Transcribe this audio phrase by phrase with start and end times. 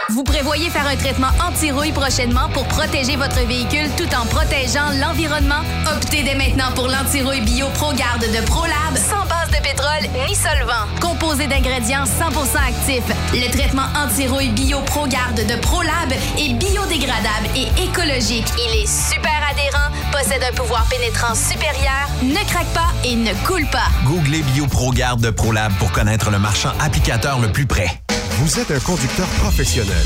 [0.09, 5.61] Vous prévoyez faire un traitement anti-rouille prochainement pour protéger votre véhicule tout en protégeant l'environnement?
[5.95, 10.87] Optez dès maintenant pour l'anti-rouille bio ProGarde de ProLab sans base de pétrole ni solvant.
[10.99, 18.47] Composé d'ingrédients 100% actifs, le traitement anti-rouille bio ProGarde de ProLab est biodégradable et écologique.
[18.57, 23.67] Il est super adhérent, possède un pouvoir pénétrant supérieur, ne craque pas et ne coule
[23.71, 23.87] pas.
[24.05, 27.87] Googlez BioProGarde de ProLab pour connaître le marchand applicateur le plus près.
[28.39, 30.05] Vous êtes un conducteur professionnel.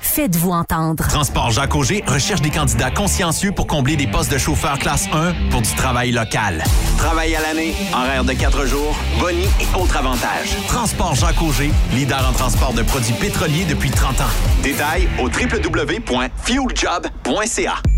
[0.00, 1.06] Faites-vous entendre.
[1.08, 5.34] Transport Jacques Auger recherche des candidats consciencieux pour combler des postes de chauffeur classe 1
[5.50, 6.64] pour du travail local.
[6.96, 10.56] Travail à l'année, horaire de 4 jours, boni et autres avantages.
[10.66, 14.30] Transport Jacques Auger, leader en transport de produits pétroliers depuis 30 ans.
[14.62, 17.97] Détails au www.fueljob.ca.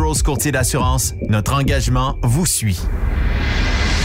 [0.23, 2.81] Courtier d'assurance, notre engagement vous suit.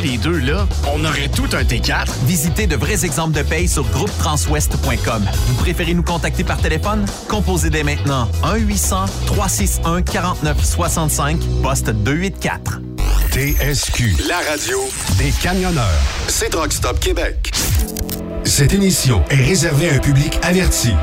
[0.00, 2.06] les deux, là, on aurait tout un T4.
[2.24, 5.24] Visitez de vrais exemples de paye sur groupetranswest.com.
[5.46, 7.04] Vous préférez nous contacter par téléphone?
[7.28, 12.80] Composez dès maintenant 1-800-361-4965, poste 284.
[13.32, 14.78] TSQ, la radio
[15.18, 16.00] des camionneurs.
[16.28, 17.50] C'est Truck Stop Québec.
[18.44, 20.94] Cette émission est réservée à un public averti.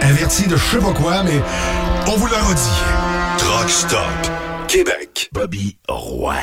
[0.00, 1.40] Averti de je sais pas quoi, mais
[2.06, 2.82] on vous le redit.
[3.38, 4.30] Truck Stop
[4.68, 5.28] Québec.
[5.32, 6.36] Bobby Roy.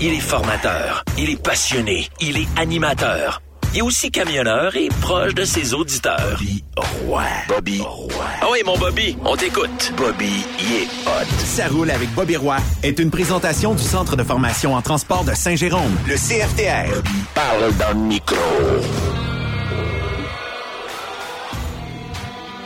[0.00, 3.40] Il est formateur, il est passionné, il est animateur.
[3.72, 6.36] Il est aussi camionneur et proche de ses auditeurs.
[6.40, 6.64] Bobby
[7.06, 7.22] Roy.
[7.48, 8.24] Bobby Roy.
[8.40, 9.92] Ah oui, mon Bobby, on t'écoute.
[9.96, 11.24] Bobby, il est hot.
[11.38, 15.32] Ça roule avec Bobby Roy est une présentation du Centre de formation en transport de
[15.32, 17.00] Saint-Jérôme, le CFTR.
[17.32, 18.36] Parle dans le micro.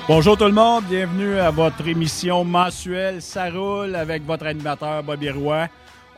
[0.08, 5.28] Bonjour tout le monde, bienvenue à votre émission mensuelle Ça roule avec votre animateur Bobby
[5.28, 5.68] Roy.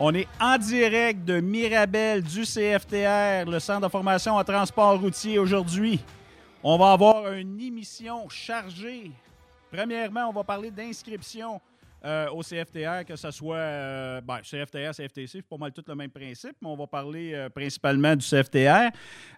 [0.02, 5.38] On est en direct de Mirabel du CFTR, le Centre de formation en transport routier
[5.38, 6.00] aujourd'hui.
[6.62, 9.10] On va avoir une émission chargée.
[9.70, 11.60] Premièrement, on va parler d'inscription
[12.02, 15.94] euh, au CFTR, que ce soit euh, ben, CFTR, CFTC, c'est pas mal tout le
[15.94, 18.88] même principe, mais on va parler euh, principalement du CFTR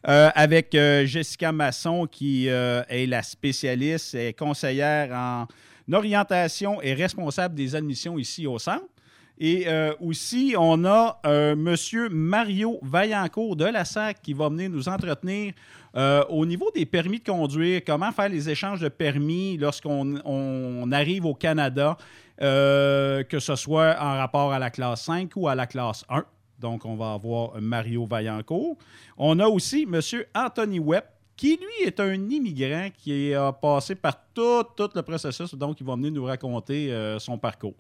[0.05, 5.49] avec Jessica Masson, qui est la spécialiste et conseillère en
[5.93, 8.92] orientation et responsable des admissions ici au centre.
[9.39, 12.09] Et euh, aussi, on a euh, M.
[12.11, 15.55] Mario Vaillancourt de la SAC qui va venir nous entretenir
[15.97, 20.91] euh, au niveau des permis de conduire, comment faire les échanges de permis lorsqu'on on
[20.93, 21.97] arrive au Canada,
[22.41, 26.25] euh, que ce soit en rapport à la classe 5 ou à la classe 1.
[26.59, 28.77] Donc, on va avoir Mario Vaillancourt.
[29.19, 30.01] On a aussi M.
[30.35, 31.05] Anthony Webb,
[31.43, 35.53] qui lui est un immigrant qui a passé par tout, tout le processus.
[35.57, 37.75] Donc, il va venir nous raconter euh, son parcours.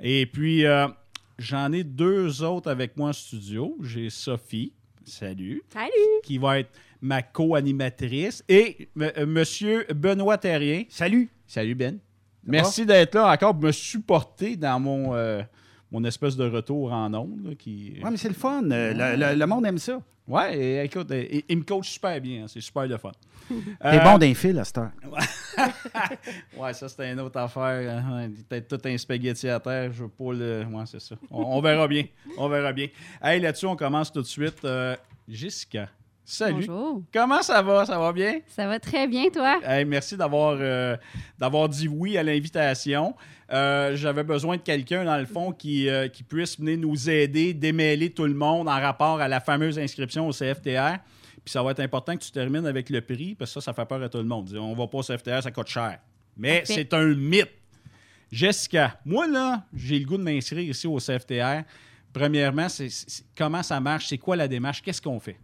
[0.00, 0.86] Et puis, euh,
[1.36, 3.76] j'en ai deux autres avec moi en studio.
[3.82, 4.72] J'ai Sophie,
[5.04, 5.90] salut, Salut!
[6.22, 6.70] qui va être
[7.00, 10.84] ma co-animatrice, et M- euh, Monsieur Benoît Terrien.
[10.88, 11.28] Salut.
[11.46, 11.98] Salut, Ben.
[12.44, 15.42] Merci d'être là encore pour me supporter dans mon, euh,
[15.90, 17.56] mon espèce de retour en ondes.
[17.58, 17.94] qui...
[18.02, 18.62] Ouais, mais c'est le fun.
[18.62, 20.00] le, le- le monde aime ça.
[20.28, 22.44] Ouais, et écoute, euh, il, il me coach super bien.
[22.44, 23.10] hein, c'est super le fun.
[23.48, 24.90] T'es Euh, bon d'un fil à cette heure.
[26.56, 28.02] Ouais, ça, c'était une autre affaire.
[28.04, 28.28] hein.
[28.48, 29.90] Peut-être tout un spaghetti à terre.
[29.92, 30.64] Je veux pas le.
[30.70, 31.14] Ouais, c'est ça.
[31.30, 32.04] On, on verra bien.
[32.36, 32.88] On verra bien.
[33.22, 34.62] Hey, là-dessus, on commence tout de suite.
[34.64, 34.94] Euh,
[35.26, 35.88] Jessica,
[36.28, 36.66] salut.
[36.66, 37.02] Bonjour.
[37.12, 37.86] Comment ça va?
[37.86, 38.40] Ça va bien?
[38.46, 39.60] Ça va très bien, toi?
[39.64, 40.96] Hey, merci d'avoir euh,
[41.38, 43.14] d'avoir dit oui à l'invitation.
[43.50, 47.54] Euh, J'avais besoin de quelqu'un, dans le fond, qui, euh, qui puisse venir nous aider,
[47.54, 50.98] démêler tout le monde en rapport à la fameuse inscription au CFTR.
[51.44, 53.72] Puis ça va être important que tu termines avec le prix, parce que ça, ça
[53.72, 54.54] fait peur à tout le monde.
[54.60, 55.98] On va pas au CFTR, ça coûte cher.
[56.36, 57.48] Mais c'est un mythe.
[58.30, 61.62] Jessica, moi, là, j'ai le goût de m'inscrire ici au CFTR.
[62.12, 62.88] Premièrement, c'est
[63.36, 64.08] comment ça marche?
[64.08, 64.82] C'est quoi la démarche?
[64.82, 65.38] Qu'est-ce qu'on fait?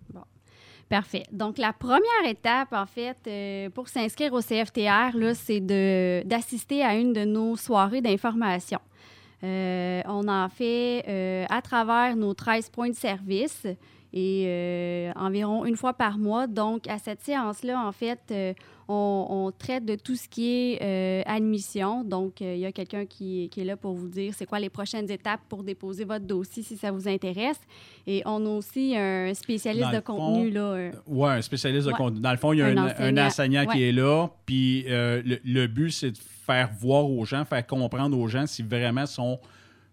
[0.89, 1.25] Parfait.
[1.33, 7.13] Donc, la première étape, en fait, euh, pour s'inscrire au CFTR, c'est d'assister à une
[7.13, 8.79] de nos soirées d'information.
[9.43, 13.67] Euh, on en fait euh, à travers nos 13 points de service
[14.13, 16.47] et environ une fois par mois.
[16.47, 18.33] Donc, à cette séance-là, en fait,
[18.89, 22.05] on, on traite de tout ce qui est euh, admission.
[22.05, 24.61] Donc, euh, il y a quelqu'un qui, qui est là pour vous dire c'est quoi
[24.61, 27.61] les prochaines étapes pour déposer votre dossier si ça vous intéresse.
[28.07, 30.91] Et on a aussi un spécialiste de fond, contenu, là.
[31.07, 32.21] Oui, un spécialiste de contenu.
[32.21, 33.67] Dans le fond, il y a Un un, un enseignant.
[33.67, 34.29] qui est là.
[34.47, 38.47] Puis euh, le, le but, c'est de faire voir aux gens, faire comprendre aux gens
[38.47, 39.39] si vraiment sont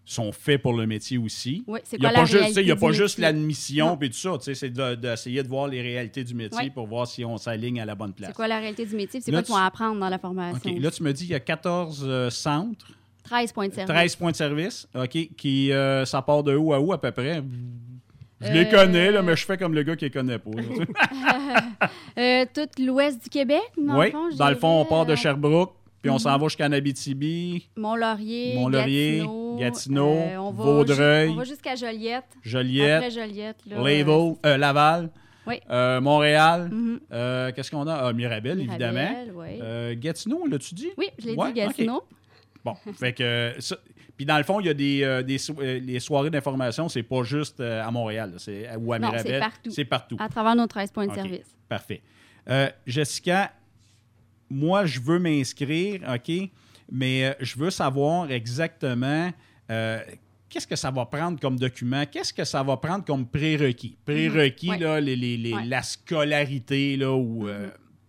[0.04, 1.62] sont faits pour le métier aussi.
[1.66, 4.08] Oui, c'est Il n'y a quoi pas juste, il y a pas juste l'admission et
[4.10, 4.30] tout ça.
[4.40, 7.84] C'est de- d'essayer de, voir les réalités du métier pour voir si on s'aligne à
[7.84, 8.30] la bonne place.
[8.30, 9.20] C'est quoi la réalité du métier?
[9.20, 10.70] C'est quoi vont tu- apprendre dans la formation?
[10.72, 10.80] OK.
[10.80, 12.88] Là, tu me dis qu'il y a 14 euh, centres,
[13.24, 13.94] 13 points de service.
[13.94, 14.88] 13 points de service.
[14.94, 15.18] OK.
[15.36, 17.42] Qui, euh, ça part de où à où à peu près?
[18.40, 20.50] Je les Euh, connais, là, mais je fais comme le gars qui les connaît pas.
[22.54, 25.14] Tout l'ouest du Québec, dans oui, le fond, je dans le fond, on part de
[25.14, 26.40] Sherbrooke, puis on s'en Mhm.
[26.40, 32.24] va jusqu'à Abitibi, Mont-Laurier, Mont-Laurier, Gatineau, Gatineau, euh, on va Vaudreuil, On va jusqu'à Joliette.
[32.42, 35.10] Joliette, Après Joliette, là, Laval, euh, Laval,
[35.46, 35.60] Oui.
[35.70, 36.68] euh, Montréal.
[36.72, 37.00] Mhm.
[37.12, 37.94] euh, Qu'est-ce qu'on a?
[38.08, 39.08] Ah, Mirabel, évidemment.
[39.34, 39.46] Oui.
[39.62, 40.88] Euh, Gatineau, l'as-tu dit?
[40.98, 42.02] Oui, je l'ai Ouais, dit, Gatineau.
[42.64, 43.54] Bon, fait que.
[43.58, 43.76] ça-
[44.16, 46.88] Puis dans le fond, il y a des, euh, des so- euh, les soirées d'information,
[46.88, 49.22] c'est pas juste euh, à Montréal, là, ou à Mirabel.
[49.26, 49.70] c'est partout.
[49.70, 50.16] C'est partout.
[50.20, 51.56] À travers nos 13 points de service.
[51.68, 52.02] Parfait.
[52.48, 53.50] Euh, Jessica,
[54.52, 56.32] moi, je veux m'inscrire, OK,
[56.90, 59.30] mais euh, je veux savoir exactement
[59.70, 60.00] euh,
[60.48, 63.96] qu'est-ce que ça va prendre comme document, qu'est-ce que ça va prendre comme prérequis?
[64.04, 64.72] Prérequis, Mhm.
[64.74, 64.78] Ouais.
[64.80, 65.64] là, les, les- les- Ouais.
[65.64, 67.48] la scolarité, là, ou...
[67.48, 67.68] euh,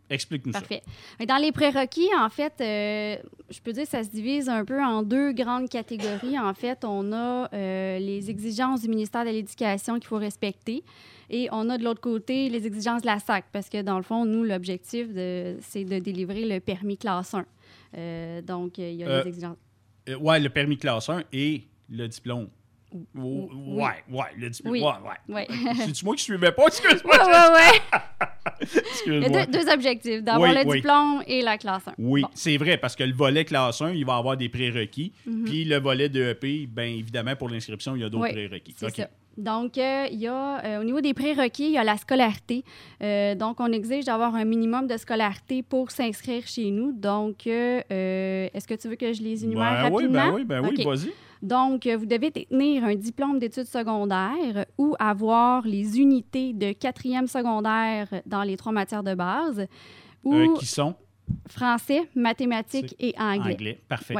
[0.09, 0.59] Explique-nous ça.
[0.59, 0.83] Parfait.
[1.27, 3.15] Dans les prérequis, en fait, euh,
[3.49, 6.37] je peux dire que ça se divise un peu en deux grandes catégories.
[6.37, 10.83] En fait, on a euh, les exigences du ministère de l'Éducation qu'il faut respecter
[11.29, 14.03] et on a de l'autre côté les exigences de la SAC parce que dans le
[14.03, 15.07] fond, nous, l'objectif,
[15.61, 17.45] c'est de délivrer le permis classe 1.
[17.95, 19.57] Euh, donc, il y a Euh, les exigences.
[20.09, 22.47] Euh, ouais, le permis classe 1 et le diplôme.
[22.93, 23.49] Oh, oui.
[23.83, 24.73] Ouais, ouais, le diplôme.
[24.73, 24.81] Oui.
[24.81, 25.47] Ouais, ouais.
[25.49, 25.73] Ouais.
[25.85, 26.67] C'est-tu moi qui suivais pas?
[26.67, 27.15] Excuse-moi.
[27.17, 27.99] Ouais, ouais.
[29.07, 30.77] Il y a deux, deux objectifs, d'avoir Oui, le oui.
[30.77, 31.93] diplôme et la classe 1.
[31.97, 32.29] Oui, Bon.
[32.35, 35.11] c'est vrai, parce que le volet classe 1, il va avoir des prérequis.
[35.25, 35.43] Mhm.
[35.45, 38.75] Puis le volet de EP, bien évidemment, pour l'inscription, il y a d'autres Oui, prérequis.
[38.77, 38.95] C'est OK.
[38.95, 39.09] ça.
[39.37, 42.63] Donc, euh, il y a, euh, au niveau des prérequis, il y a la scolarité.
[43.01, 46.91] Euh, donc, on exige d'avoir un minimum de scolarité pour s'inscrire chez nous.
[46.91, 50.25] Donc, est-ce que tu veux que je les énumère Ben oui, rapidement?
[50.27, 51.11] ben oui, ben oui, vas-y.
[51.41, 58.07] Donc, vous devez détenir un diplôme d'études secondaires ou avoir les unités de quatrième secondaire
[58.25, 59.67] dans les trois matières de base
[60.23, 60.95] ou qui sont?
[61.47, 63.53] français, mathématiques et anglais.
[63.53, 63.81] anglais.
[63.87, 64.15] Parfait.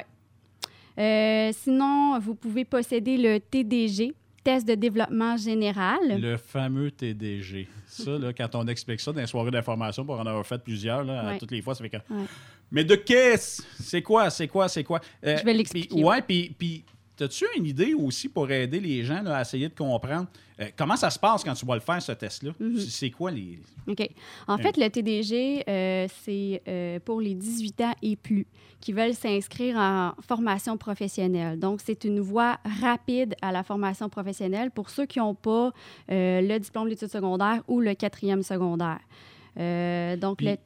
[0.97, 1.51] Ouais.
[1.53, 4.13] Sinon, vous pouvez posséder le TDG,
[4.43, 5.99] test de développement général.
[6.19, 7.67] Le fameux TDG.
[7.87, 11.03] Ça, là, quand on explique ça dans les soirées d'information, pour en avoir fait plusieurs,
[11.03, 11.37] là, Ouais.
[11.37, 11.97] toutes les fois, ça fait que...
[11.97, 12.25] Ouais.
[12.71, 13.61] Mais de qu'est-ce?
[13.81, 14.29] C'est quoi?
[14.29, 14.67] C'est quoi?
[14.67, 14.99] C'est quoi?
[15.25, 15.89] Euh, Je vais l'expliquer.
[15.89, 16.55] puis- Ouais, puis...
[16.57, 16.83] puis
[17.15, 20.25] T'as-tu une idée aussi pour aider les gens là, à essayer de comprendre?
[20.59, 22.51] Euh, comment ça se passe quand tu vas le faire, ce test-là?
[22.59, 22.79] Mhm.
[22.79, 23.59] C'est- C'est quoi les.
[23.87, 24.07] OK.
[24.47, 28.47] En fait, le TDG, euh, c'est euh, pour les 18 ans et plus
[28.79, 31.57] qui veulent s'inscrire en formation professionnelle.
[31.59, 35.71] Donc, c'est une voie rapide à la formation professionnelle pour ceux qui n'ont pas
[36.11, 38.99] euh, le diplôme d'études secondaires ou le quatrième secondaire.
[39.59, 40.57] Euh, donc, Puis, le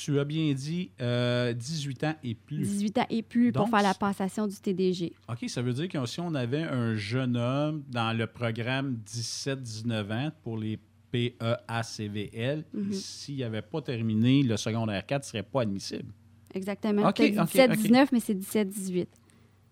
[0.00, 2.58] Tu as bien dit euh, 18 ans et plus.
[2.58, 5.12] 18 ans et plus pour faire la passation du TDG.
[5.28, 10.12] OK, ça veut dire que si on avait un jeune homme dans le programme 17-19
[10.12, 10.78] ans pour les
[11.10, 12.92] PEACVL, Mhm.
[12.92, 16.12] s'il n'avait pas terminé le secondaire 4, il ne serait pas admissible.
[16.54, 17.08] Exactement.
[17.08, 17.76] OK, T'as dit OK, 17, OK.
[17.78, 19.08] 19, mais c'est 17, 18.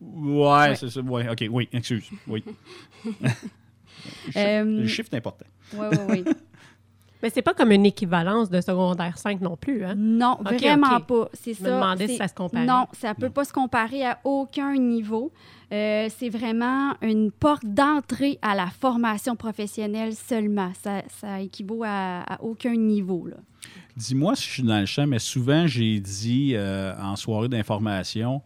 [0.00, 1.00] Ouais, c'est ça.
[1.02, 2.11] Ouais, OK, oui, excuse.
[2.26, 2.42] Oui.
[3.04, 5.47] le, chiffre, Euh, le chiffre est important.
[5.73, 6.25] Oui, oui, oui.
[7.23, 9.95] Mais c'est pas comme une équivalence de secondaire 5 non plus, hein?
[9.97, 11.29] Non, vraiment pas.
[11.33, 11.65] C'est Je ça.
[11.71, 12.67] me demandais si ça se comparait.
[12.67, 15.33] Non, ça peut pas se comparer à aucun niveau.
[15.73, 20.73] Euh, c'est vraiment une porte d'entrée à la formation professionnelle seulement.
[20.83, 23.27] Ça, ça équivaut à, à aucun niveau.
[23.27, 23.37] Là.
[23.97, 28.43] Dis-moi si je suis dans le champ, mais souvent, j'ai dit euh, en soirée d'information,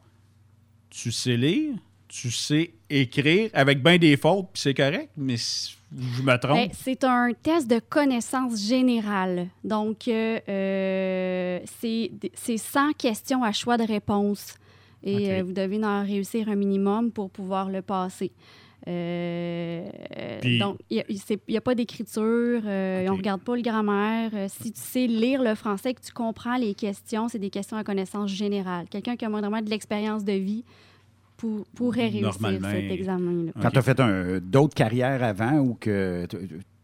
[0.89, 1.75] tu sais lire,
[2.09, 5.37] tu sais écrire, avec bien des fautes, puis c'est correct, mais
[5.97, 6.57] je me trompe.
[6.57, 9.49] Ben, c'est un test de connaissance générale.
[9.65, 14.55] Donc, euh, euh, c'est c'est 100 questions à choix de réponse.
[15.03, 18.33] Et euh, vous devez en réussir un minimum pour pouvoir le passer.
[18.89, 19.89] Euh,
[20.41, 21.05] Puis- donc, il
[21.49, 24.31] n'y a, pas d'écriture, euh, on ne regarde pas le grammaire.
[24.35, 27.77] Euh, si tu sais lire le français, que tu comprends les questions, c'est des questions
[27.77, 28.87] à connaissance générale.
[28.91, 30.65] Quelqu'un qui a vraiment de l'expérience de vie
[31.41, 33.53] pour- pourrait réussir Normalement, cet examen-là.
[33.63, 36.37] Quand tu as fait un- d'autres carrières avant ou que tu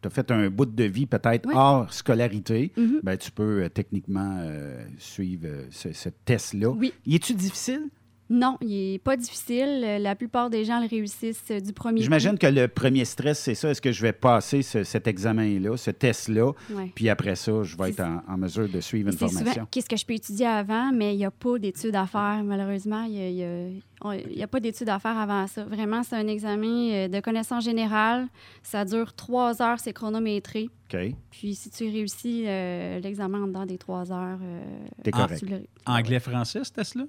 [0.04, 1.54] as fait un bout de vie peut-être Oui.
[1.56, 3.00] hors scolarité, Mhm.
[3.02, 6.70] ben, tu peux euh, techniquement euh, suivre euh, ce, ce test-là.
[6.70, 6.92] Oui.
[7.04, 7.82] Y est-tu difficile?
[8.28, 9.80] Non, il n'est pas difficile.
[10.00, 13.54] La plupart des gens le réussissent euh, du premier J'imagine que le premier stress, c'est
[13.54, 13.70] ça.
[13.70, 16.90] Est-ce que je vais passer ce- cet examen-là, ce test-là, Ouais.
[16.94, 19.68] puis après ça, je vais être en, en mesure de suivre une formation?
[19.70, 23.04] qu'est-ce que je peux étudier avant, mais il n'y a pas d'études à faire, malheureusement.
[23.04, 23.80] Il
[24.34, 25.64] n'y a, pas d'études à faire avant ça.
[25.64, 28.26] Vraiment, c'est un examen euh, de connaissance générale.
[28.64, 30.68] Ça dure trois heures, c'est chronométré.
[30.92, 30.98] OK.
[31.30, 34.60] Puis si tu réussis euh, l'examen en dedans des trois heures, euh,
[35.04, 35.38] T'es correct.
[35.38, 37.04] tu le- Anglais-français, ce test-là?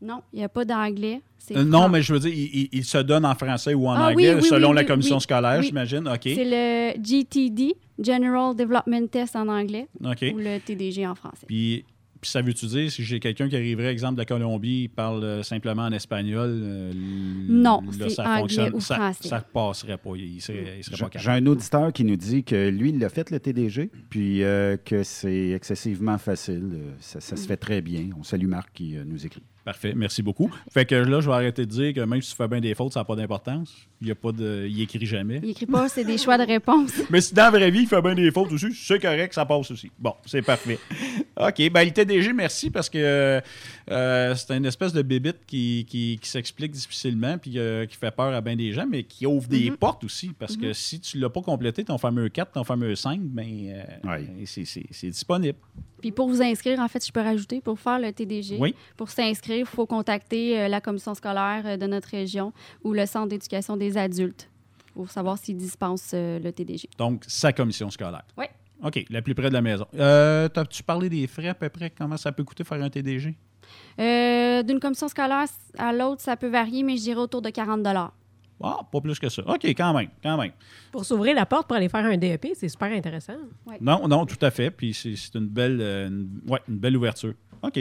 [0.00, 1.20] Non, il n'y a pas d'anglais.
[1.52, 3.92] Euh, non, mais je veux dire, il, il- il se donne en français ou en
[3.94, 5.22] Ah, anglais, oui, oui, selon oui, la commission oui.
[5.22, 5.66] scolaire, Oui.
[5.66, 6.06] j'imagine.
[6.06, 6.20] OK.
[6.24, 10.04] C'est le GTD, General Development Test en anglais, ou
[10.38, 11.46] le TDG en français.
[11.46, 11.84] Puis,
[12.20, 15.22] puis ça veut-tu dire, si j'ai quelqu'un qui arriverait, exemple, de la Colombie, il parle
[15.24, 16.92] euh, simplement en espagnol, euh,
[17.48, 18.74] Non, là, c'est ça anglais fonctionne.
[18.74, 19.28] ou ça, français.
[19.28, 20.12] ça passerait pas.
[20.16, 21.46] Il serait, il serait J'ai pas j'ai capable.
[21.48, 25.02] un auditeur qui nous dit que lui, il l'a fait, le TDG, puis euh, que
[25.02, 26.78] c'est excessivement facile.
[27.00, 28.10] Ça, ça se fait très bien.
[28.18, 29.42] On salue Marc qui euh, nous écrit.
[29.68, 30.50] Parfait, merci beaucoup.
[30.72, 32.74] Fait que là, je vais arrêter de dire que même si tu fais bien des
[32.74, 33.70] fautes, ça n'a pas d'importance.
[34.00, 35.40] Il y a pas de, il écrit jamais.
[35.42, 36.90] Il écrit pas, c'est des choix de réponse.
[37.10, 39.44] Mais si dans la vraie vie, il fait bien des fautes aussi, c'est correct, ça
[39.44, 39.90] passe aussi.
[39.98, 40.78] Bon, c'est parfait.
[41.38, 41.70] OK.
[41.70, 43.42] Ben, le TDG, merci parce que
[43.90, 48.10] euh, c'est une espèce de bébite qui, qui, qui s'explique difficilement puis euh, qui fait
[48.10, 49.76] peur à bien des gens, mais qui ouvre des Mhm.
[49.76, 50.30] portes aussi.
[50.38, 50.74] Parce que Mhm.
[50.74, 53.46] si tu ne l'as pas complété, ton fameux 4, ton fameux 5, ben,
[54.06, 55.58] euh, c'est disponible.
[56.00, 58.72] Puis pour vous inscrire, en fait, je peux rajouter, pour faire le TDG, Oui.
[58.96, 62.52] pour s'inscrire, il faut contacter euh, la commission scolaire euh, de notre région
[62.84, 64.48] ou le centre d'éducation des adultes
[64.94, 66.88] pour savoir s'ils dispensent euh, le TDG.
[66.98, 68.24] Donc, sa commission scolaire.
[68.36, 68.46] Oui.
[68.82, 69.86] OK, la plus près de la maison.
[69.94, 71.90] Euh, T'as-tu parlé des frais à peu près?
[71.90, 73.34] Comment ça peut coûter faire un TDG?
[73.98, 75.46] Euh, D'une commission scolaire
[75.76, 79.28] à l'autre, ça peut varier, mais je dirais autour de 40 Ah, pas plus que
[79.28, 79.42] ça.
[79.46, 80.52] OK, quand même, quand même.
[80.92, 83.34] Pour s'ouvrir la porte pour aller faire un DEP, c'est super intéressant.
[83.80, 84.70] Non, non, tout à fait.
[84.70, 87.34] Puis c'est c'est une belle, euh, une, ouais, une belle ouverture.
[87.62, 87.78] OK.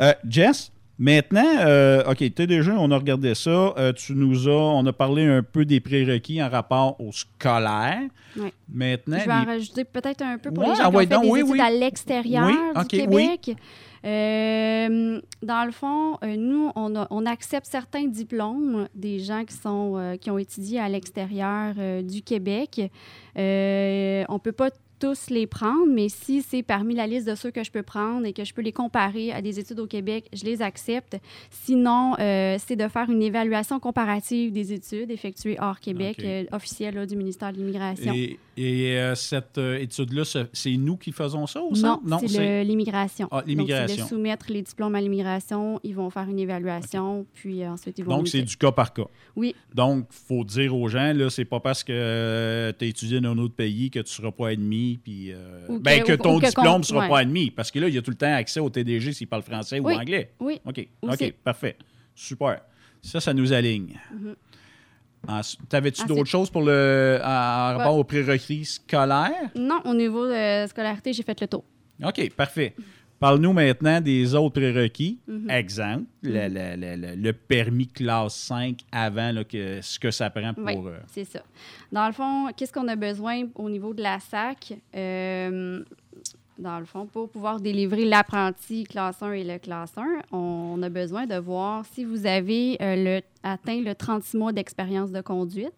[0.00, 3.50] Euh, Jess, maintenant, euh, OK, TDG, on a regardé ça.
[3.78, 8.00] Euh, tu nous as, on a parlé un peu des prérequis en rapport au scolaire.
[8.36, 8.48] Oui.
[8.72, 10.94] Maintenant, Je vais en les- rajouter peut-être un peu pour Ouais, les gens ah qui
[10.94, 11.60] ont ouais, fait donc, des oui, études oui.
[11.60, 12.86] à l'extérieur du.
[12.88, 13.56] Québec.
[14.04, 19.54] Euh, dans le fond, euh, nous, on, a- on accepte certains diplômes des gens qui,
[19.56, 21.74] sont, qui ont étudié à l'extérieur
[22.04, 22.80] du Québec.
[23.36, 27.50] On ne peut pas tous les prendre, mais si c'est parmi la liste de ceux
[27.50, 30.26] que je peux prendre et que je peux les comparer à des études au Québec,
[30.32, 31.16] je les accepte.
[31.50, 36.94] Sinon, euh, c'est de faire une évaluation comparative des études effectuées hors Québec, euh, officielle
[36.94, 38.12] là, du ministère de l'Immigration.
[38.14, 42.28] Et, et, euh, cette étude-là, c'est- nous qui faisons ça au Non, centre?
[42.28, 43.28] c'est l'immigration.
[43.30, 44.04] Ah, Donc, l'immigration.
[44.04, 45.80] de soumettre les diplômes à l'immigration.
[45.84, 48.16] Ils vont faire une évaluation, puis ensuite, ils vont...
[48.18, 49.06] Donc, c'est du cas par cas.
[49.36, 49.54] Oui.
[49.74, 53.30] Donc, il faut dire aux gens, là, c'est pas parce que tu as étudié dans
[53.32, 56.16] un autre pays que tu seras pas admis, puis euh, Ou ben, que- que ou-
[56.16, 57.08] ton ou que diplôme ne sera ouais.
[57.08, 57.50] pas admis.
[57.50, 59.78] Parce que là, il y a tout le temps accès au TDG s'il parle français
[59.80, 60.32] Oui, ou anglais.
[60.40, 61.24] oui, OK, aussi.
[61.26, 61.76] OK, parfait.
[62.14, 62.60] Super.
[63.02, 63.98] Ça, ça nous aligne.
[64.12, 64.34] Mhm.
[65.26, 68.00] Ensuite, T'avais-tu Ensuite- d'autres choses pour le, en, en rapport Ouais.
[68.00, 69.50] aux prérequis scolaires?
[69.54, 71.64] Non, au niveau de scolarité, j'ai fait le tour.
[72.04, 72.74] OK, parfait.
[73.20, 75.18] Parle-nous maintenant des autres prérequis.
[75.26, 75.50] Mhm.
[75.50, 80.30] Exemple, le, le- le- le- le permis classe 5 avant là, que, ce que ça
[80.30, 80.64] prend pour...
[80.64, 81.40] Oui, euh, c'est ça.
[81.90, 84.74] Dans le fond, qu'est-ce qu'on a besoin au niveau de la SAC?
[84.94, 85.82] Euh,
[86.58, 90.04] dans le fond, pour pouvoir délivrer l'apprenti classe 1 et le classe 1,
[90.36, 95.20] on a besoin de voir si vous avez euh, atteint le 36 mois d'expérience de
[95.20, 95.72] conduite.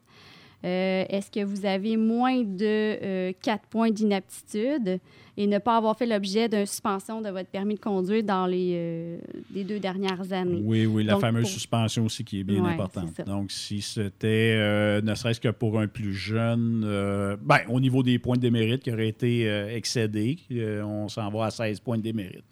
[0.65, 4.99] Euh, Est-ce que vous avez moins de 4 points d'inaptitude
[5.37, 8.73] et ne pas avoir fait l'objet d'une suspension de votre permis de conduire dans les,
[8.75, 9.19] euh,
[9.55, 10.61] les deux dernières années?
[10.63, 13.21] Oui, oui, la Donc, fameuse pour- suspension aussi qui est bien Ouais, importante.
[13.27, 18.03] Donc, si c'était, euh, ne serait-ce que pour un plus jeune, euh, ben, au niveau
[18.03, 21.81] des points de démérite qui auraient été euh, excédés, euh, on s'en va à 16
[21.81, 22.45] points de démérite.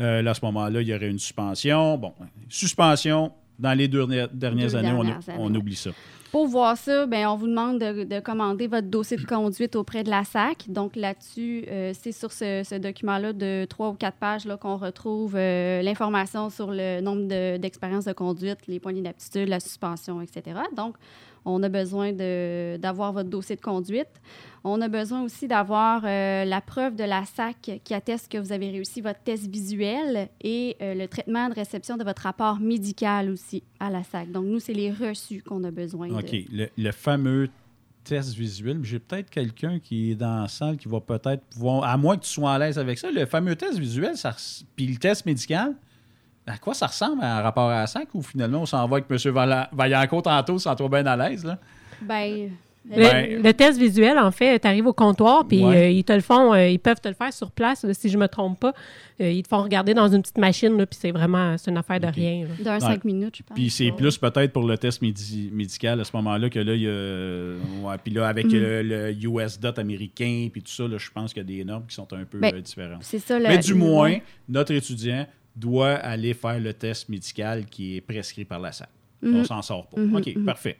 [0.00, 1.98] Euh, là, à ce moment-là, il y aurait une suspension.
[1.98, 2.12] Bon,
[2.48, 5.90] suspension, dans les deux dernières, Deux années, on- dernières on, années, oublie ça.
[6.34, 10.02] Pour voir ça, ben, on vous demande de, de commander votre dossier de conduite auprès
[10.02, 10.64] de la SAC.
[10.66, 15.80] Donc là-dessus, euh, c'est sur ce, document-là de trois ou quatre pages qu'on retrouve euh,
[15.82, 20.58] l'information sur le nombre de- d'expériences de, conduite, les points d'inaptitude, la suspension, etc.
[20.76, 20.96] Donc,
[21.44, 24.20] on a besoin d'avoir votre dossier de conduite.
[24.66, 28.50] On a besoin aussi d'avoir euh, la preuve de la SAC qui atteste que vous
[28.50, 33.28] avez réussi votre test visuel et euh, le traitement de réception de votre rapport médical
[33.28, 34.32] aussi à la SAC.
[34.32, 36.14] Donc, nous, c'est les reçus qu'on a besoin de.
[36.14, 36.34] OK.
[36.50, 37.50] Le, le fameux
[38.04, 41.96] test visuel, j'ai peut-être quelqu'un qui est dans la salle qui va peut-être pouvoir, à
[41.98, 44.34] moins que tu sois à l'aise avec ça, le fameux test visuel, ça,
[44.76, 45.74] puis le test médical,
[46.46, 49.10] à quoi ça ressemble en rapport à la SAC ou finalement on s'en va avec
[49.10, 49.66] M.
[49.72, 51.44] Vaillancourt tantôt, sans toi bien à l'aise?
[51.44, 51.58] Là?
[52.02, 52.50] Ben,
[52.90, 55.76] Le, Ben- le test visuel, en fait, tu arrives au comptoir, puis Ouais.
[55.76, 58.10] euh, ils te le font, euh, ils peuvent te le faire sur place, là, si
[58.10, 58.74] je me trompe pas.
[59.22, 61.78] Euh, ils te font regarder dans une petite machine, là, puis c'est vraiment, c'est une
[61.78, 62.42] affaire de rien.
[62.46, 62.48] là.
[62.62, 62.80] D'un Ouais.
[62.80, 63.54] cinq minutes, je pense.
[63.54, 66.82] Puis c'est plus peut-être pour le test médi- médical à ce moment-là que là, il
[66.82, 67.96] y a.
[68.04, 68.52] Puis là, avec Mm.
[68.52, 71.64] le, le US DOT américain, puis tout ça, là, je pense qu'il y a des
[71.64, 73.02] normes qui sont un peu Ben, euh, différentes.
[73.02, 74.18] c'est ça, le- Mais du le- moins,
[74.48, 78.88] notre étudiant doit aller faire le test médical qui est prescrit par la SAC.
[79.22, 79.36] Mhm.
[79.36, 80.00] On s'en sort pas.
[80.00, 80.44] Mhm, OK, mhm.
[80.44, 80.76] parfait.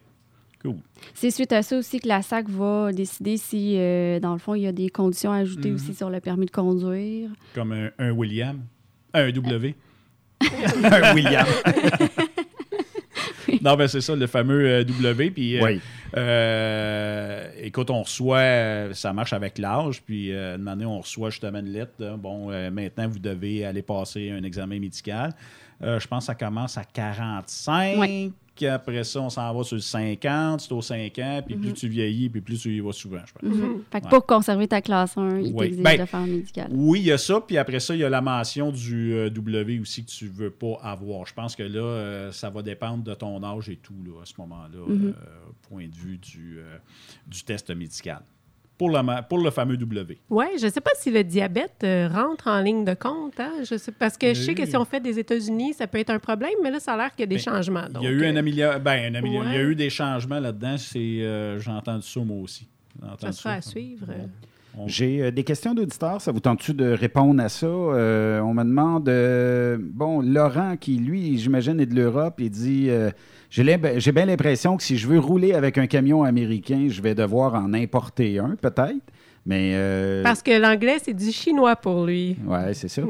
[0.64, 0.76] Cool.
[1.12, 4.54] C'est suite à ça aussi que la SAC va décider si, euh, dans le fond,
[4.54, 5.74] il y a des conditions à ajouter Mhm.
[5.74, 7.28] aussi sur le permis de conduire.
[7.54, 8.60] Comme un, un William.
[9.12, 9.74] Un W.
[10.84, 11.46] un William.
[13.62, 15.30] Non, ben c'est ça, le fameux euh, W.
[15.30, 15.80] Puis, euh, Oui.
[16.16, 21.30] euh, écoute, on reçoit, euh, ça marche avec l'âge, puis euh, une année, on reçoit
[21.30, 21.92] justement une lettre.
[21.98, 25.32] là, bon, euh, maintenant, vous devez aller passer un examen médical.
[25.82, 27.98] Euh, je pense que ça commence à 45.
[27.98, 28.30] Ouais.
[28.62, 30.60] Après ça, on s'en va sur le 50.
[30.60, 31.42] C'est au 5 ans.
[31.44, 31.74] Puis plus Mhm.
[31.74, 33.42] tu vieillis, puis plus tu y vas souvent, je pense.
[33.56, 33.82] Mhm.
[33.90, 34.10] Fait que Ouais.
[34.10, 35.66] pour conserver ta classe 1, il Oui.
[35.66, 36.68] t'exige Ben, de faire un médical.
[36.72, 37.40] Oui, il y a ça.
[37.40, 40.30] Puis après ça, il y a la mention du euh, W aussi que tu ne
[40.30, 41.26] veux pas avoir.
[41.26, 44.26] Je pense que là, euh, ça va dépendre de ton âge et tout là, à
[44.26, 45.06] ce moment-là, Mhm.
[45.08, 45.12] euh,
[45.68, 46.76] point de vue du, euh,
[47.26, 48.20] du test médical.
[48.84, 50.18] Pour, la, pour le fameux W.
[50.30, 53.38] Oui, je ne sais pas si le diabète euh, rentre en ligne de compte.
[53.38, 53.52] Hein?
[53.68, 56.10] Je sais, parce que je sais que si on fait des États-Unis, ça peut être
[56.10, 57.84] un problème, mais là, ça a l'air qu'il y a des changements.
[58.00, 58.78] il y a eu un amélior...
[58.80, 60.76] ben, Il y a eu des changements là-dedans.
[60.76, 62.68] J'ai entendu ça, moi aussi.
[63.20, 64.06] Ça sera à suivre.
[64.86, 66.20] J'ai euh, des questions d'auditeurs.
[66.20, 67.66] Ça vous tente-tu de répondre à ça?
[67.66, 72.90] Euh, on me demande, euh, bon, Laurent, qui lui, j'imagine, est de l'Europe, il dit
[73.56, 77.54] J'ai bien l'impression que si je veux rouler avec un camion américain, je vais devoir
[77.54, 78.96] en importer un, peut-être.
[79.46, 79.78] Mais,
[80.24, 82.36] Parce que l'anglais, c'est du chinois pour lui.
[82.44, 83.02] Oui, c'est ça.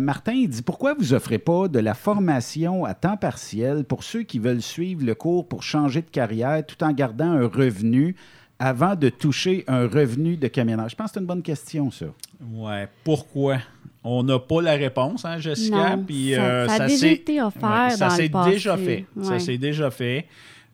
[0.00, 4.22] Martin, il dit Pourquoi vous offrez pas de la formation à temps partiel pour ceux
[4.22, 8.16] qui veulent suivre le cours pour changer de carrière tout en gardant un revenu
[8.58, 10.92] avant de toucher un revenu de camionnage?
[10.92, 12.06] Je pense que c'est une bonne question, ça.
[12.50, 12.80] Oui.
[13.04, 13.58] Pourquoi?
[14.10, 15.96] On n'a pas la réponse, hein, Jessica?
[15.96, 19.06] Non, puis, ça, euh, a déjà été offert Ça s'est déjà fait.
[19.22, 20.26] Ça s'est déjà fait.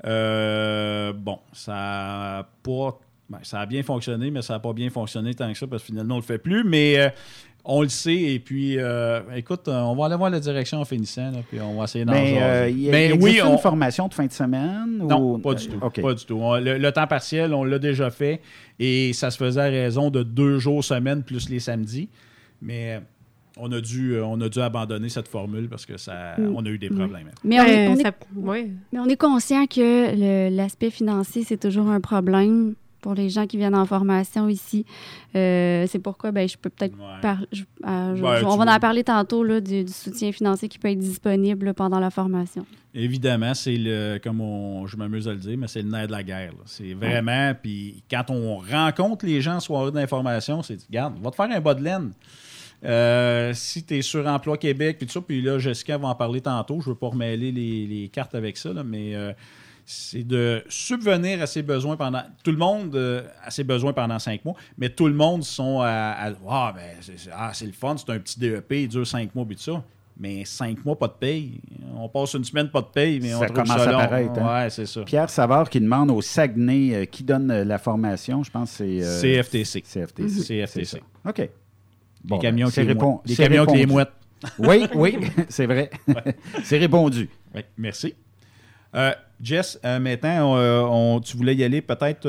[0.07, 2.99] Euh, bon, ça a pas...
[3.31, 5.83] Ben, ça a bien fonctionné, mais ça n'a pas bien fonctionné tant que ça parce
[5.83, 6.63] que finalement, on ne le fait plus.
[6.63, 7.09] Mais euh,
[7.65, 8.15] on le sait.
[8.15, 11.79] Et puis, euh, écoute, euh, on va aller voir la direction en finissant, puis on
[11.79, 14.33] va essayer d'en Mais euh, il y a, ben oui, une formation de fin de
[14.33, 14.99] semaine?
[14.99, 15.79] Non, pas du tout.
[15.79, 16.41] Pas du tout.
[16.41, 18.41] le, temps partiel, on l'a déjà fait
[18.79, 22.09] et ça se faisait à raison de deux jours semaine plus les samedis.
[22.61, 23.01] Mais
[23.57, 26.55] on a dû, on a dû abandonner cette formule parce que ça, mm.
[26.57, 27.31] on a eu des problèmes.
[27.45, 28.15] Mais on, est,
[28.93, 33.59] mais on est conscient que l'aspect financier, c'est toujours un problème pour les gens qui
[33.59, 34.87] viennent en formation ici.
[35.37, 37.47] Euh, c'est pourquoi ben, je peux peut-être parler.
[37.87, 41.75] Euh, ben, on va en parler tantôt là, du, soutien financier qui peut être disponible
[41.75, 42.65] pendant la formation.
[42.95, 44.41] Évidemment, c'est le, comme
[44.87, 46.53] je m'amuse à le dire, mais c'est le nerf de la guerre.
[46.65, 51.37] C'est vraiment, puis quand on rencontre les gens en soirée d'information, c'est, regarde, va te
[51.37, 52.13] faire un bas de laine.
[52.85, 56.15] Euh, si tu es sur Emploi Québec, puis tout ça, puis là, Jessica va en
[56.15, 59.15] parler tantôt, je ne veux pas remêler les, cartes avec ça, mais
[59.87, 62.23] c'est de subvenir à ses besoins pendant.
[62.43, 65.81] Tout le monde euh, a ses besoins pendant cinq mois, mais tout le monde sont
[65.83, 66.33] à.
[66.49, 69.57] ah, ben, ah, c'est le fun, c'est un petit DEP, il dure cinq mois, puis
[69.57, 69.85] tout ça.
[70.17, 71.61] Mais cinq mois, pas de paye.
[71.97, 74.39] On passe une semaine, pas de paye, mais on ça trouve commence ça à paraître.
[74.39, 74.63] Hein?
[74.63, 75.03] Ouais, c'est ça.
[75.03, 79.01] Pierre Savard qui demande au Saguenay euh, qui donne euh, la formation, je pense que
[79.01, 79.43] c'est.
[79.43, 79.83] CFTC.
[79.83, 80.45] CFTC.
[80.45, 81.03] CFTC.
[81.27, 81.51] OK.
[82.25, 82.95] Bon, les camions, ben, les,
[83.27, 84.13] les camions avec les mouettes.
[84.59, 85.91] Oui, oui, c'est vrai.
[86.65, 87.29] c'est répondu.
[87.55, 88.15] Oui, merci.
[88.95, 92.29] Euh, Jess, euh, maintenant, euh, tu voulais y aller peut-être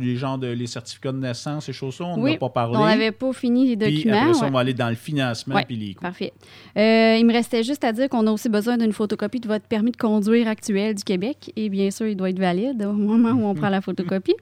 [0.00, 2.76] les gens de les certificats de naissance, ces choses-là, on n'a pas parlé.
[2.78, 4.00] On n'avait pas fini les documents.
[4.00, 6.02] Puis après ça, on va aller dans le financement puis les coûts.
[6.02, 6.32] Parfait.
[6.74, 9.92] il me restait juste à dire qu'on a aussi besoin d'une photocopie de votre permis
[9.92, 11.52] de conduire actuel du Québec.
[11.56, 14.36] Et bien sûr, il doit être valide au moment où on prend la photocopie.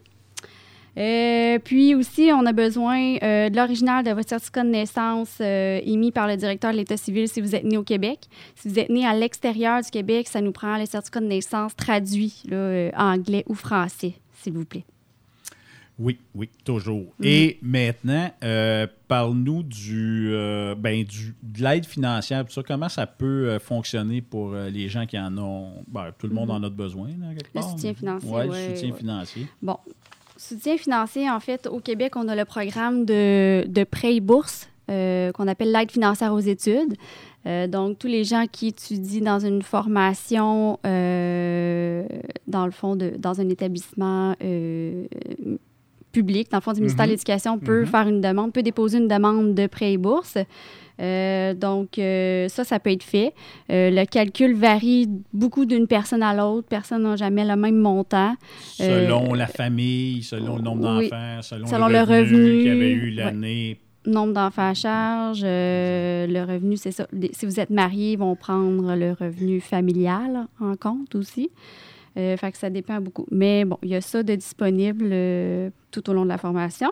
[0.96, 5.80] Euh, puis aussi, on a besoin euh, de l'original de votre certificat de naissance euh,
[5.84, 8.28] émis par le directeur de l'État civil si vous êtes né au Québec.
[8.54, 11.74] Si vous êtes né à l'extérieur du Québec, ça nous prend le certificat de naissance
[11.74, 14.84] traduit là, anglais ou français, s'il vous plaît.
[15.96, 17.14] Oui, oui, toujours.
[17.20, 17.24] Mm.
[17.24, 18.30] Et maintenant,
[19.06, 20.32] parle-nous du,
[20.76, 22.44] ben, du, de l'aide financière.
[22.48, 25.84] Ça, comment ça peut fonctionner pour les gens qui en ont.
[25.86, 26.52] Ben, tout le monde mm-hmm.
[26.52, 27.62] en a besoin, quelque part.
[27.62, 28.30] Le soutien financier.
[28.32, 29.46] Oui, le soutien financier.
[29.62, 29.78] Bon,
[30.36, 34.68] Soutien financier, en fait, au Québec, on a le programme de, de prêt et bourse
[34.90, 36.94] euh, qu'on appelle l'aide financière aux études.
[37.46, 42.04] Euh, donc, tous les gens qui étudient dans une formation, euh,
[42.46, 44.34] dans le fond, de, dans un établissement
[46.12, 47.14] public, dans le fond du ministère de mhm.
[47.14, 47.86] l'Éducation, peut mhm.
[47.86, 50.36] faire une demande, peut déposer une demande de prêt et bourse.
[51.00, 53.34] Euh, donc, euh, ça, ça peut être fait.
[53.70, 56.68] Euh, le calcul varie beaucoup d'une personne à l'autre.
[56.68, 58.34] Personne n'a jamais le même montant.
[58.74, 63.80] Selon la famille, selon le nombre d'enfants, selon, le, revenu, qu'il y avait eu l'année.
[64.06, 67.06] Nombre d'enfants à charge, le revenu, c'est ça.
[67.32, 71.50] Si vous êtes marié, ils vont prendre le revenu familial en compte aussi.
[72.14, 73.26] fait que ça dépend beaucoup.
[73.30, 76.90] Mais bon, il y a ça de disponible tout au long de la formation.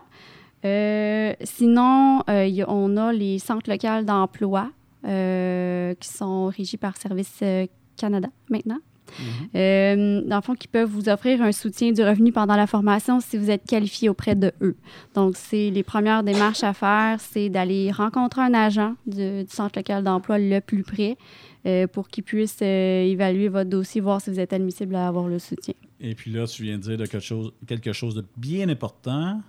[0.65, 4.71] Euh, sinon, euh, on a les centres locaux d'emploi
[5.07, 7.43] euh, qui sont régis par Service
[7.97, 8.79] Canada maintenant.
[9.19, 10.27] Mhm.
[10.27, 13.37] dans le fond, qui peuvent vous offrir un soutien du revenu pendant la formation si
[13.37, 14.75] vous êtes qualifié auprès de eux.
[15.15, 20.03] Donc, c'est les premières démarches à faire, c'est d'aller rencontrer un agent du, centre local
[20.03, 21.19] d'emploi le plus près
[21.93, 25.75] pour qu'il puisse évaluer votre dossier, voir si vous êtes admissible à avoir le soutien.
[26.01, 29.43] Et puis là, tu viens de dire quelque chose, quelque chose de bien important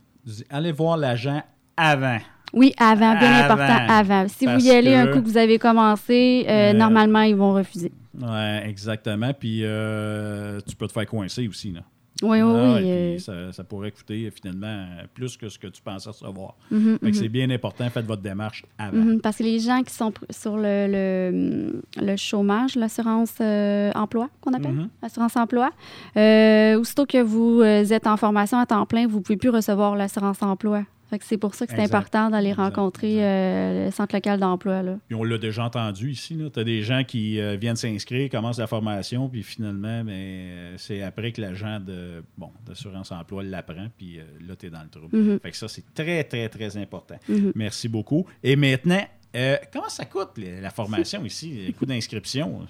[0.50, 1.42] allez voir l'agent
[1.78, 2.20] avant.
[2.54, 4.28] Oui, avant, bien important, avant.
[4.28, 7.54] Si vous y allez un coup que vous avez commencé, euh, euh, normalement, ils vont
[7.54, 7.92] refuser.
[8.22, 9.34] Oui, exactement.
[9.34, 11.72] Puis euh, tu peux te faire coincer aussi.
[11.72, 11.82] Là.
[12.24, 12.84] Oui, oui, Ah oui.
[12.90, 16.56] euh, puis ça, ça pourrait coûter euh, finalement plus que ce que tu pensais recevoir.
[16.72, 18.98] Que c'est bien important, faites votre démarche avant.
[18.98, 24.30] Mhm, parce que les gens qui sont sur le, le, le chômage, l'assurance euh, emploi,
[24.42, 24.90] qu'on appelle, Mhm.
[25.02, 25.70] assurance emploi,
[26.18, 29.50] euh, aussitôt que vous euh, êtes en formation à temps plein, vous ne pouvez plus
[29.50, 30.84] recevoir l'assurance emploi.
[31.22, 34.82] C'est pour ça que c'est important d'aller rencontrer euh, le centre local d'emploi.
[35.08, 36.38] Puis on l'a déjà entendu ici.
[36.54, 40.76] Tu as des gens qui euh, viennent s'inscrire, commencent la formation, puis finalement, ben, euh,
[40.78, 44.82] c'est après que l'agent de bon, d'assurance emploi l'apprend, puis euh, là, tu es dans
[44.82, 45.08] le trou.
[45.12, 45.40] Mhm.
[45.42, 47.16] Fait que ça, c'est très, très, très important.
[47.28, 47.52] Mhm.
[47.56, 48.26] Merci beaucoup.
[48.44, 49.04] Et maintenant,
[49.36, 52.66] euh, comment ça coûte la, la formation ici, le coût d'inscription?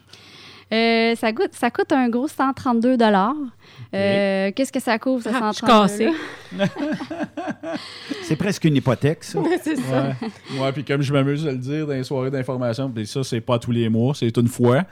[0.71, 2.97] Euh, ça, coûte, ça coûte un gros 132
[3.93, 6.17] Euh, Qu'est-ce que ça couvre, ce Ah, je suis 132
[8.24, 9.39] C'est presque une hypothèque, ça.
[9.63, 10.16] c'est ça.
[10.52, 10.60] Ouais.
[10.62, 13.42] Ouais, puis comme je m'amuse à le dire dans les soirées d'information, puis ça, c'est
[13.42, 14.84] pas tous les mois, c'est une fois.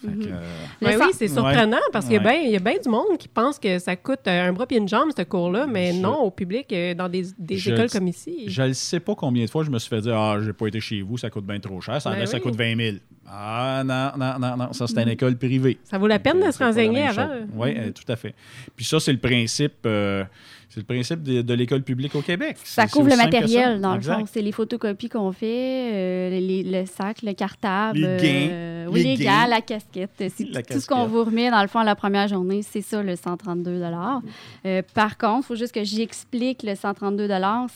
[0.00, 0.40] Fait que, euh,
[0.80, 1.82] Ben oui, c'est surprenant Ouais.
[1.92, 2.30] parce qu'il y a Ouais.
[2.40, 4.66] bien- il y a bien du monde qui pense que ça coûte euh, un bras
[4.70, 7.70] et une jambe, ce cours-là, mais Je- non, au public, euh, dans des, des Je
[7.70, 8.44] écoles le- comme ici.
[8.48, 10.66] Je ne sais pas combien de fois je me suis fait dire Ah, j'ai pas
[10.66, 12.00] été chez vous, ça coûte bien trop cher.
[12.02, 12.42] Ça, en Ben reste, ça oui.
[12.44, 12.96] coûte 20 000.
[13.28, 14.72] Ah, non, non, non, non.
[14.72, 15.12] Ça, c'est une Mhm.
[15.12, 15.78] école privée.
[15.84, 17.28] Ça vaut la peine de se renseigner avant.
[17.54, 17.92] Oui, Mhm.
[17.92, 18.34] tout à fait.
[18.74, 19.74] Puis ça, c'est le principe.
[19.86, 20.24] euh,
[20.70, 22.56] c'est le principe de, de l'école publique au Québec.
[22.62, 23.24] Ça couvre le ça.
[23.24, 24.12] matériel, dans Exact.
[24.12, 24.30] le fond.
[24.32, 27.98] C'est les photocopies qu'on fait, euh, les- le sac, le cartable.
[27.98, 28.48] Les gains.
[28.52, 29.46] euh, oui, Les les, gains.
[29.48, 30.10] la casquette.
[30.16, 32.62] C'est tout ce qu'on vous remet, dans le fond, la première journée.
[32.62, 33.82] C'est ça, le 132
[34.64, 37.28] Euh, Par contre, il faut juste que j'explique le 132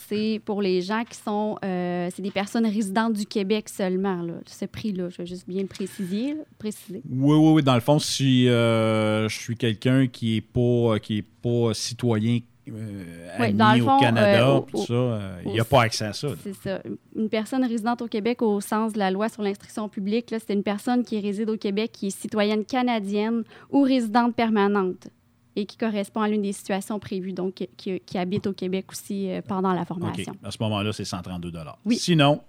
[0.07, 1.57] C'est pour les gens qui sont...
[1.65, 5.09] euh, c'est des personnes résidentes du Québec seulement, là, ce prix-là.
[5.09, 6.33] Je vais juste bien le préciser.
[6.33, 7.01] là, préciser.
[7.09, 7.63] Oui, oui, oui.
[7.63, 13.51] Dans le fond, si je suis quelqu'un qui n'est pas, qui est pas citoyen euh,
[13.53, 16.13] dans le au fond, Canada, euh, au- ça, euh, il n'y a pas accès à
[16.13, 16.29] ça.
[16.43, 16.81] C'est ça.
[17.15, 20.63] Une personne résidente au Québec au sens de la loi sur l'instruction publique, c'est une
[20.63, 25.07] personne qui réside au Québec, qui est citoyenne canadienne ou résidente permanente
[25.55, 29.29] et qui correspond à l'une des situations prévues, donc qui, qui habite au Québec aussi
[29.31, 30.33] euh, pendant la formation.
[30.43, 31.51] À ce moment-là, c'est 132
[31.85, 31.97] Oui.
[31.97, 32.41] Sinon,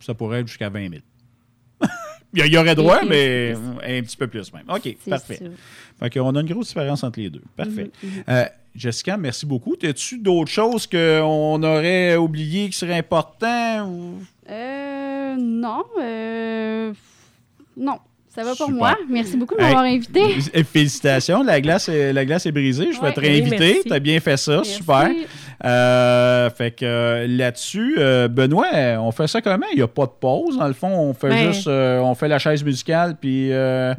[0.00, 1.02] ça pourrait être jusqu'à 20 000
[2.34, 4.64] il y- aurait droit, mais un petit peu plus même.
[4.68, 5.40] OK, parfait.
[5.98, 7.42] Fait qu'on a une grosse différence entre les deux.
[7.56, 7.90] Parfait.
[8.02, 8.24] Mhm, mhm.
[8.28, 9.74] Euh, Jessica, merci beaucoup.
[9.82, 13.88] As-tu d'autres choses qu'on aurait oubliées qui seraient importantes?
[13.88, 14.14] Ou...
[14.50, 15.84] Euh, non.
[16.00, 16.92] euh,
[17.76, 17.98] non.
[18.34, 18.70] Ça va pour Super.
[18.78, 18.96] moi.
[19.10, 20.64] Merci beaucoup de m'avoir Hey, invité.
[20.64, 22.88] Félicitations, la glace est, la glace est brisée.
[22.90, 23.82] Je vais Ouais, te réinviter.
[23.84, 24.72] tu as bien fait ça, Merci.
[24.72, 25.10] super.
[25.66, 29.66] Euh, fait que euh, là-dessus, euh, Benoît, on fait ça comment?
[29.72, 30.56] Il n'y a pas de pause.
[30.56, 33.92] Dans le fond, on fait Ben- juste euh, on fait la chaise musicale, puis euh,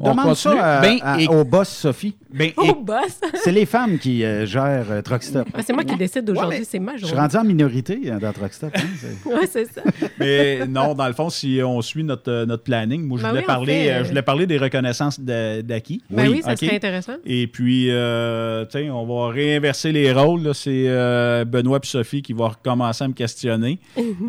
[0.00, 2.16] Demande ça à- Ben, à- et- au boss Sophie.
[2.32, 3.20] ben, Au et- boss!
[3.44, 5.46] C'est les femmes qui euh, gèrent euh, Truck Stop.
[5.54, 7.20] Ah, c'est moi qui décide aujourd'hui, c'est ma Je suis journée.
[7.22, 8.70] rendu en minorité euh, dans Truck Stop.
[8.74, 9.82] hein, c'est- Ouais, c'est ça.
[10.18, 13.28] Mais non, dans le fond, si on suit notre, euh, notre planning, moi, je Ben
[13.30, 16.02] voulais, oui, parler, fait, euh, je voulais parler des reconnaissances d'acquis.
[16.10, 17.14] Ben oui, ça serait intéressant.
[17.26, 20.54] Et puis, euh, tiens, on va réinverser les rôles.
[20.54, 23.78] C'est euh, Benoît et Sophie qui vont recommencer à me questionner.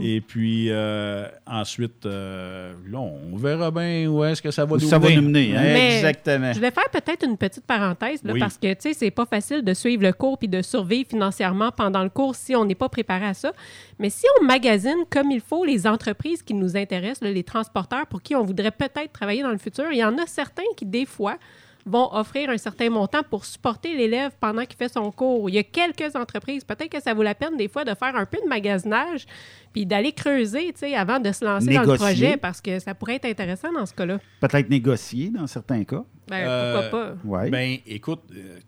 [0.01, 4.79] et puis, euh, ensuite, euh, là, on verra bien où est-ce que ça va nous
[4.81, 5.53] ça va mener.
[5.61, 6.53] Mais Exactement.
[6.53, 8.39] Je vais faire peut-être une petite parenthèse, là, Oui.
[8.39, 11.71] parce que, tu sais, c'est pas facile de suivre le cours puis de survivre financièrement
[11.71, 13.53] pendant le cours si on n'est pas préparé à ça.
[13.99, 18.07] Mais si on magasine comme il faut les entreprises qui nous intéressent, là, les transporteurs
[18.07, 20.85] pour qui on voudrait peut-être travailler dans le futur, il y en a certains qui,
[20.85, 21.37] des fois,
[21.85, 25.49] vont offrir un certain montant pour supporter l'élève pendant qu'il fait son cours.
[25.49, 28.15] Il y a quelques entreprises, peut-être que ça vaut la peine des fois de faire
[28.15, 29.25] un peu de magasinage
[29.73, 32.93] puis d'aller creuser, tu sais, avant de se lancer dans le projet parce que ça
[32.93, 34.19] pourrait être intéressant dans ce cas-là.
[34.41, 36.03] Peut-être négocier dans certains cas.
[36.27, 37.15] Ben, pourquoi pas?
[37.23, 37.49] Ouais.
[37.49, 38.59] Ben, écoute, euh,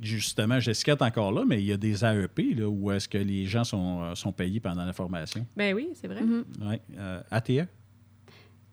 [0.00, 3.18] justement, Jessica est encore là, mais il y a des AEP là, où est-ce que
[3.18, 5.46] les gens sont, euh, sont payés pendant la formation.
[5.56, 6.22] Ben oui, c'est vrai.
[6.62, 6.80] Ouais.
[6.98, 7.68] euh, ATE?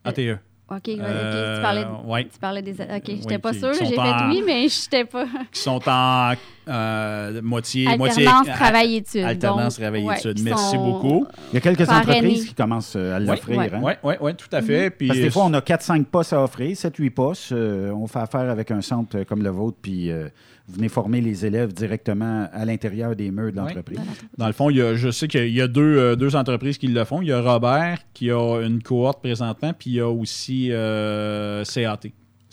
[0.04, 0.40] ATE.
[0.72, 1.00] OK, ouais, OK.
[1.04, 2.24] Euh, Tu parlais, ouais.
[2.32, 2.72] tu parlais des...
[2.72, 3.74] OK, j'étais Oui, pas qui- sûre.
[3.74, 5.26] J'ai sont fait en- oui, mais j'étais pas...
[5.52, 6.34] qui sont en
[6.68, 7.98] euh, moitié...
[7.98, 10.38] moitié Alternance travail-études, Alternance donc, travail-études.
[10.40, 11.28] ouais, Merci beaucoup.
[11.52, 12.18] Il y a quelques Parrainés.
[12.20, 13.58] entreprises qui commencent euh, à l'offrir.
[13.60, 14.16] Oui, hein.
[14.22, 14.90] oui, tout à fait.
[14.92, 17.52] Puis, Parce que des fois, on a 4-5 postes à offrir, 7-8 postes.
[17.52, 20.30] Euh, on fait affaire avec un centre comme le vôtre, puis euh,
[20.72, 24.00] vous venez former les élèves directement à l'intérieur des murs de l'entreprise.
[24.38, 26.78] Dans le fond, il y a, je sais qu'il y a deux, euh, deux entreprises
[26.78, 27.22] qui le font.
[27.22, 31.64] Il y a Robert qui a une cohorte présentement, puis il y a aussi euh,
[31.66, 32.00] CAT.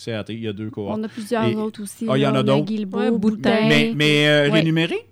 [0.04, 0.98] CAT, il y a deux cohortes.
[1.00, 2.07] On a plusieurs Et- autres aussi.
[2.09, 2.64] Ah, il y en a d'autres?
[2.64, 3.68] Guilbeault, Ouais, Boutin.
[3.68, 4.59] Mais, mais euh, Ouais.
[4.61, 5.07] rémunérés?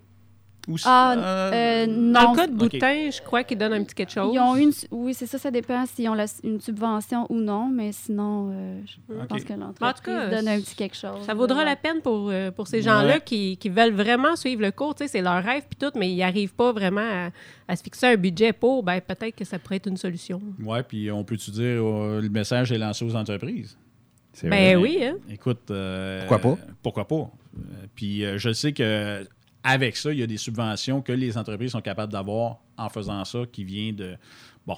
[0.68, 2.12] Ou Ah, euh, euh, non.
[2.24, 2.52] Dans le cas de.
[2.54, 4.32] Boutin, je crois qu'ils donnent un petit quelque chose.
[4.34, 7.68] Ils ont une, oui, c'est ça, ça dépend s'ils ont la- une subvention ou non,
[7.68, 11.24] mais sinon, euh, je pense que En tout l'entreprise donne un petit quelque chose.
[11.24, 13.22] Ça vaudra la peine pour, euh, pour ces gens-là Ouais.
[13.24, 14.96] qui, qui veulent vraiment suivre le cours.
[14.96, 17.30] Tu sais, C'est leur rêve puis tout, mais ils n'arrivent pas vraiment à,
[17.68, 18.82] à se fixer un budget pour.
[18.82, 20.42] Ben, peut-être que ça pourrait être une solution.
[20.64, 23.78] Ouais, puis on peut-tu dire euh, le message est lancé aux entreprises?
[24.32, 24.82] C'est Ben vrai.
[24.82, 25.14] oui, hein?
[25.30, 25.70] Écoute.
[25.70, 26.58] euh, Pourquoi pas?
[26.82, 27.30] Pourquoi pas?
[27.94, 29.26] Puis je sais que
[29.66, 33.24] avec ça, il y a des subventions que les entreprises sont capables d'avoir en faisant
[33.24, 34.16] ça, qui vient de
[34.64, 34.76] bon,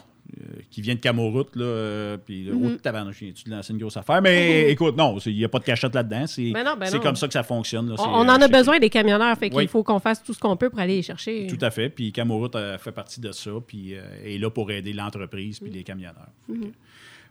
[0.71, 3.33] qui vient de Camoroute, là, puis le mm -hmm.
[3.35, 4.23] tu lances une grosse affaire.
[4.23, 4.71] Mais mhm.
[4.71, 6.27] écoute, non, il n'y a pas de cachette là-dedans.
[6.27, 7.95] C'est ben ben comme ça que ça fonctionne.
[7.99, 10.71] on, en a besoin des camionneurs, fait qu'il faut qu'on fasse tout ce qu'on peut
[10.71, 11.47] pour aller les chercher.
[11.49, 11.91] Tout à fait.
[11.91, 16.33] Puis Camoroute fait partie de ça, puis est là pour aider l'entreprise puis les camionneurs.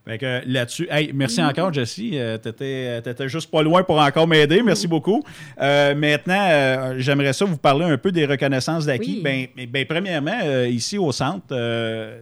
[0.07, 1.49] Mhm là-dessus, merci mm-hmm.
[1.49, 2.11] encore, Jessie.
[2.13, 4.61] Euh, tu étais, juste pas loin pour encore m'aider.
[4.63, 5.23] Merci beaucoup.
[5.59, 9.21] Euh, maintenant, euh, j'aimerais ça vous parler un peu des reconnaissances d'acquis.
[9.21, 11.47] Ben, ben, premièrement, ici au centre,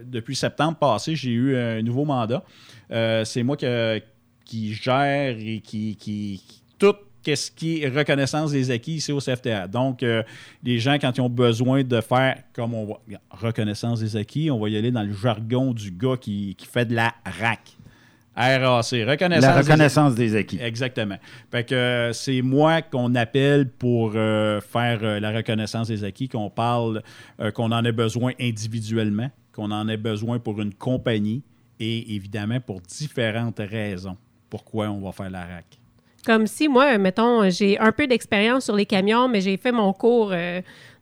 [0.04, 2.42] depuis septembre passé, j'ai eu un nouveau mandat.
[3.24, 6.42] c'est moi qui gère et qui, qui,
[6.78, 9.66] tout qu'est-ce qui est reconnaissance des acquis ici au CFTA.
[9.66, 10.04] Donc,
[10.62, 14.60] les gens, quand ils ont besoin de faire, comme on voit, reconnaissance des acquis, on
[14.60, 17.75] va y aller dans le jargon du gars qui, qui fait de la RAC.
[18.36, 19.42] RAC, reconnaissance.
[19.42, 20.58] La reconnaissance des, acquis.
[20.60, 21.16] Exactement.
[21.50, 26.28] Fait que euh, c'est moi qu'on appelle pour euh, faire euh, la reconnaissance des acquis,
[26.28, 27.02] qu'on parle,
[27.54, 31.42] qu'on en ait besoin individuellement, qu'on en ait besoin pour une compagnie
[31.80, 34.16] et évidemment pour différentes raisons
[34.50, 35.64] pourquoi on va faire la RAC.
[36.24, 39.92] Comme si moi, mettons, j'ai un peu d'expérience sur les camions, mais j'ai fait mon
[39.92, 40.32] cours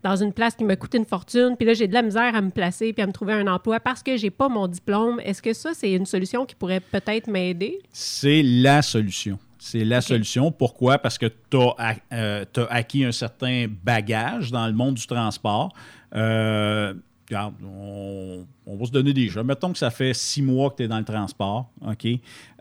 [0.04, 2.42] dans une place qui me coûte une fortune, puis là, j'ai de la misère à
[2.42, 5.18] me placer puis à me trouver un emploi parce que j'ai pas mon diplôme.
[5.24, 7.80] Est-ce que ça, c'est une solution qui pourrait peut-être m'aider?
[7.90, 9.38] C'est la solution.
[9.58, 10.52] C'est la solution.
[10.52, 10.98] Pourquoi?
[10.98, 15.72] Parce que tu as, euh, acquis un certain bagage dans le monde du transport.
[16.14, 16.92] Euh,
[17.26, 19.42] regarde, on, va se donner des jeux.
[19.42, 21.70] Mettons que ça fait six mois que tu es dans le transport.
[21.80, 22.06] OK?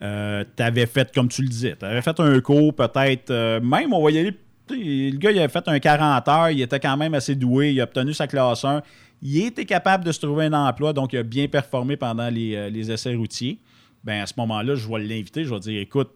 [0.02, 3.92] Euh, tu avais fait, comme tu le disais, tu avais fait un cours, peut-être, même,
[3.92, 4.32] on va y aller
[4.70, 7.82] le gars, il a fait un 40 heures, il était quand même assez doué, il
[7.82, 8.82] a obtenu sa classe 1.
[9.22, 12.56] Il était capable de se trouver un emploi, donc il a bien performé pendant les,
[12.56, 13.60] euh, essais routiers.
[14.04, 16.12] Ben, à ce moment-là, je vais l'inviter, je vais dire écoute,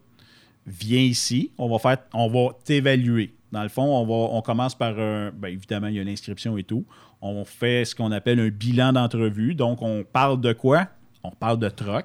[0.66, 3.32] viens ici, on va faire, on va t'évaluer.
[3.50, 5.30] Dans le fond, on, va, on commence par un.
[5.30, 6.84] Bien, évidemment, il y a l'inscription et tout.
[7.22, 9.54] On fait ce qu'on appelle un bilan d'entrevue.
[9.54, 10.88] Donc, on parle de quoi?
[11.22, 12.04] On parle de troc.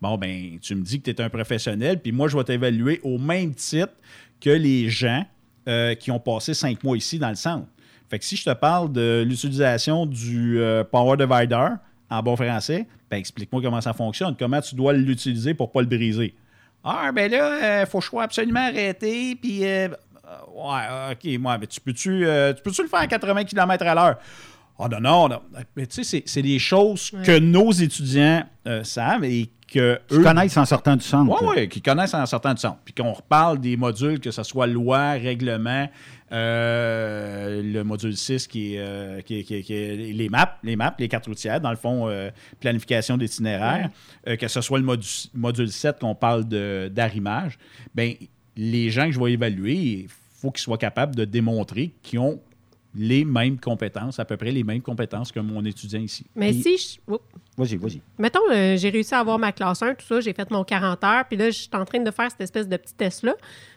[0.00, 3.00] Bon, ben, tu me dis que tu es un professionnel, puis moi, je vais t'évaluer
[3.02, 3.92] au même titre
[4.40, 5.24] que les gens
[5.68, 7.66] euh, qui ont passé cinq mois ici dans le centre.
[8.08, 11.68] Fait que si je te parle de l'utilisation du euh, Power Divider
[12.08, 15.80] en bon français, ben explique-moi comment ça fonctionne, comment tu dois l'utiliser pour ne pas
[15.80, 16.34] le briser?
[16.84, 19.62] Ah, ben là, il euh, faut que je sois absolument arrêté, puis.
[19.62, 19.92] ouais,
[21.12, 22.20] ok, moi, mais tu peux-tu
[22.62, 24.18] peux le faire à 80 km à l'heure?
[24.78, 25.42] Ah non, non, non.
[25.74, 28.44] Mais tu sais, c'est des choses que nos étudiants
[28.84, 31.42] savent et que qui connaissent en sortant du centre.
[31.42, 32.78] Oui, oui, qui connaissent en sortant du centre.
[32.84, 35.88] Puis qu'on reparle des modules, que ce soit loi, règlement,
[36.32, 41.26] euh, le module 6 euh, qui est, qui, est, les maps, les maps, les cartes
[41.26, 43.90] routières, dans le fond, euh, planification d'itinéraire,
[44.38, 46.44] que ce soit le module, module 7 qu'on parle
[46.90, 47.58] d'arrimage,
[47.94, 48.14] bien,
[48.56, 52.40] les gens que je vais évaluer, il faut qu'ils soient capables de démontrer qu'ils ont
[52.94, 56.24] les mêmes compétences, à peu près les mêmes compétences que mon étudiant ici.
[56.34, 57.16] Mais si je...
[57.58, 58.02] Vas-y, vas-y.
[58.18, 61.02] Mettons, euh, j'ai réussi à avoir ma classe 1, tout ça, j'ai fait mon 40
[61.04, 63.34] heures, puis là, je suis en train de faire cette espèce de petit test-là.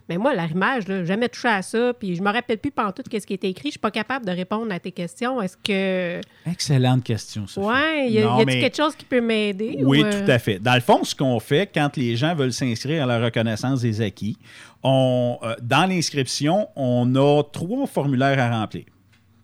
[0.09, 2.91] Mais moi, l'arrimage, je n'ai jamais touché à ça, puis je me rappelle plus pendant
[2.91, 3.69] tout ce qui était écrit.
[3.69, 5.41] Je suis pas capable de répondre à tes questions.
[5.41, 6.19] Est-ce que...
[6.49, 7.61] Excellente question, ça.
[7.61, 9.79] Oui, y a, t quelque chose qui peut m'aider?
[9.81, 10.25] Oui, euh?
[10.25, 10.59] tout à fait.
[10.59, 14.01] Dans le fond, ce qu'on fait quand les gens veulent s'inscrire à la reconnaissance des
[14.01, 14.37] acquis,
[14.83, 18.83] on, euh, dans l'inscription, on a trois formulaires à remplir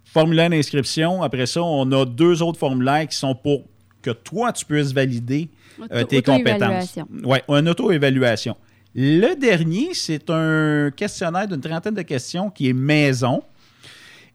[0.05, 1.23] formulaire d'inscription.
[1.23, 3.65] Après ça, on a deux autres formulaires qui sont pour
[4.05, 5.49] que toi, tu puisses valider
[5.91, 6.99] euh, tes compétences.
[7.23, 8.55] Oui, une auto-évaluation.
[8.93, 13.43] Le dernier, c'est un questionnaire d'une trentaine de questions qui est maison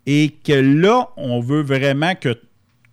[0.07, 2.37] et que là, on veut vraiment que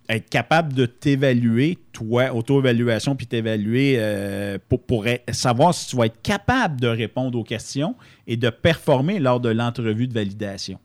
[0.08, 6.06] être capable de t'évaluer, toi, auto-évaluation, puis t'évaluer euh, pour, pour, savoir si tu vas
[6.06, 7.94] être capable de répondre aux questions
[8.26, 10.78] et de performer lors de l'entrevue de validation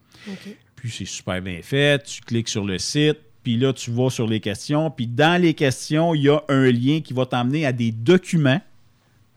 [0.84, 2.04] puis c'est super bien fait.
[2.04, 4.90] Tu cliques sur le site, puis là, tu vas sur les questions.
[4.90, 8.62] Puis dans les questions, il y a un lien qui va t'emmener à des documents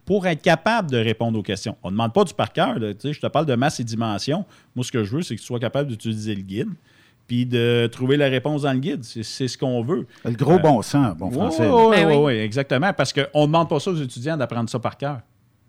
[0.05, 1.77] pour être capable de répondre aux questions.
[1.83, 2.77] On ne demande pas du par cœur.
[2.79, 4.45] Je te parle de masse et dimension.
[4.77, 6.69] Moi, ce que je veux, c'est que tu sois capable d'utiliser le guide
[7.27, 9.03] puis de trouver la réponse dans le guide.
[9.03, 10.07] C'est ce qu'on veut.
[10.25, 11.69] Le gros bon sens, bon français.
[11.69, 12.93] Oui, oui, oui, exactement.
[12.93, 15.19] Parce qu'on ne demande pas ça aux étudiants d'apprendre ça par cœur.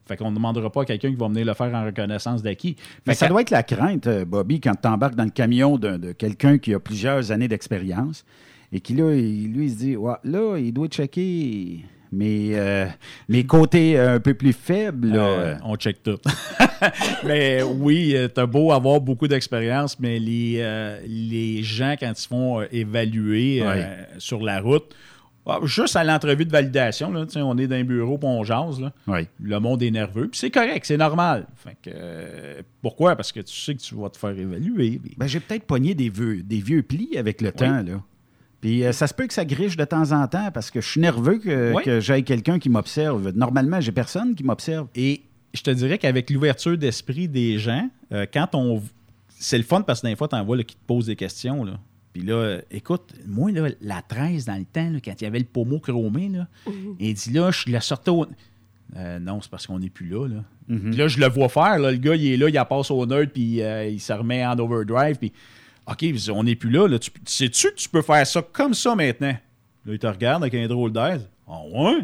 [0.08, 2.76] Fait qu'on ne demandera pas à quelqu'un qui va venir le faire en reconnaissance d'acquis.
[3.06, 6.12] Mais ça doit être la crainte, euh, Bobby, quand tu embarques dans le camion de,
[6.14, 8.26] quelqu'un qui a plusieurs années d'expérience
[8.72, 12.88] et qui, là, il, lui, il se dit là, il doit checker mes, euh,
[13.28, 15.12] mes côtés un peu plus faibles.
[15.14, 16.20] Euh, on check tout.
[17.26, 20.64] mais oui, tu as beau avoir beaucoup d'expérience, mais les,
[21.06, 23.64] les gens, quand ils se font évaluer
[24.18, 24.96] sur la route,
[25.64, 28.80] juste à l'entrevue de validation, là, on est dans un bureau on jase.
[28.80, 28.92] Là.
[29.40, 30.28] Le monde est nerveux.
[30.28, 31.48] Puis c'est correct, c'est normal.
[31.56, 33.16] Fait que, euh, pourquoi?
[33.16, 35.00] Parce que tu sais que tu vas te faire évaluer.
[35.18, 37.84] Ben, j'ai peut-être pogné des vieux, des vieux plis avec le temps.
[37.84, 38.02] Là.
[38.62, 40.90] Puis euh, ça se peut que ça griche de temps en temps parce que je
[40.90, 43.32] suis nerveux que, que j'aille quelqu'un qui m'observe.
[43.36, 44.88] Normalement, j'ai personne qui m'observe.
[44.96, 45.22] Et
[45.54, 48.82] je te dirais qu'avec l'ouverture d'esprit des gens, euh, quand on.
[49.40, 51.64] C'est le fun parce que des fois, tu en vois qui te posent des questions.
[51.64, 51.80] Là.
[52.18, 55.46] Puis là, écoute, moi, là, la 13, dans le temps, quand il y avait le
[55.46, 56.96] pommeau chromé, là, mhm.
[57.00, 58.26] il dit là, je la sortais au.
[58.96, 60.28] Euh, non, c'est parce qu'on n'est plus là.
[60.28, 60.44] Là.
[60.68, 60.80] Mhm.
[60.80, 61.78] Puis là, je le vois faire.
[61.78, 64.44] Là, le gars, il est là, il passe au nerd, puis euh, il se remet
[64.44, 65.18] en overdrive.
[65.18, 65.32] Puis,
[65.86, 66.88] OK, on n'est plus là.
[66.88, 66.98] là.
[66.98, 69.38] Tu, sais-tu que tu peux faire ça comme ça maintenant?
[69.86, 71.20] Là, il te regarde avec un drôle d'air.
[71.48, 72.00] Ah ouais?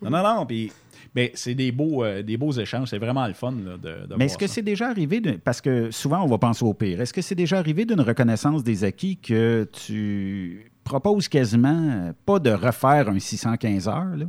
[0.00, 0.46] Non, non, non.
[0.46, 0.70] Puis
[1.16, 2.90] mais c'est des beaux, euh, des beaux échanges.
[2.90, 6.22] C'est vraiment le fun de, de Mais est-ce que c'est déjà arrivé, parce que souvent
[6.22, 9.66] on va penser au pire, est-ce que c'est déjà arrivé d'une reconnaissance des acquis que
[9.72, 14.26] tu proposes quasiment pas de refaire un 615 heures, là,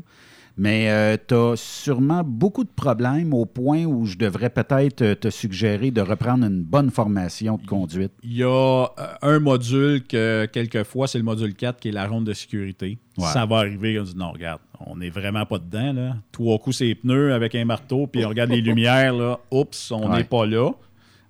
[0.57, 5.13] mais euh, tu as sûrement beaucoup de problèmes au point où je devrais peut-être euh,
[5.13, 8.11] te suggérer de reprendre une bonne formation de conduite.
[8.23, 8.87] Il y a euh,
[9.21, 12.97] un module que, quelquefois, c'est le module 4 qui est la ronde de sécurité.
[13.19, 15.93] Ça va arriver, on dit non, regarde, on n'est vraiment pas dedans.
[15.93, 16.15] Là.
[16.31, 19.39] Trois coups, c'est pneus avec un marteau, puis on regarde les lumières, là.
[19.51, 20.71] Oups, on n'est pas là.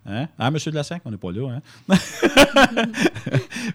[0.05, 0.27] Hein?
[0.39, 1.49] Ah, monsieur de la SAC, on n'est pas là.
[1.49, 1.95] Hein?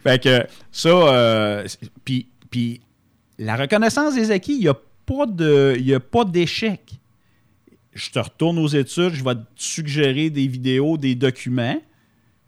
[0.02, 1.64] fait que ça,
[2.04, 2.80] puis, puis
[3.38, 4.74] la reconnaissance des acquis, il y a
[5.06, 6.80] pas de, il n'y a pas d'échec.
[7.92, 11.78] Je te retourne aux études, je vais te suggérer des vidéos, des documents.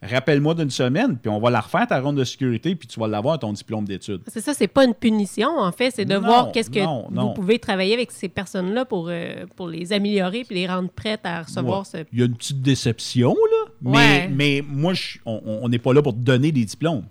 [0.03, 3.09] Rappelle-moi d'une semaine, puis on va la refaire ta ronde de sécurité, puis tu vas
[3.09, 4.21] l'avoir ton diplôme d'études.
[4.27, 7.59] C'est ça, c'est pas une punition, en fait, c'est de voir qu'est-ce que vous pouvez
[7.59, 11.87] travailler avec ces personnes-là pour, euh, pour les améliorer puis les rendre prêtes à recevoir
[11.87, 11.99] ce.
[12.13, 14.93] Il y a une petite déception, là, mais, mais moi,
[15.25, 17.05] on n'est pas là pour te donner des diplômes.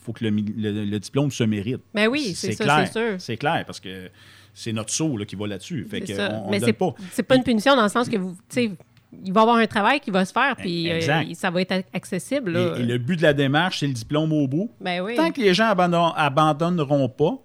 [0.00, 1.80] Il faut que le, diplôme se mérite.
[1.92, 3.20] Ben oui, c'est ça, c'est sûr.
[3.20, 4.10] C'est clair, parce que
[4.58, 5.86] c'est notre saut qui va là-dessus.
[5.88, 6.92] Fait que on, Mais c'est pas.
[7.12, 10.00] C'est pas une punition dans le sens que vous, il va y avoir un travail
[10.00, 11.00] qui va se faire, puis euh,
[11.34, 12.56] ça va être accessible.
[12.56, 14.70] Et, le but de la démarche, c'est le diplôme au bout.
[14.80, 15.14] Ben oui.
[15.14, 17.38] Tant que les gens abandonneront pas,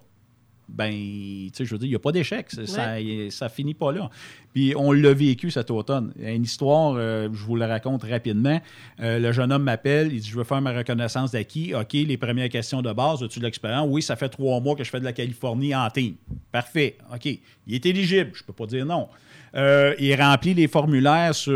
[0.68, 2.50] ben, tu sais, je veux dire, il n'y a pas d'échec.
[2.50, 2.96] Ça,
[3.30, 4.10] ça finit pas là.
[4.54, 6.12] Puis on l'a vécu cet automne.
[6.16, 8.60] Il y a une histoire, euh, je vous la raconte rapidement.
[9.00, 11.74] Euh, le jeune homme m'appelle, il dit Je veux faire ma reconnaissance d'acquis.
[11.74, 13.86] OK, les premières questions de base, as-tu de l'expérience?
[13.90, 16.14] Oui, ça fait trois mois que je fais de la Californie en team.
[16.52, 16.96] Parfait.
[17.12, 17.26] OK.
[17.26, 18.30] Il est éligible.
[18.34, 19.08] Je ne peux pas dire non.
[19.56, 21.52] Euh, il remplit les formulaires sur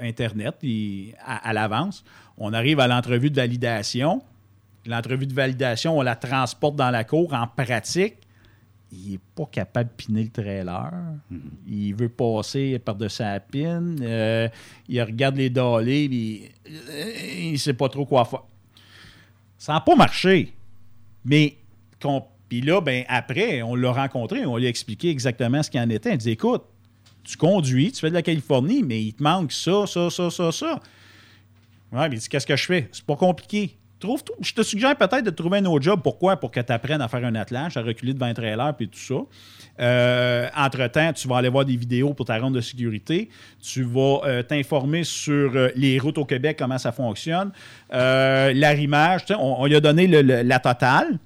[0.00, 0.56] Internet
[1.24, 2.04] à l'avance.
[2.36, 4.22] On arrive à l'entrevue de validation.
[4.86, 8.16] L'entrevue de validation, on la transporte dans la cour en pratique.
[8.90, 10.92] Il n'est pas capable de piner le trailer.
[11.30, 11.40] Mhm.
[11.66, 13.98] Il veut passer par-dessus la pine.
[14.02, 14.48] Euh,
[14.88, 16.50] il regarde les dallés,
[17.38, 18.42] il ne sait pas trop quoi faire.
[19.56, 20.52] Ça n'a pas marché.
[21.24, 21.56] Mais,
[22.48, 25.88] puis là, ben, après, on l'a rencontré, on lui a expliqué exactement ce qu'il en
[25.88, 26.10] était.
[26.10, 26.64] Il dit Écoute,
[27.22, 30.50] tu conduis, tu fais de la Californie, mais il te manque ça, ça, ça, ça,
[30.50, 30.80] ça.
[31.92, 32.88] Ouais, mais il dit Qu'est-ce que je fais?
[32.92, 33.78] C'est pas compliqué
[34.40, 36.00] je te suggère peut-être de trouver un autre job.
[36.02, 36.36] Pourquoi?
[36.36, 38.98] Pour que tu apprennes à faire un attelage, à reculer devant un trailer puis tout
[38.98, 39.14] ça.
[39.80, 43.28] Euh, entre-temps, tu vas aller voir des vidéos pour ta ronde de sécurité.
[43.60, 47.52] Tu vas euh, t'informer sur euh, les routes au Québec, comment ça fonctionne.
[47.90, 51.18] L'arrimage, on, on, lui a donné la totale.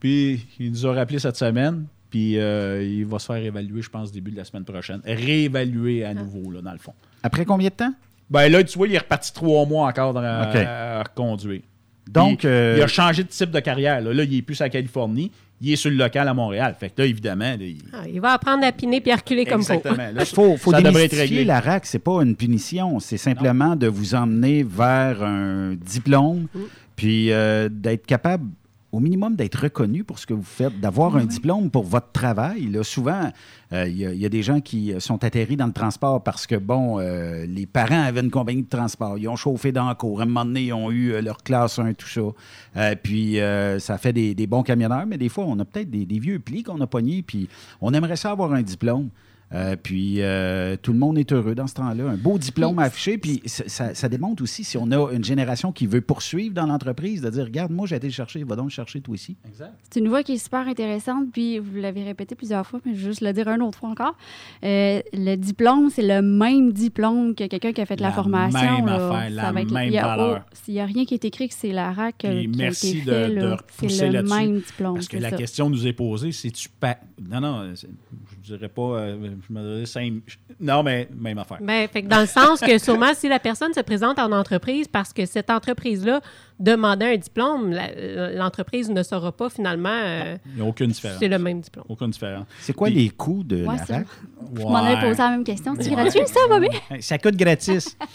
[0.00, 1.86] Puis il nous a rappelé cette semaine.
[2.10, 5.00] Puis il va se faire évaluer, je pense, début de la semaine prochaine.
[5.04, 6.14] Réévaluer à ah.
[6.14, 6.94] nouveau, là, dans le fond.
[7.22, 7.94] Après combien de temps?
[8.30, 11.62] Ben là, tu vois, il est reparti trois mois encore à reconduire.
[12.10, 14.00] Donc, il, a euh, changé de type de carrière.
[14.00, 15.30] Là, il est plus à Californie.
[15.60, 16.74] Il est sur le local à Montréal.
[16.78, 17.56] Fait que là, évidemment.
[17.92, 18.20] Ah, il...
[18.20, 19.76] va apprendre à piner puis à reculer comme ça.
[19.76, 21.86] Il faut, faut démystifier la RAC.
[21.86, 23.00] C'est pas une punition.
[23.00, 26.60] C'est simplement de vous emmener vers un diplôme, mm.
[26.96, 28.46] puis euh, d'être capable
[28.94, 32.66] au minimum d'être reconnu pour ce que vous faites, d'avoir un diplôme pour votre travail.
[32.66, 33.32] Là, souvent,
[33.72, 37.00] euh, il y, a des gens qui sont atterris dans le transport parce que, bon,
[37.00, 39.18] euh, les parents avaient une compagnie de transport.
[39.18, 40.20] Ils ont chauffé dans le cours.
[40.20, 42.94] À un moment donné, ils ont eu euh, leur classe 1, tout ça.
[43.02, 43.38] puis,
[43.80, 46.62] ça fait des, bons camionneurs, mais des fois, on a peut-être des, des, vieux plis
[46.62, 47.48] qu'on a pognés, puis
[47.80, 49.08] on aimerait ça avoir un diplôme.
[49.52, 52.04] Euh, puis euh, tout le monde est heureux dans ce temps-là.
[52.10, 53.18] Un beau diplôme affiché.
[53.18, 57.30] Puis ça, démontre aussi si on a une génération qui veut poursuivre dans l'entreprise, de
[57.30, 59.36] dire Regarde, moi j'ai été le chercher, va donc le chercher toi aussi.
[59.90, 61.30] C'est une voix qui est super intéressante.
[61.32, 63.90] Puis vous l'avez répété plusieurs fois, mais je vais juste le dire une autre fois
[63.90, 64.16] encore.
[64.64, 68.84] Euh, le diplôme, c'est le même diplôme que quelqu'un qui a fait la, formation.
[68.84, 70.44] Même affaire, la même valeur.
[70.52, 73.34] S'il n'y a rien qui est écrit que c'est la RAC qui merci a été
[73.34, 74.94] de, de repousser le même diplôme.
[74.94, 76.68] Parce que la question nous est posée c'est tu.
[76.68, 76.98] Pa...
[77.20, 77.74] Non, non,
[78.46, 81.58] je ne dirais pas je me disais cinq- Non, mais même affaire.
[81.60, 84.86] Ben, fait que dans le sens que sûrement, si la personne se présente en entreprise
[84.86, 86.20] parce que cette entreprise-là
[86.60, 91.18] demandait un diplôme, la- l'entreprise ne saura pas finalement euh, Il n'y a aucune différence.
[91.18, 91.84] c'est le même diplôme.
[91.88, 92.46] Aucune différence.
[92.60, 93.96] C'est quoi les coûts de Ouais, la ça.
[93.96, 94.06] RAC?
[94.56, 95.74] Je m'en avais posé la même question.
[95.80, 96.68] C'est gratuit, ça, Bobby?
[97.00, 97.96] Ça coûte gratis.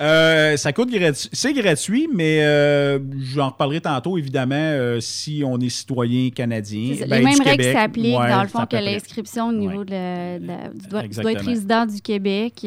[0.00, 1.28] Euh, ça coûte gratuit.
[1.32, 2.98] C'est gratuit, mais euh,
[3.34, 6.90] j'en reparlerai tantôt, évidemment, euh, si on est citoyen canadien.
[6.94, 7.06] C'est ça.
[7.06, 10.38] ben, les mêmes règles s'appliquent, Ouais, dans le fond, que l'inscription au niveau de la-
[10.38, 12.66] de la- du- être résident du Québec.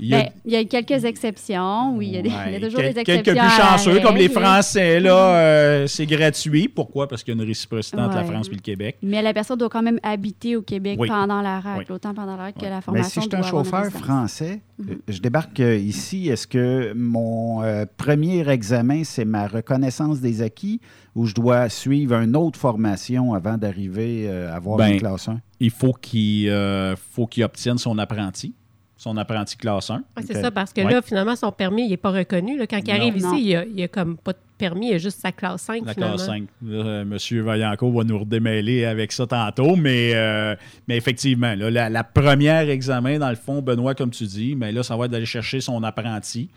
[0.00, 1.96] Il y a- Ben, il y a quelques exceptions.
[1.96, 3.22] Oui, il y a, des- il y a toujours quel- des exceptions.
[3.34, 4.28] Quelques plus chanceux, comme les.
[4.28, 6.68] Français, là, euh, c'est gratuit.
[6.68, 7.08] Pourquoi?
[7.08, 8.24] Parce qu'il y a une réciprocité entre la.
[8.24, 8.96] France et le Québec.
[9.02, 11.08] Mais la personne doit quand même habiter au Québec Oui.
[11.08, 11.84] pendant la RAC, Oui.
[11.90, 13.22] autant pendant la RAC que la Mais formation.
[13.22, 14.90] si je suis un chauffeur français, Mhm.
[14.90, 20.42] euh, je débarque euh, ici, est-ce que mon euh, premier examen, c'est ma reconnaissance des
[20.42, 20.80] acquis
[21.16, 25.28] ou je dois suivre une autre formation avant d'arriver euh, à avoir Ben, une classe
[25.28, 25.40] 1?
[25.60, 28.54] Il faut qu'il euh, faut qu'il obtienne son apprenti,
[28.98, 29.94] son apprenti classe 1.
[30.16, 30.92] Ouais, c'est ça, parce que Ouais.
[30.92, 32.58] là, finalement, son permis, il n'est pas reconnu.
[32.58, 32.66] là.
[32.66, 32.94] Quand il Non.
[32.94, 33.32] arrive Non.
[33.34, 35.94] ici, il n'y a, comme pas de permis, il a juste sa classe 5, La
[35.94, 36.16] finalement.
[36.16, 36.42] classe 5.
[36.62, 40.56] Là, euh, Monsieur Vaillancourt va nous redémêler avec ça tantôt, mais, euh,
[40.88, 44.72] mais effectivement, là, la, la première examen, dans le fond, Benoît, comme tu dis, mais
[44.72, 46.50] là, ça va être d'aller chercher son apprenti.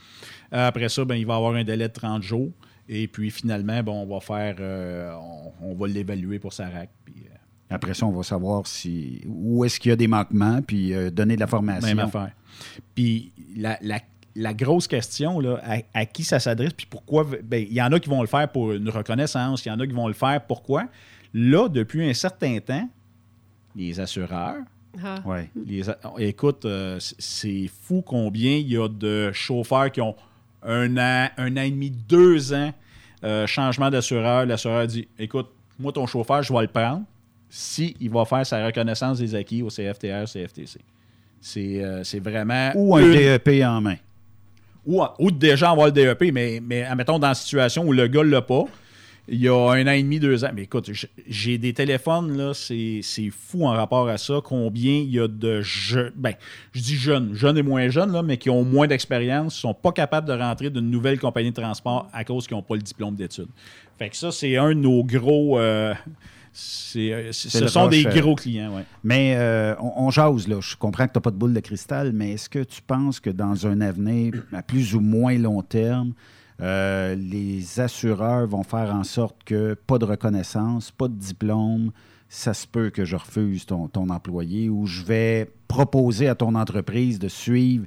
[0.54, 2.50] Euh, Après ça, ben, il va avoir un délai de 30 jours.
[2.90, 5.14] Et puis finalement, bon, on va faire, euh,
[5.62, 6.90] on, on va l'évaluer pour sa RAC.
[7.06, 7.36] Puis, euh,
[7.72, 11.10] Après ça, on va savoir si où est-ce qu'il y a des manquements, puis euh,
[11.10, 11.88] donner de la formation.
[11.88, 12.32] Même affaire.
[12.96, 14.00] Puis la, la-
[14.34, 17.26] la grosse question, là, à, à qui ça s'adresse, puis pourquoi.
[17.44, 19.80] ben, Il y en a qui vont le faire pour une reconnaissance, il y en
[19.82, 20.86] a qui vont le faire pourquoi?
[21.34, 22.88] Là, depuis un certain temps,
[23.76, 24.58] les assureurs,
[25.04, 25.22] Ah.
[25.26, 25.50] Ouais.
[25.66, 25.84] les
[26.20, 30.16] écoute, euh, c'est fou combien il y a de chauffeurs qui ont
[30.64, 32.74] un an, un an et demi, deux ans,
[33.26, 34.46] euh, changement d'assureur.
[34.46, 35.48] L'assureur dit Écoute,
[35.80, 37.04] moi, ton chauffeur, je vais le prendre
[37.54, 40.80] si il va faire sa reconnaissance des acquis au CFTR, CFTC.
[41.42, 42.72] C'est euh, c'est vraiment.
[42.76, 43.96] Ou un une- DEP en main.
[44.86, 48.24] ou, ou déjà avoir le DEP, mais, mais admettons dans la situation où le gars
[48.24, 48.64] ne l'a pas,
[49.28, 50.52] il y a un an et demi, deux ans.
[50.56, 50.90] Mais écoute,
[51.28, 55.28] j'ai des téléphones, là, c'est c'est fou en rapport à ça, combien il y a
[55.28, 56.34] de jeunes, ben,
[56.74, 59.92] je dis jeunes, jeunes et moins jeunes, là, mais qui ont moins d'expérience, sont pas
[59.92, 63.16] capables de rentrer d'une nouvelle compagnie de transport à cause qu'ils n'ont pas le diplôme
[63.16, 63.50] d'études.
[64.00, 65.60] Fait que ça, c'est un de nos gros...
[65.60, 65.94] euh,
[66.54, 68.86] c'est- euh, ce sont des rush, gros clients, ouais.
[69.04, 70.60] Mais euh, on, on jase, là.
[70.62, 73.20] Je comprends que tu n'as pas de boule de cristal, mais est-ce que tu penses
[73.20, 76.14] que dans un avenir à plus ou moins long terme,
[76.62, 81.92] euh, les assureurs vont faire en sorte que pas de reconnaissance, pas de diplôme,
[82.30, 86.56] ça se peut que je refuse ton, ton employé ou je vais proposer à ton
[86.56, 87.86] entreprise de suivre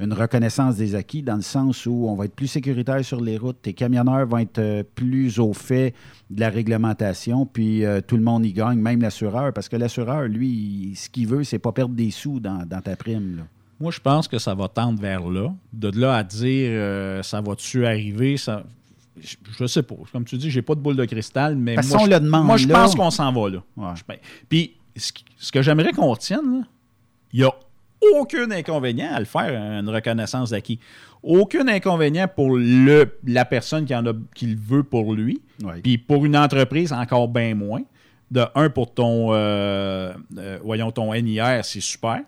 [0.00, 3.36] une reconnaissance des acquis dans le sens où on va être plus sécuritaire sur les
[3.36, 5.94] routes, tes camionneurs vont être euh, plus au fait
[6.30, 10.22] de la réglementation, puis euh, tout le monde y gagne, même l'assureur, parce que l'assureur,
[10.22, 13.36] lui, il- ce qu'il veut, c'est pas perdre des sous dans, dans ta prime.
[13.36, 13.42] là.
[13.78, 15.52] Moi, je pense que ça va tendre vers là.
[15.72, 18.64] De là à dire euh, ça va-tu arriver, ça.
[19.58, 19.94] Je, sais pas.
[20.12, 22.20] Comme tu dis, j'ai pas de boule de cristal, mais Parce moi, qu'on je, le
[22.20, 22.74] demande moi, je là.
[22.74, 23.62] pense qu'on s'en va là.
[23.76, 23.94] Ouais.
[24.08, 24.16] Ben,
[24.48, 26.66] Puis, ce, que j'aimerais qu'on retienne,
[27.32, 27.52] il n'y a
[28.14, 30.78] aucun inconvénient à le faire, une reconnaissance d'acquis.
[31.22, 35.40] Aucun inconvénient pour le, la personne qui, en a, qui le veut pour lui.
[35.82, 37.82] Puis pour une entreprise, encore bien moins.
[38.30, 42.20] De un, pour ton, euh, euh, voyons, ton NIR, c'est super.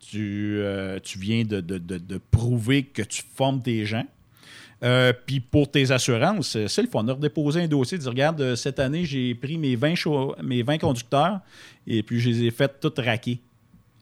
[0.00, 4.04] Tu, euh, tu viens de, de- de- de prouver que tu formes tes gens.
[5.26, 7.02] Puis pour tes assurances, c'est le fun.
[7.04, 10.62] On a redéposé un dossier, dire regarde, cette année, j'ai pris mes 20, chau- mes
[10.62, 11.40] 20 conducteurs
[11.86, 13.40] et puis je les ai fait toutes raquer.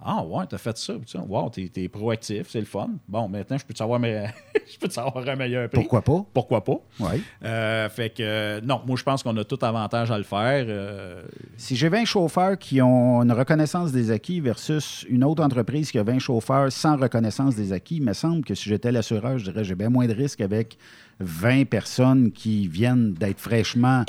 [0.07, 0.93] Ah ouais, t'as fait ça.
[1.27, 2.91] Wow, t'es, t'es proactif, c'est le fun.
[3.09, 4.27] Bon, maintenant, je peux te savoir, mais
[4.73, 5.81] je peux te savoir un meilleur prix.
[5.81, 6.25] Pourquoi pas?
[6.35, 6.79] Pourquoi pas?
[7.01, 7.21] Ouais.
[7.43, 10.67] Euh, fait que non, moi je pense qu'on a tout avantage à le faire.
[10.69, 11.23] euh,
[11.57, 15.99] Si j'ai 20 chauffeurs qui ont une reconnaissance des acquis versus une autre entreprise qui
[15.99, 19.45] a 20 chauffeurs sans reconnaissance des acquis, il me semble que si j'étais l'assureur, je
[19.51, 20.77] dirais j'ai bien moins de risques avec
[21.21, 24.05] 20 personnes qui viennent d'être fraîchement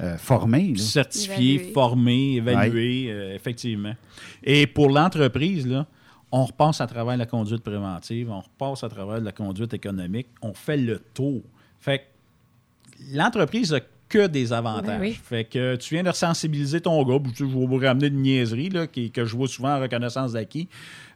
[0.00, 0.74] euh, formées.
[0.76, 0.82] là.
[0.82, 1.72] certifié, Évalué.
[1.72, 3.94] formé, évalué, euh, effectivement.
[4.42, 5.86] Et pour l'entreprise, là,
[6.30, 10.54] on repasse à travers la conduite préventive, on repasse à travers la conduite économique, on
[10.54, 11.42] fait le tour.
[11.78, 12.04] Fait que
[13.14, 13.80] l'entreprise a
[14.12, 14.86] que des avantages.
[14.86, 15.18] Ben oui.
[15.24, 18.86] Fait que tu viens de sensibiliser ton gars, je vais vous ramener une niaiserie là,
[18.86, 20.68] qui- que je vois souvent en reconnaissance d'acquis.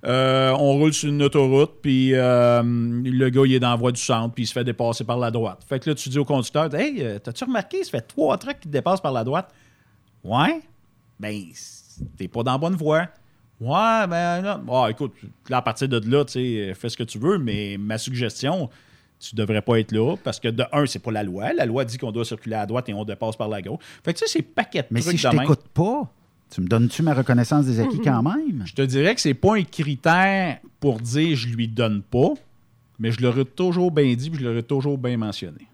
[0.05, 3.93] Euh, on roule sur une autoroute, puis euh, le gars, il est dans la voie
[3.93, 5.65] du centre, puis il se fait dépasser par la droite.
[5.69, 8.61] Fait que là, tu dis au conducteur, Hey, euh, t'as-tu remarqué, ça fait trois trucks
[8.61, 9.53] qui te dépassent par la droite?
[10.25, 10.61] Ouais?
[11.21, 11.43] Ben,
[12.17, 13.09] t'es pas dans la bonne voie.
[13.61, 15.15] Ouais, ben, là, Ah, écoute,
[15.49, 18.69] là, à partir de là, tu sais, fais ce que tu veux, mais ma suggestion,
[19.19, 21.53] tu devrais pas être là parce que de un, c'est pas la loi.
[21.55, 23.79] La loi dit qu'on doit circuler à droite et on dépasse par la gauche.
[24.05, 26.11] Fait que tu sais, c'est paquet de Mais trucs si je t'écoute pas,
[26.51, 28.63] Tu me donnes-tu ma reconnaissance des acquis quand même?
[28.67, 32.35] Je te dirais que c'est pas un critère pour dire je lui donne pas,
[32.99, 35.67] mais je l'aurais toujours bien dit puis je l'aurais toujours bien mentionné.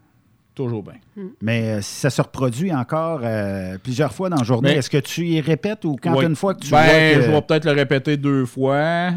[0.55, 1.27] Toujours bien.
[1.41, 4.91] Mais euh, si ça se reproduit encore euh, plusieurs fois dans la journée, Mais- est-ce
[4.91, 6.27] que tu y répètes ou quand Ouais.
[6.27, 7.23] une fois que tu ben, vois que...
[7.27, 9.13] je vais peut-être le répéter deux fois.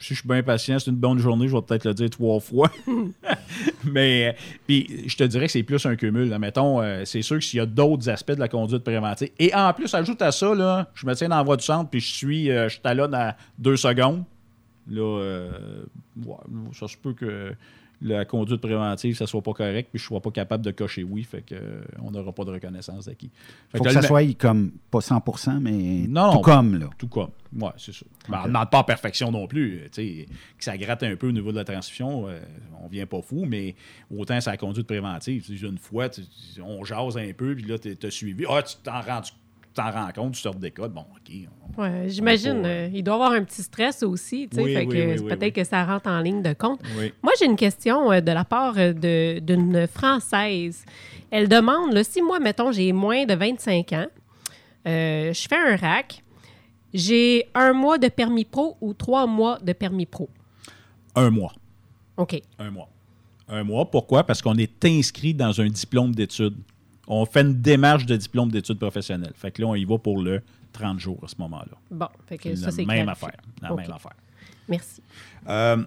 [0.00, 2.38] Si je suis bien patient, c'est une bonne journée, je vais peut-être le dire trois
[2.38, 2.70] fois.
[3.84, 4.32] Mais, euh,
[4.66, 6.36] puis, je te dirais que c'est plus un cumul.
[6.38, 9.30] Mettons, euh, c'est sûr que s'il y a d'autres aspects de la conduite préventive.
[9.40, 11.90] Et en plus, ajoute à ça, là, je me tiens dans la voie du centre,
[11.90, 14.22] puis je suis, euh, je talonne à deux secondes.
[14.88, 15.50] Là, euh,
[16.24, 16.36] ouais,
[16.72, 17.52] ça se peut que
[18.00, 21.24] la conduite préventive, ça soit pas correct, puis je sois pas capable de cocher oui,
[21.24, 23.30] fait que euh, on n'aura pas de reconnaissance d'acquis.
[23.70, 26.90] Fait faut que ça soit comme, pas 100% mais non, tout non, comme, là.
[26.96, 27.30] Tout comme.
[27.56, 28.06] Ouais, c'est ça.
[28.28, 29.78] Mais on ne demande pas en perfection non plus.
[29.78, 30.26] euh, tu sais,
[30.58, 32.38] que ça gratte un peu au niveau de la transmission, euh,
[32.82, 33.74] on vient pas fou, mais
[34.16, 35.44] autant ça la conduite préventive.
[35.62, 36.08] Une fois,
[36.62, 38.44] on jase un peu, puis là, tu as suivi.
[38.48, 39.22] Ah, tu t'en rends,
[39.74, 40.92] t'en rends compte, tu sors des codes.
[40.92, 41.32] Bon, OK.
[41.76, 44.84] on- Ouais, J'imagine, euh, il doit avoir un petit stress aussi, tu sais, Oui, fait
[44.86, 46.80] oui, que oui, peut-être que ça rentre en ligne de compte.
[46.98, 47.12] Oui.
[47.22, 50.84] Moi, j'ai une question euh, de la part euh, de- d'une Française.
[51.30, 54.06] Elle demande, là, si moi, mettons, j'ai moins de 25 ans,
[54.88, 56.24] euh, je fais un rack,
[56.92, 60.28] j'ai un mois de permis pro ou trois mois de permis pro?
[61.14, 61.52] Un mois.
[62.16, 62.40] OK.
[62.58, 62.88] Un mois.
[63.46, 63.88] Un mois.
[63.90, 64.24] Pourquoi?
[64.24, 66.56] Parce qu'on est inscrit dans un diplôme d'études.
[67.08, 69.32] On fait une démarche de diplôme d'études professionnelles.
[69.34, 70.42] Fait que là, on y va pour le
[70.72, 71.76] 30 jours à ce moment-là.
[71.90, 73.10] Bon, fait que ça, c'est même clarifié.
[73.28, 73.40] affaire.
[73.62, 74.12] La même affaire.
[74.68, 75.02] Merci.
[75.48, 75.82] Euh,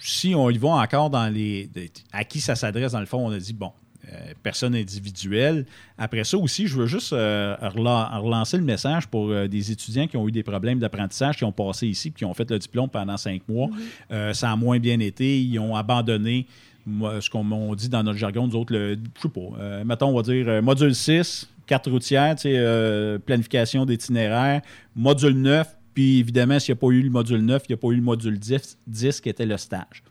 [0.00, 1.68] si on y va encore dans les.
[2.12, 3.72] à qui ça s'adresse, dans le fond, on a dit, bon,
[4.12, 5.66] euh, personne individuelle.
[5.98, 10.06] Après ça aussi, je veux juste euh, rela- relancer le message pour euh, des étudiants
[10.06, 12.58] qui ont eu des problèmes d'apprentissage, qui ont passé ici, puis qui ont fait le
[12.58, 13.68] diplôme pendant cinq mois.
[14.10, 15.40] Euh, ça a moins bien été.
[15.42, 16.46] Ils ont abandonné
[16.86, 19.84] moi, ce qu'on on dit dans notre jargon, nous autres, le, je sais pas, euh,
[19.84, 24.62] mettons, on va dire euh, module 6, carte routière, euh, planification d'itinéraire,
[24.96, 27.76] module 9, puis évidemment, s'il n'y a pas eu le module 9, il n'y a
[27.76, 30.02] pas eu le module 10, 10 qui était le stage.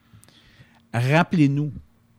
[0.93, 1.71] Rappelez-nous,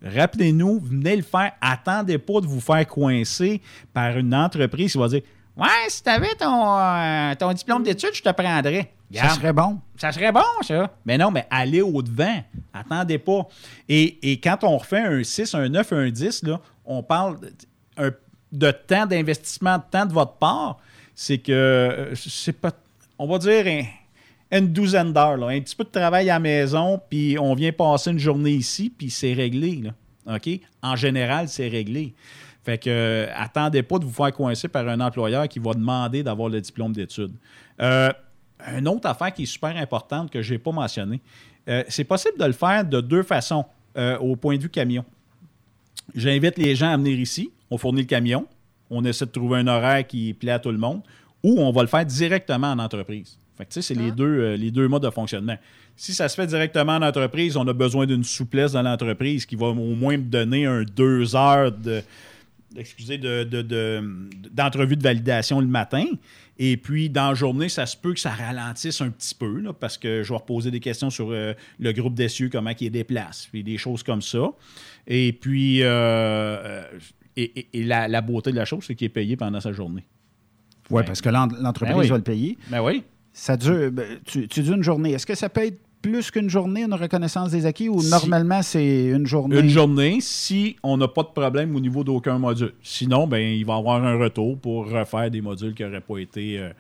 [0.03, 1.53] rappelez-nous, venez le faire.
[1.61, 3.61] Attendez pas de vous faire coincer
[3.93, 5.23] par une entreprise qui va dire
[5.57, 8.93] Ouais, si tu avais ton, euh, ton diplôme d'études, je te prendrais.
[9.13, 9.79] Ça serait bon.
[9.97, 10.91] Ça serait bon, ça.
[11.05, 12.43] Mais non, mais allez au-devant.
[12.73, 13.47] Attendez pas.
[13.89, 17.39] Et, et quand on refait un 6, un 9, un 10, là, on parle
[18.53, 20.79] de, temps d'investissement, de temps de votre part.
[21.15, 22.71] C'est que, euh, c'est pas,
[23.19, 23.85] on va dire, un-
[24.59, 25.37] une douzaine d'heures.
[25.37, 25.49] là.
[25.49, 28.91] Un petit peu de travail à la maison, puis on vient passer une journée ici,
[28.97, 29.83] puis c'est réglé.
[29.83, 30.35] Là.
[30.37, 30.49] OK?
[30.83, 32.15] En général, c'est réglé.
[32.63, 36.23] Fait que, euh, attendez pas de vous faire coincer par un employeur qui va demander
[36.23, 37.33] d'avoir le diplôme d'études.
[37.81, 38.13] Euh,
[38.77, 41.21] une autre affaire qui est super importante que je n'ai pas mentionnée,
[41.69, 43.65] euh, c'est possible de le faire de deux façons
[44.21, 45.05] au point de vue camion.
[46.15, 48.47] J'invite les gens à venir ici, on fournit le camion,
[48.89, 51.03] on essaie de trouver un horaire qui plaît à tout le monde,
[51.43, 53.37] ou on va le faire directement en entreprise.
[53.57, 55.57] Fait que, tu sais, c'est les, deux, euh, les deux modes de fonctionnement.
[55.97, 59.57] Si ça se fait directement en entreprise, on a besoin d'une souplesse dans l'entreprise qui
[59.57, 62.03] va au moins me donner un deux heures de,
[62.77, 66.05] excusez, de, de- de- d'entrevue de validation le matin.
[66.59, 69.73] Et puis, dans la journée, ça se peut que ça ralentisse un petit peu, là,
[69.73, 73.47] parce que je vais reposer des questions sur euh, le groupe d'essieux, comment il déplace,
[73.51, 74.51] puis des choses comme ça.
[75.07, 76.83] Et puis, euh, euh,
[77.37, 79.73] et, et- et la, la beauté de la chose, c'est qu'il est payé pendant sa
[79.73, 80.05] journée.
[80.91, 82.09] Oui, parce que l'en- l'entreprise Ben oui.
[82.09, 82.59] va le payer.
[82.69, 83.05] Ben oui.
[83.33, 85.13] Ça dure, ben, tu, tu dis une journée.
[85.13, 88.63] Est-ce que ça peut être plus qu'une journée, une reconnaissance des acquis, ou Si- normalement,
[88.63, 89.59] c'est une journée?
[89.59, 92.73] Une journée, si on n'a pas de problème au niveau d'aucun module.
[92.83, 96.19] Sinon, ben, il va y avoir un retour pour refaire des modules qui n'auraient pas
[96.19, 96.71] été, euh,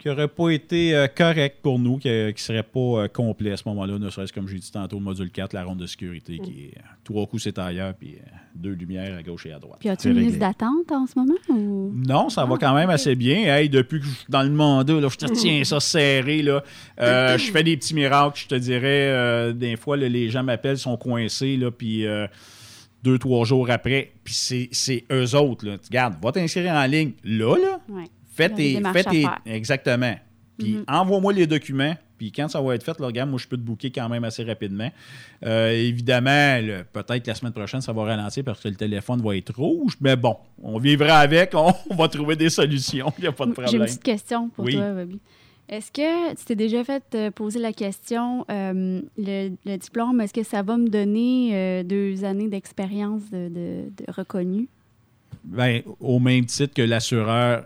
[0.00, 3.56] qui auraient pas été euh, corrects pour nous, qui ne seraient pas euh, complets à
[3.58, 6.38] ce moment-là, ne serait-ce comme j'ai dit tantôt, le module 4, la ronde de sécurité,
[6.38, 9.58] qui est euh, trois coups c'est ailleurs, puis euh, deux lumières à gauche et à
[9.58, 9.78] droite.
[9.80, 11.34] Puis as-tu une liste d'attente en ce moment?
[11.50, 11.92] Ou...
[11.94, 13.54] Non, ça va quand même assez bien.
[13.54, 16.42] Hey, depuis que je suis dans le mandat, là, je te tiens ça serré.
[16.42, 16.64] Là.
[17.00, 19.10] Euh, je fais des petits miracles, je te dirais.
[19.10, 22.26] euh, des fois, là, les gens m'appellent, sont coincés, là, puis euh,
[23.02, 25.66] deux, trois jours après, puis c'est, c'est eux autres.
[25.66, 25.76] Là.
[25.84, 27.12] Regarde, va t'inscrire en ligne.
[27.24, 28.04] Là, là, Ouais.
[28.48, 28.80] Fais tes...
[28.92, 30.14] Fais tes exactement.
[30.58, 30.84] Puis Mhm.
[30.88, 31.94] envoie-moi les documents.
[32.18, 34.24] Puis quand ça va être fait, là, regarde, moi, je peux te booker quand même
[34.24, 34.90] assez rapidement.
[35.46, 36.58] Euh, évidemment,
[36.92, 39.94] peut-être la semaine prochaine, ça va ralentir parce que le téléphone va être rouge.
[40.02, 41.54] Mais bon, on vivra avec.
[41.54, 43.10] On, on va trouver des solutions.
[43.18, 43.86] Il n'y a pas de J'ai une problème.
[43.86, 44.74] petite question pour Oui.
[44.74, 45.18] toi, Bobby.
[45.70, 50.34] Est-ce que tu t'es déjà fait euh, poser la question, euh, le, le diplôme, est-ce
[50.34, 54.68] que ça va me donner euh, deux années d'expérience de, de, de reconnu?
[55.42, 57.64] Ben, au même titre que l'assureur.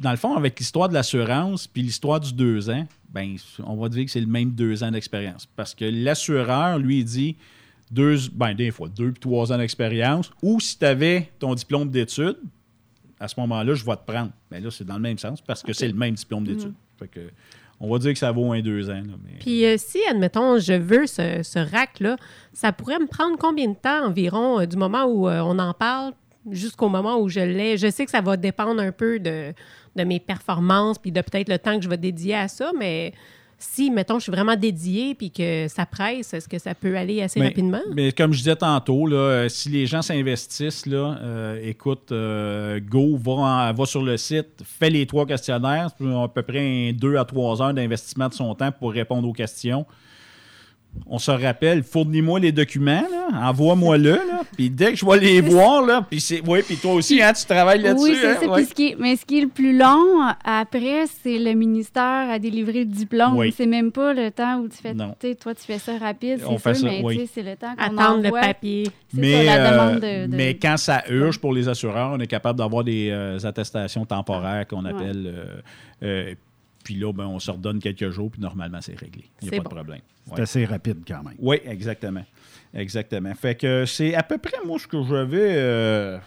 [0.00, 3.88] Dans le fond, avec l'histoire de l'assurance puis l'histoire du deux ans, ben, on va
[3.88, 5.46] dire que c'est le même deux ans d'expérience.
[5.54, 7.36] Parce que l'assureur, lui, il dit
[7.90, 10.30] deux, ben, des fois, deux puis trois ans d'expérience.
[10.42, 12.38] Ou si tu avais ton diplôme d'études,
[13.20, 14.30] à ce moment-là, je vais te prendre.
[14.50, 16.68] Mais là, c'est dans le même sens parce que c'est le même diplôme d'études.
[16.68, 16.74] Mhm.
[16.98, 17.20] Fait que,
[17.78, 18.94] on va dire que ça vaut un deux ans.
[18.94, 22.16] là, mais- Puis euh, si, admettons, je veux ce, ce rack-là,
[22.52, 25.72] ça pourrait me prendre combien de temps environ euh, du moment où euh, on en
[25.72, 26.12] parle
[26.50, 27.76] jusqu'au moment où je l'ai?
[27.76, 29.52] Je sais que ça va dépendre un peu de,
[29.96, 33.12] de mes performances puis de peut-être le temps que je vais dédier à ça, mais
[33.58, 37.22] si, mettons, je suis vraiment dédié puis que ça presse, est-ce que ça peut aller
[37.22, 37.80] assez Mais- rapidement?
[37.94, 42.80] Mais comme je disais tantôt, là, euh, si les gens s'investissent, là, euh, écoute, euh,
[42.80, 46.92] go, va, en- va sur le site, fais les trois questionnaires, à peu près un
[46.92, 49.86] deux à trois heures d'investissement de son temps pour répondre aux questions.
[51.06, 53.02] On se rappelle, fournis-moi les documents,
[53.34, 54.18] envoie-moi-le,
[54.56, 57.32] puis dès que je vais les voir, là, puis c'est, oui, puis toi aussi, hein,
[57.32, 58.10] tu travailles là-dessus.
[58.10, 58.46] Oui, c'est hein, ça.
[58.46, 58.56] ouais.
[58.56, 62.30] Puis ce qui est- mais ce qui est le plus long, après, c'est le ministère
[62.30, 63.36] à délivrer le diplôme.
[63.36, 63.54] Oui.
[63.56, 64.94] C'est même pas le temps où tu fais.
[64.94, 67.28] Toi, tu fais ça rapide, On c'est fait sûr, ça, mais oui.
[67.32, 68.40] c'est le temps qu'on Attendre le envoie.
[68.40, 68.84] papier.
[69.14, 70.30] C'est Mais, ça, la euh, demande de.
[70.30, 74.04] de- mais quand ça urge pour les assureurs, on est capable d'avoir des euh, attestations
[74.04, 75.26] temporaires qu'on appelle.
[75.26, 75.60] euh,
[76.02, 76.34] euh,
[76.82, 79.24] puis là, ben, on se redonne quelques jours, puis normalement, c'est réglé.
[79.42, 79.70] Il n'y a pas bon.
[79.70, 80.00] de problème.
[80.34, 81.34] C'est assez rapide quand même.
[81.38, 82.24] Oui, exactement.
[82.74, 83.34] Exactement.
[83.34, 85.56] Fait que c'est à peu près, moi, ce que j'avais.
[85.56, 86.18] euh,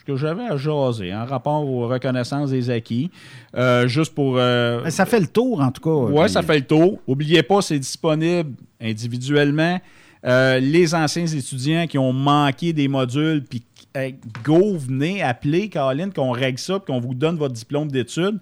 [0.00, 3.10] ce que j'avais à jaser en rapport aux reconnaissances des acquis.
[3.56, 4.36] Euh, juste pour.
[4.38, 6.12] euh, Mais ça fait le tour, en tout cas.
[6.12, 7.00] oui, Puis- ça fait le tour.
[7.06, 9.80] N'oubliez pas, c'est disponible individuellement.
[10.24, 13.62] Euh, les anciens étudiants qui ont manqué des modules, puis
[13.96, 14.10] euh,
[14.42, 18.38] go, venez appeler Caroline, qu'on règle ça, puis qu'on vous donne votre diplôme d'études.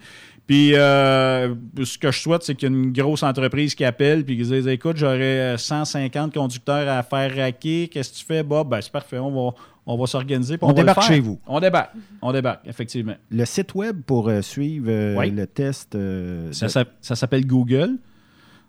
[0.47, 4.25] Puis euh, ce que je souhaite, c'est qu'il y ait une grosse entreprise qui appelle
[4.25, 7.89] puis qui dise Écoute, j'aurais 150 conducteurs à faire raquer.
[7.89, 8.69] Qu'est-ce que tu fais, Bob?
[8.69, 9.55] Ben, c'est parfait, on va,
[9.87, 10.59] on va s'organiser.
[10.61, 11.39] On le débarque chez vous.
[11.47, 11.93] On débarque.
[12.21, 13.15] On débarque, effectivement.
[13.31, 15.31] Le site web pour euh, suivre euh, Oui.
[15.31, 15.95] le test.
[15.95, 16.85] euh, Ça,
[17.17, 17.93] s'appelle Google.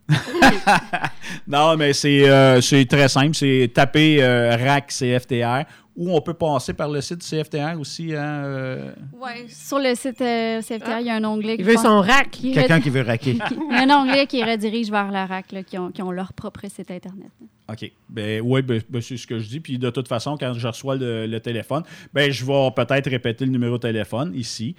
[1.47, 3.35] non, mais c'est euh, c'est très simple.
[3.35, 5.63] C'est taper euh, RAC CFTR
[5.95, 8.13] ou on peut passer par le site du CFTR aussi.
[8.13, 11.55] Hein, euh, Ouais, sur le site euh, CFTR, il y a un onglet.
[11.57, 12.31] Il veut son rack.
[12.31, 13.31] qui Quelqu'un red- qui veut raquer.
[13.71, 16.11] Il y a un onglet qui redirige vers la RAC, là, qui, ont, qui ont
[16.11, 17.29] leur propre site Internet.
[17.71, 17.91] OK.
[18.09, 19.59] Ben, oui, ben, ben, c'est ce que je dis.
[19.59, 21.83] Puis de toute façon, quand je reçois le, le téléphone,
[22.13, 24.75] ben, je vais peut-être répéter le numéro de téléphone ici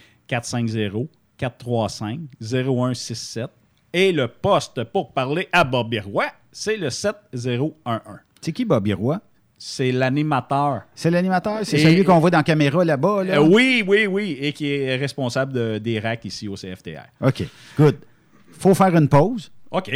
[2.40, 3.48] 450-435-0167.
[3.92, 7.72] Et le poste pour parler à Bobby Roy, c'est le 7011.
[8.40, 9.20] C'est qui Bobby Roy?
[9.58, 10.82] C'est l'animateur.
[10.94, 11.60] C'est l'animateur?
[11.62, 13.24] C'est celui qu'on voit dans la caméra là-bas?
[13.24, 13.38] Là?
[13.38, 14.36] Euh, oui, oui, oui.
[14.40, 17.06] Et qui est responsable de- des racks ici au CFTR.
[17.22, 17.44] OK,
[17.78, 17.96] good.
[18.52, 19.50] faut faire une pause.
[19.70, 19.90] OK.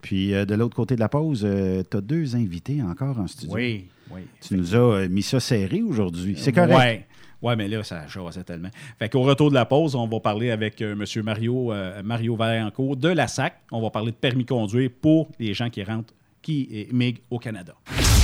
[0.00, 1.46] Puis euh, de l'autre côté de la pause,
[1.90, 3.54] tu as deux invités encore en studio.
[3.54, 4.22] Oui, oui.
[4.40, 6.34] Tu nous as euh, mis ça serré aujourd'hui.
[6.38, 6.74] C'est correct.
[6.76, 7.06] Ouais.
[7.42, 8.70] Ouais, mais là, ça jasait tellement.
[8.98, 11.22] Fait qu'au retour de la pause, on va parler avec euh, M.
[11.24, 13.54] Mario, euh, Mario Vaillancourt de la SAC.
[13.70, 17.74] On va parler de permis conduire pour les gens qui rentrent, qui émigrent au Canada.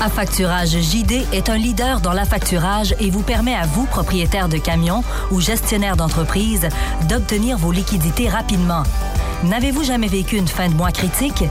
[0.00, 5.02] Affacturage JD est un leader dans l'affacturage et vous permet à vous, propriétaire de camions
[5.30, 6.68] ou gestionnaire d'entreprise,
[7.08, 8.82] d'obtenir vos liquidités rapidement.
[9.44, 11.44] N'avez-vous jamais vécu une fin de mois critique?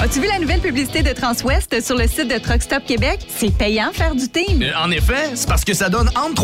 [0.00, 3.26] As-tu vu la nouvelle publicité de Transwest sur le site de Truckstop Québec?
[3.36, 4.62] C'est payant faire du team.
[4.62, 6.43] Euh, En effet, c'est parce que ça donne entre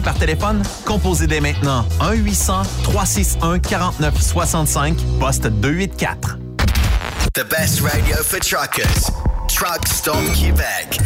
[0.01, 0.63] par téléphone?
[0.85, 6.37] Composez dès maintenant 1-800-361-4965, poste 284.
[7.33, 9.11] The best radio for truckers.
[9.47, 10.99] Truck Stop Québec.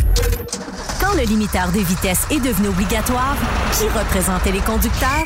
[1.00, 3.36] Quand le limiteur de vitesse est devenu obligatoire,
[3.74, 5.26] qui représentait les conducteurs?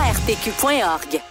[0.11, 1.30] arpq.org.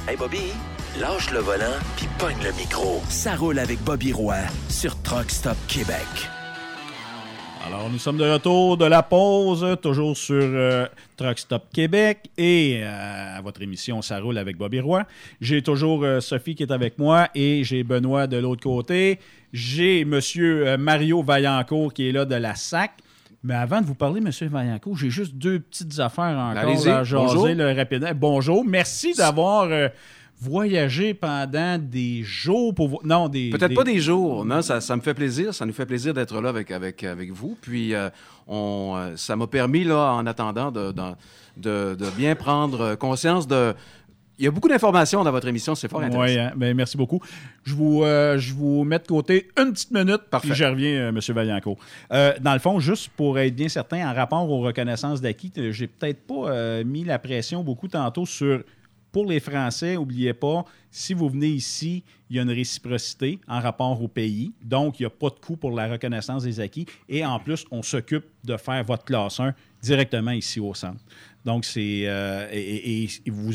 [0.07, 0.51] Hey Bobby,
[0.99, 3.01] lâche le volant puis pogne le micro.
[3.09, 4.37] Ça roule avec Bobby Roy
[4.69, 6.05] sur Truck Stop Québec.
[7.67, 10.85] Alors, nous sommes de retour de la pause, toujours sur euh,
[11.17, 15.03] Truck Stop Québec et euh, à votre émission Ça roule avec Bobby Roy.
[15.41, 19.19] J'ai toujours euh, Sophie qui est avec moi et j'ai Benoît de l'autre côté.
[19.51, 20.21] J'ai M.
[20.79, 22.91] Mario Vaillancourt qui est là de la SAC.
[23.43, 24.31] Mais avant de vous parler, M.
[24.49, 27.47] Vaillancourt, j'ai juste deux petites affaires encore à jaser Bonjour.
[27.47, 28.11] là, rapidement.
[28.15, 28.65] Bonjour.
[28.65, 29.89] Merci d'avoir euh,
[30.39, 32.99] voyagé pendant des jours pour vous.
[33.03, 33.49] Non, des.
[33.49, 35.53] Peut-être pas des jours, non, ça, ça me fait plaisir.
[35.53, 37.57] Ça nous fait plaisir d'être là avec, avec, avec vous.
[37.61, 38.09] Puis, euh,
[38.47, 40.93] on, euh, ça m'a permis, là, en attendant, de,
[41.57, 43.73] de, bien prendre conscience de
[44.39, 46.33] il y a beaucoup d'informations dans votre émission, c'est fort intéressant.
[46.33, 46.53] Oui, hein?
[46.55, 47.19] ben, merci beaucoup.
[47.63, 50.49] Je vous, euh, je vous mets de côté une petite minute, Parfait.
[50.49, 51.19] puis je reviens, euh, M.
[51.29, 51.77] Vaillancourt.
[52.11, 55.87] Euh, dans le fond, juste pour être bien certain, en rapport aux reconnaissances d'acquis, j'ai
[55.87, 58.63] peut-être pas mis la pression beaucoup tantôt sur.
[59.11, 63.59] Pour les Français, n'oubliez pas, si vous venez ici, il y a une réciprocité en
[63.59, 64.51] rapport au pays.
[64.63, 66.85] Donc, il n'y a pas de coût pour la reconnaissance des acquis.
[67.07, 71.01] Et en plus, on s'occupe de faire votre classe 1 directement ici au centre.
[71.45, 72.01] Donc, c'est.
[72.05, 73.53] euh, et, vous,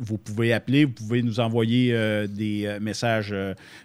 [0.00, 3.34] vous pouvez appeler, vous pouvez nous envoyer euh, des euh, messages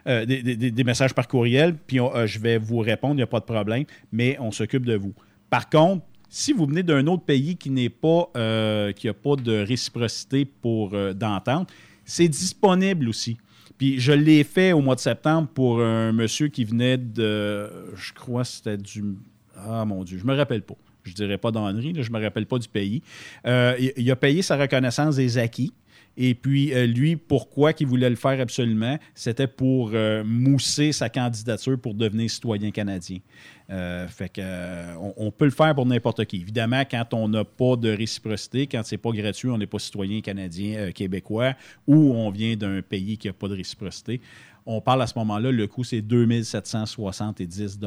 [0.06, 3.86] des, messages par courriel, puis je vais vous répondre, il n'y a pas de problème,
[4.12, 5.14] mais on s'occupe de vous.
[5.50, 6.06] Par contre,
[6.36, 10.44] si vous venez d'un autre pays qui n'est pas euh, qui n'a pas de réciprocité
[10.44, 11.72] pour euh, d'entente,
[12.04, 13.38] c'est disponible aussi.
[13.78, 18.12] Puis je l'ai fait au mois de septembre pour un monsieur qui venait de, je
[18.12, 19.16] crois c'était du,
[19.56, 20.76] ah mon Dieu, je me rappelle pas.
[21.04, 23.02] Je dirais pas d'Henri, je me rappelle pas du pays.
[23.48, 25.72] Euh, il, il a payé sa reconnaissance des acquis.
[26.18, 28.98] Et puis, euh, lui, pourquoi qu'il voulait le faire absolument?
[29.14, 29.92] C'était pour
[30.26, 33.20] mousser sa candidature pour devenir citoyen canadien.
[33.72, 36.38] Euh, fait que, euh, on, peut le faire pour n'importe qui.
[36.38, 40.22] Évidemment, quand on n'a pas de réciprocité, quand c'est pas gratuit, on n'est pas citoyen
[40.22, 41.54] canadien, euh, québécois,
[41.88, 44.22] ou on vient d'un pays qui n'a pas de réciprocité.
[44.68, 47.80] On parle à ce moment-là, le coût, c'est 2770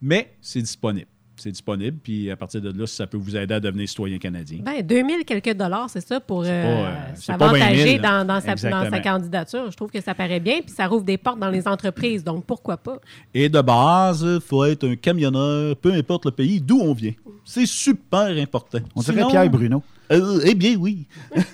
[0.00, 1.08] mais c'est disponible.
[1.38, 4.58] C'est disponible, puis à partir de là, ça peut vous aider à devenir citoyen canadien.
[4.62, 8.26] Ben, 2000 quelques dollars, c'est ça, pour euh, euh, c'est pas 20 s'avantager 000, dans,
[8.26, 8.90] dans sa, dans exactement.
[8.90, 9.70] sa candidature.
[9.70, 12.44] Je trouve que ça paraît bien, puis ça rouvre des portes dans les entreprises, donc
[12.44, 12.98] pourquoi pas?
[13.32, 17.14] Et de base, il faut être un camionneur, peu importe le pays d'où on vient.
[17.44, 18.78] C'est super important.
[18.94, 19.82] On dirait Pierre Bruno.
[20.10, 21.06] Euh, eh bien, oui.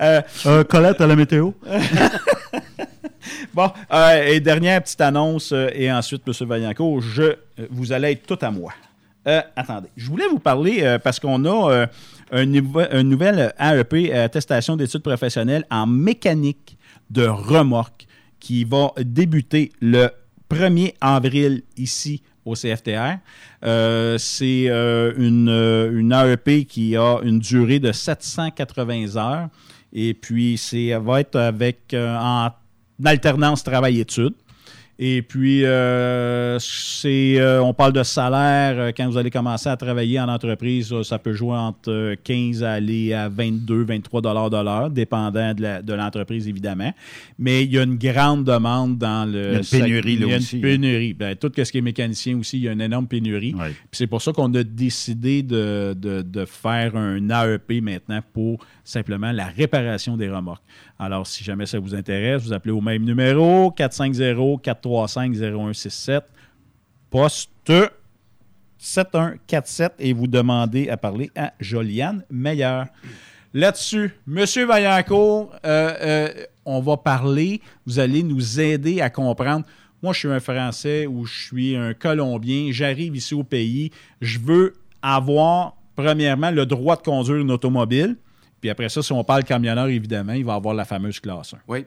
[0.46, 1.52] Euh, Colette à la météo.
[3.54, 6.46] bon, euh, et dernière petite annonce, euh, et ensuite, M.
[6.48, 7.36] Vaillancourt, je, euh,
[7.70, 8.72] vous allez être tout à moi.
[9.54, 11.86] Attendez, je voulais vous parler parce qu'on a euh,
[12.32, 16.78] un, nouvel- un nouvel AEP, attestation d'études professionnelles en mécanique
[17.10, 18.06] de remorque,
[18.40, 20.08] qui va débuter le
[20.50, 23.18] 1er avril ici au CFTR.
[24.18, 29.48] C'est une, euh, une AEP qui a une durée de 780 heures.
[29.92, 32.50] Et puis, c'est va être avec euh, en
[33.04, 34.34] alternance travail-études.
[35.02, 38.74] Et puis, euh, c'est, euh, on parle de salaire.
[38.78, 42.62] euh, Quand vous allez commencer à travailler en entreprise, ça, peut jouer entre euh, 15
[42.62, 46.92] à aller à 22, 23 dollars de l'heure, dépendant de, l'entreprise, évidemment.
[47.38, 49.60] Mais il y a une grande demande dans le...
[49.72, 50.68] Il y a une pénurie, là, Il y a aussi, une hein.
[50.68, 51.14] pénurie.
[51.14, 53.54] Ben, tout ce qui est mécanicien aussi, il y a une énorme pénurie.
[53.92, 59.32] C'est pour ça qu'on a décidé de, de- de faire un AEP maintenant pour simplement
[59.32, 60.62] la réparation des remorques.
[61.02, 66.20] Alors, si jamais ça vous intéresse, vous appelez au même numéro 450-435-0167,
[67.08, 67.72] poste
[68.76, 72.84] 7147 et vous demandez à parler à Joliane Meilleur.
[73.54, 76.28] Là-dessus, Monsieur Vaillancourt, euh, euh,
[76.66, 79.64] on va parler, vous allez nous aider à comprendre.
[80.02, 83.90] Moi, je suis un Français ou je suis un Colombien, j'arrive ici au pays,
[84.20, 88.18] je veux avoir, premièrement, le droit de conduire une automobile.
[88.60, 91.58] Puis après ça, si on parle camionneur, évidemment, il va avoir la fameuse classe 1.
[91.68, 91.86] Oui.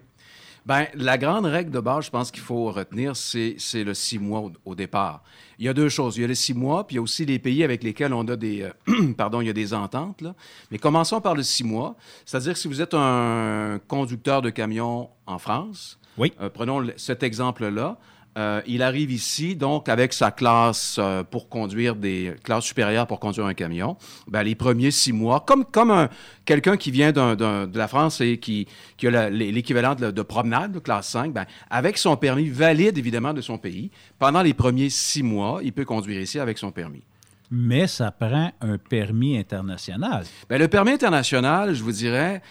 [0.65, 4.39] Ben, la grande règle de base, je pense qu'il faut retenir, c'est le six mois
[4.39, 5.21] au, au départ.
[5.59, 6.15] Il y a deux choses.
[6.17, 8.13] Il y a les six mois, puis il y a aussi les pays avec lesquels
[8.13, 10.21] on a des, euh, pardon, il y a des ententes.
[10.21, 10.34] Là.
[10.71, 11.97] Mais commençons par le six mois.
[12.26, 16.32] C'est-à-dire que si vous êtes un conducteur de camion en France, oui.
[16.53, 17.97] prenons le- cet exemple-là,
[18.38, 23.19] euh, il arrive ici, donc, avec sa classe euh, pour conduire des classes supérieures pour
[23.19, 23.95] conduire un camion.
[24.27, 26.09] Ben, les premiers six mois, comme, comme un-
[26.45, 28.67] quelqu'un qui vient d'un- d'un- de la France et qui,
[28.97, 32.97] qui a la- l'équivalent de, de promenade, de classe 5, ben, avec son permis valide,
[32.97, 36.71] évidemment, de son pays, pendant les premiers six mois, il peut conduire ici avec son
[36.71, 37.03] permis.
[37.55, 40.23] Mais ça prend un permis international.
[40.49, 42.41] Ben, le permis international, je vous dirais,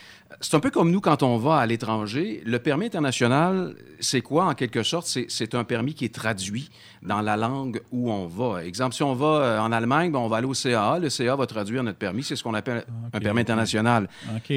[0.42, 2.42] c'est un peu comme nous quand on va à l'étranger.
[2.44, 5.06] Le permis international, c'est quoi en quelque sorte?
[5.06, 6.70] C'est- un permis qui est traduit
[7.02, 8.64] dans la langue où on va.
[8.64, 10.98] Exemple, si on va euh, en Allemagne, ben, on va aller au CAA.
[10.98, 12.22] Le CAA va traduire notre permis.
[12.22, 14.08] C'est ce qu'on appelle un permis international.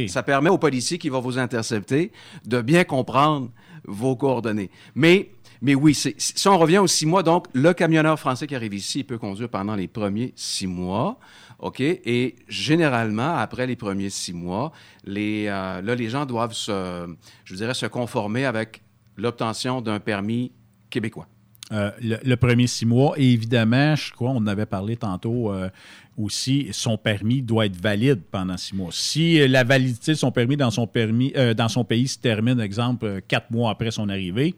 [0.07, 2.11] Ça permet au policier qui va vous intercepter
[2.45, 3.49] de bien comprendre
[3.83, 4.71] vos coordonnées.
[4.95, 5.31] Mais,
[5.61, 8.99] mais oui, si on revient aux six mois, donc le camionneur français qui arrive ici,
[8.99, 11.17] il peut conduire pendant les premiers six mois.
[11.59, 11.79] OK?
[11.79, 14.71] Et généralement, après les premiers six mois,
[15.03, 17.07] les, euh, là, les gens doivent se,
[17.51, 18.81] dirais, se conformer avec
[19.17, 20.51] l'obtention d'un permis
[20.89, 21.27] québécois.
[21.71, 25.67] Euh, le, premier six mois, et évidemment, je crois, on en avait parlé tantôt euh,
[26.15, 28.89] aussi, son permis doit être valide pendant six mois.
[28.91, 33.21] Si la validité de son permis dans son, permis, dans son pays se termine, exemple,
[33.27, 34.53] quatre mois après son arrivée,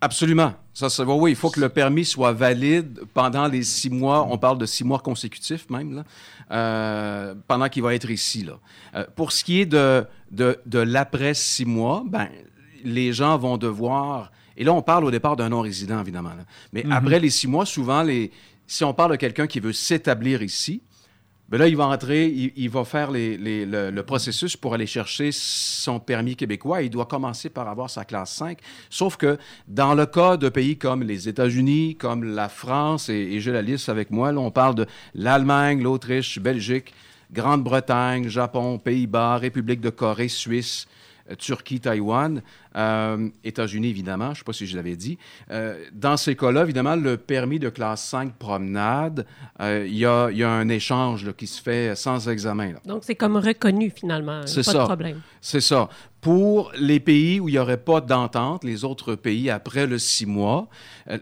[0.00, 0.54] Absolument.
[0.74, 4.26] Ça, ça, oui, il faut que le permis soit valide pendant les six mois.
[4.30, 6.04] On parle de six mois consécutifs même, là,
[6.52, 8.44] euh, pendant qu'il va être ici.
[8.44, 8.58] Là.
[8.94, 12.28] Euh, pour ce qui est de, de, de l'après six mois, ben,
[12.84, 14.30] les gens vont devoir...
[14.56, 16.30] Et là, on parle au départ d'un non-résident, évidemment.
[16.30, 16.44] là.
[16.72, 16.92] Mais Mhm.
[16.92, 18.30] après les six mois, souvent, les,
[18.68, 20.80] si on parle de quelqu'un qui veut s'établir ici,
[21.48, 26.36] ben là, il va entrer, il, va faire le processus pour aller chercher son permis
[26.36, 26.82] québécois.
[26.82, 28.58] Il doit commencer par avoir sa classe 5.
[28.90, 33.40] Sauf que dans le cas de pays comme les États-Unis, comme la France, et, et
[33.40, 36.92] j'ai la liste avec moi, là, on parle de l'Allemagne, l'Autriche, Belgique,
[37.32, 40.86] Grande-Bretagne, Japon, Pays-Bas, République de Corée, Suisse,
[41.30, 42.42] euh, Turquie, Taïwan,
[42.78, 45.18] euh, États-Unis, évidemment, je ne sais pas si je l'avais dit.
[45.50, 49.26] Euh, dans ces cas-là, évidemment, le permis de classe 5 promenade,
[49.60, 52.72] euh, il y, a, il y a un échange là, qui se fait sans examen.
[52.74, 52.80] là.
[52.84, 54.42] Donc, c'est comme reconnu, finalement.
[54.46, 54.78] C'est pas ça.
[54.80, 55.20] de problème.
[55.40, 55.88] C'est ça.
[56.20, 60.26] Pour les pays où il n'y aurait pas d'entente, les autres pays après le six
[60.26, 60.66] mois,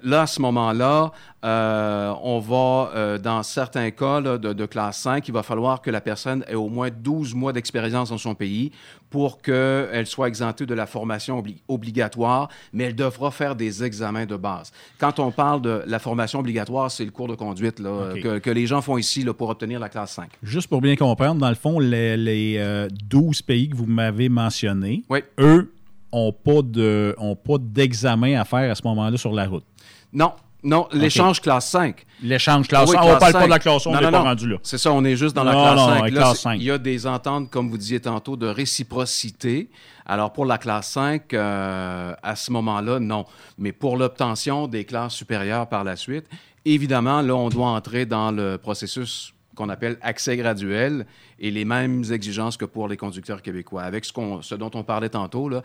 [0.03, 1.13] là, à ce moment-là,
[1.47, 5.81] euh, on va, euh, dans certains cas là, de, de classe 5, il va falloir
[5.81, 8.73] que la personne ait au moins 12 mois d'expérience dans son pays
[9.11, 14.27] pour qu'elle soit exemptée de la formation obli- obligatoire, mais elle devra faire des examens
[14.27, 14.73] de base.
[14.99, 18.51] Quand on parle de la formation obligatoire, c'est le cours de conduite là, que, que
[18.51, 20.31] les gens font ici là, pour obtenir la classe 5.
[20.43, 24.29] Juste pour bien comprendre, dans le fond, les, les, euh, 12 pays que vous m'avez
[24.29, 25.03] mentionnés,
[25.39, 25.73] eux
[26.13, 29.65] n'ont pas de- ont pas d'examen à faire à ce moment-là sur la route?
[30.13, 30.33] Non,
[30.67, 32.05] non, l'échange classe 5.
[32.23, 33.03] L'échange classe Ah oui, 5.
[33.03, 33.45] on ne parle pas 5.
[33.47, 34.57] de la classe 1, on Non, n'est non, pas rendu là.
[34.63, 36.01] C'est ça, on est juste dans la Non, classe non, 5.
[36.01, 36.55] avec Là, classe c'est- 5.
[36.57, 39.71] Il y a des ententes, comme vous disiez tantôt, de réciprocité.
[40.07, 43.25] Alors, pour la classe 5, euh, à ce moment-là, non.
[43.59, 46.27] Mais pour l'obtention des classes supérieures par la suite,
[46.65, 51.05] évidemment, là, on doit entrer dans le processus qu'on appelle accès graduel
[51.41, 53.83] et les mêmes exigences que pour les conducteurs québécois.
[53.83, 55.63] Avec ce, qu'on- ce dont on parlait tantôt, là,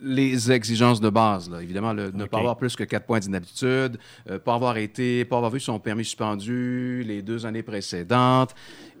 [0.00, 1.50] les exigences de base.
[1.50, 1.60] là.
[1.62, 3.98] Évidemment, le- ne pas avoir plus que quatre points d'inaptitude,
[4.30, 8.54] euh, pas avoir été, pas avoir vu son permis suspendu les deux années précédentes.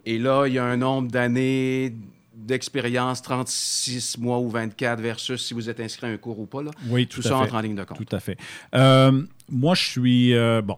[0.06, 1.94] Et là, il y a un nombre d'années
[2.36, 6.62] d'expérience, 36 mois ou 24 versus si vous êtes inscrit à un cours ou pas.
[6.62, 6.72] Là.
[6.88, 7.34] Oui, tout, ça fait.
[7.36, 7.98] entre en ligne de compte.
[8.04, 8.36] Tout à fait.
[8.74, 10.34] Euh, moi, je suis.
[10.34, 10.76] euh, bon,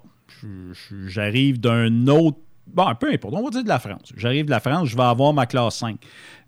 [1.06, 2.38] j'arrive d'un autre.
[2.66, 4.12] Bon, peu importe, on va dire de la France.
[4.16, 5.96] J'arrive de la France, je vais avoir ma classe 5.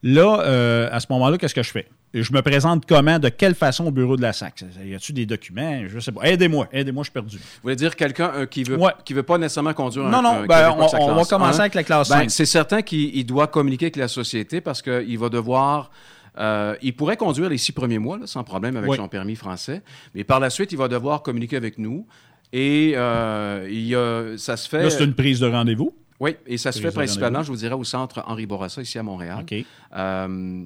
[0.02, 1.86] Là, euh, à ce moment-là, qu'est-ce que je fais?
[2.14, 4.64] Je me présente comment, de quelle façon au bureau de la SAC?
[4.82, 5.82] Y a-tu des documents?
[5.86, 6.22] Je sais pas.
[6.22, 7.36] Aidez-moi, aidez-moi, je suis perdu.
[7.36, 8.92] Vous voulez dire quelqu'un euh, qui veut Ouais.
[9.04, 11.74] qui veut pas nécessairement conduire un Non, non, un ben, on- va commencer 1, avec
[11.74, 12.30] la classe ben, 5.
[12.30, 15.90] C'est certain qu'il il doit communiquer avec la société parce qu'il va devoir...
[16.38, 18.96] euh, il pourrait conduire les six premiers mois là, sans problème avec Oui.
[18.96, 19.82] son permis français,
[20.14, 22.06] mais par la suite, il va devoir communiquer avec nous
[22.54, 24.82] et euh, il ça se fait...
[24.84, 25.94] Là, c'est une prise de rendez-vous.
[26.20, 29.02] Oui, et ça se fait principalement, je vous dirais, au centre Henri Bourassa, ici à
[29.02, 29.38] Montréal.
[29.42, 29.54] OK.
[29.96, 30.64] Euh,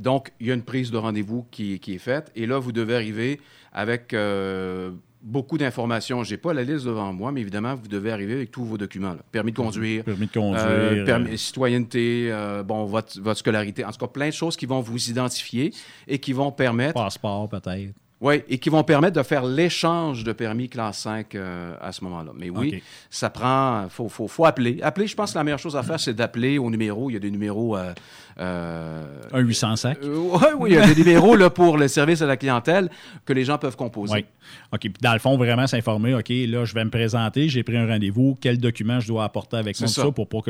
[0.00, 2.30] donc, il y a une prise de rendez-vous qui, qui est faite.
[2.36, 3.40] Et là, vous devez arriver
[3.72, 4.90] avec euh,
[5.22, 6.22] beaucoup d'informations.
[6.24, 8.78] Je n'ai pas la liste devant moi, mais évidemment, vous devez arriver avec tous vos
[8.78, 9.12] documents.
[9.14, 9.20] là.
[9.32, 10.04] Permis de conduire.
[10.04, 13.84] Permis de conduire, euh, permis- euh, citoyenneté, euh, bon, votre, votre scolarité.
[13.84, 15.72] En tout cas, plein de choses qui vont vous identifier
[16.06, 16.94] et qui vont permettre...
[16.94, 17.92] Passeport, peut-être.
[18.20, 22.02] Oui, et qui vont permettre de faire l'échange de permis classe 5 euh, à ce
[22.02, 22.32] moment-là.
[22.34, 23.84] Mais oui, ça prend.
[23.84, 24.80] Il faut, faut, faut appeler.
[24.82, 27.10] Appeler, je pense que la meilleure chose à faire, c'est d'appeler au numéro.
[27.10, 27.76] Il y a des numéros.
[27.76, 27.92] Euh,
[28.40, 29.98] euh, Un 800 sac.
[30.02, 32.88] euh, ouais, oui, il y a des numéros là, pour le service à la clientèle
[33.24, 34.14] que les gens peuvent composer.
[34.14, 34.24] Oui.
[34.72, 34.80] OK.
[34.80, 37.86] Puis dans le fond, vraiment s'informer, OK, là, je vais me présenter, j'ai pris un
[37.86, 40.02] rendez-vous, quel document je dois apporter avec moi, ça.
[40.02, 40.40] ça, pour pas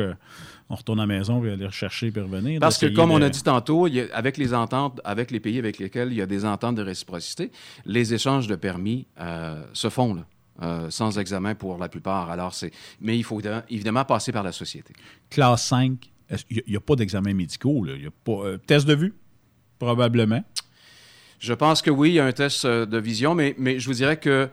[0.69, 2.59] qu'on retourne à la maison et aller rechercher puis revenir.
[2.59, 5.39] Parce que, comme on a dit tantôt, il y a- avec les ententes, avec les
[5.39, 7.51] pays avec lesquels il y a des ententes de réciprocité,
[7.85, 10.25] les échanges de permis euh, se font là,
[10.61, 12.29] euh, sans examen pour la plupart.
[12.29, 14.93] Alors, c'est, mais il faut évidemment- passer par la société.
[15.31, 17.95] Classe 5, est-ce- il n'y a, pas d'examen médicaux, là?
[17.95, 18.31] Y a pas.
[18.45, 19.13] euh, test de vue?
[19.79, 20.43] Probablement.
[21.39, 23.93] Je pense que oui, il y a un test de vision, mais, mais je vous
[23.95, 24.49] dirais que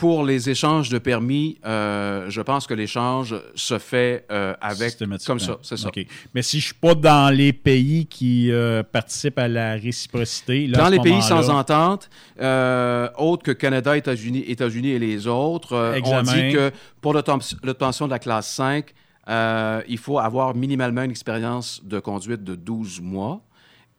[0.00, 4.96] pour les échanges de permis, euh, je pense que l'échange se fait euh, avec
[5.26, 5.88] comme ça, c'est ça.
[5.88, 6.06] OK.
[6.34, 10.66] Mais si je ne suis pas dans les pays qui euh, participent à la réciprocité,
[10.66, 12.08] là, Dans les pays sans entente,
[12.40, 16.72] euh, autres que Canada, États-Unis, États-Unis et les autres, on dit que
[17.02, 18.86] pour l'obten- l'obtention de la classe 5,
[19.28, 23.42] euh, il faut avoir minimalement une expérience de conduite de 12 mois.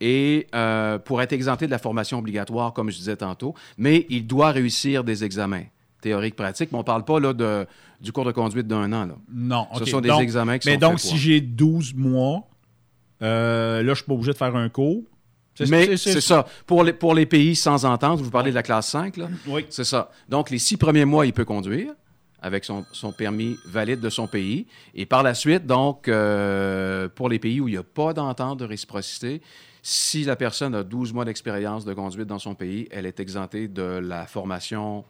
[0.04, 0.48] Et
[1.06, 5.04] pour être exempté de la formation obligatoire, comme je disais tantôt, mais il doit réussir
[5.04, 5.66] des examens
[6.02, 6.72] théoriques, pratiques.
[6.72, 7.66] Mais on ne parle pas là, de,
[8.02, 9.06] du cours de conduite d'un an.
[9.06, 9.16] Là.
[9.32, 12.48] Non, Ce sont des Donc- examens qui Mais sont donc, faits si j'ai 12 mois,
[13.22, 15.04] euh, là, je ne suis pas obligé de faire un cours.
[15.54, 16.46] C'est- Mais c'est ça.
[16.66, 19.28] Pour les, pour les pays sans entente, vous parlez de la classe 5, là?
[19.48, 19.66] Oui.
[19.70, 20.10] C'est ça.
[20.30, 21.94] Donc, les six premiers mois, il peut conduire.
[22.44, 24.66] avec son, son permis valide de son pays.
[24.96, 28.58] Et par la suite, donc, euh, pour les pays où il n'y a pas d'entente
[28.62, 29.44] de réciprocité,
[29.84, 33.68] si la personne a 12 mois d'expérience de conduite dans son pays, elle est exemptée
[33.68, 35.06] de la formation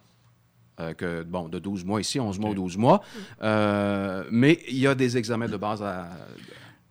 [0.81, 3.01] euh, que, bon, de 12 mois ici, 11 mois ou 12 mois.
[3.41, 6.09] Euh, mais il y a des examens de base à,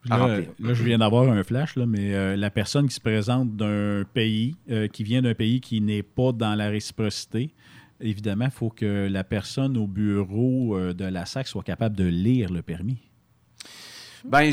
[0.08, 0.48] à Là, remplir.
[0.60, 4.04] là, je viens d'avoir un flash, là, mais euh, la personne qui se présente d'un
[4.14, 4.56] pays,
[4.92, 7.52] qui vient d'un pays qui n'est pas dans la réciprocité,
[8.00, 12.50] évidemment, il faut que la personne au bureau de la SAC soit capable de lire
[12.50, 12.98] le permis.
[14.24, 14.52] Ben,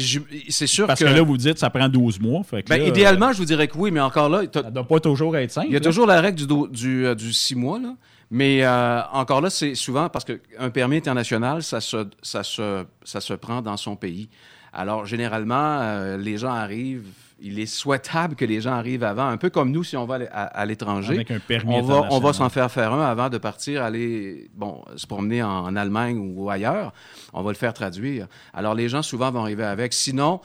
[0.50, 1.06] c'est sûr Parce que...
[1.06, 2.44] que là, vous dites que ça prend 12 mois.
[2.44, 4.44] Fait que Ben, là, idéalement, je vous dirais que oui, mais encore là...
[4.54, 5.68] Ça ne doit pas toujours être simple.
[5.68, 5.86] Il y a là.
[5.86, 7.96] toujours la règle du, du, du six mois, là.
[8.30, 13.22] Mais euh, encore là, c'est souvent parce qu'un permis international, ça se, ça, se, ça
[13.22, 14.30] se prend dans son pays.
[14.74, 17.08] Alors, généralement, euh, les gens arrivent...
[17.40, 20.18] Il est souhaitable que les gens arrivent avant, un peu comme nous si on va
[20.32, 21.14] à, l'étranger.
[21.14, 24.50] Avec un permis on va, on va s'en faire faire un avant de partir aller
[24.56, 26.94] bon, se promener en, en Allemagne ou ailleurs.
[27.34, 28.26] On va le faire traduire.
[28.56, 29.94] Alors, les gens souvent vont arriver avec.
[29.94, 30.42] Sinon,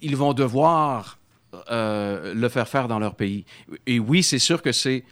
[0.00, 1.18] ils vont devoir
[1.70, 3.44] euh, le faire faire dans leur pays.
[3.86, 5.04] Et oui, c'est sûr que c'est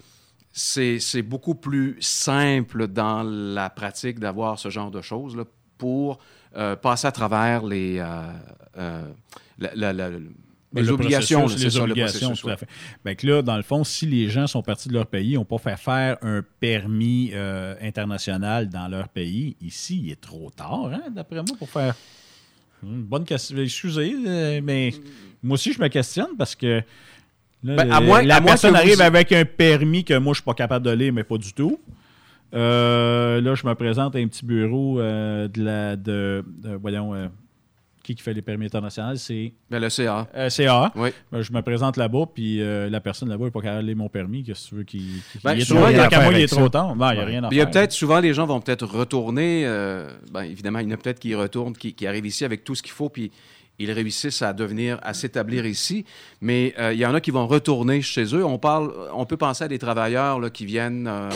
[0.53, 5.45] c'est beaucoup plus simple dans la pratique d'avoir ce genre de choses là,
[5.79, 6.19] pour
[6.57, 8.07] euh, passer à travers les, euh,
[8.79, 9.05] euh,
[9.59, 10.11] la- la- la-
[10.73, 11.47] Ben, les le obligations.
[11.49, 12.69] là, les ça, le obligations, processus, tout à fait.
[13.05, 15.45] Ben que là, dans le fond, si les gens sont partis de leur pays, n'ont
[15.45, 20.91] pas fait faire un permis euh, international dans leur pays, ici, il est trop tard,
[20.93, 21.95] hein, d'après moi, pour faire.
[22.85, 23.57] Une bonne question.
[23.59, 24.93] Excusez, mais
[25.43, 26.83] moi aussi, je me questionne parce que
[27.65, 30.17] là, Ben, à le- moins- la à moins personne vous- arrive avec un permis que
[30.19, 31.79] moi, je suis pas capable de lire, mais pas du tout.
[32.55, 35.97] Euh, là, je me présente à un petit bureau euh, de la.
[35.97, 37.15] De, de- voyons.
[37.15, 37.29] euh,
[38.03, 39.15] qui qui fait les permis internationaux?
[39.17, 39.53] C'est.
[39.71, 40.27] Ben, le CA.
[40.35, 40.91] Euh, CA.
[40.97, 41.11] Oui.
[41.31, 43.97] Ben, je me présente là-bas, puis euh, la personne là-bas n'est pas capable de lire
[43.97, 44.43] mon permis.
[44.43, 45.01] Qu'est-ce que tu veux qu'il.
[45.31, 46.97] qu'il- Ben, il est souvent, trop, il y a moi, il est trop tard.
[46.97, 47.71] Ben, il n'y a rien à Il y a faire.
[47.73, 49.63] peut-être, souvent, les gens vont peut-être retourner.
[49.67, 52.65] euh, ben, évidemment, il y en a peut-être qui retournent, qui, qui arrivent ici avec
[52.65, 53.31] tout ce qu'il faut, puis
[53.81, 56.05] ils réussissent à devenir, à s'établir ici.
[56.43, 58.45] Mais euh, il y en a qui vont retourner chez eux.
[58.45, 61.31] On parle, on peut penser à des travailleurs là, qui viennent, euh,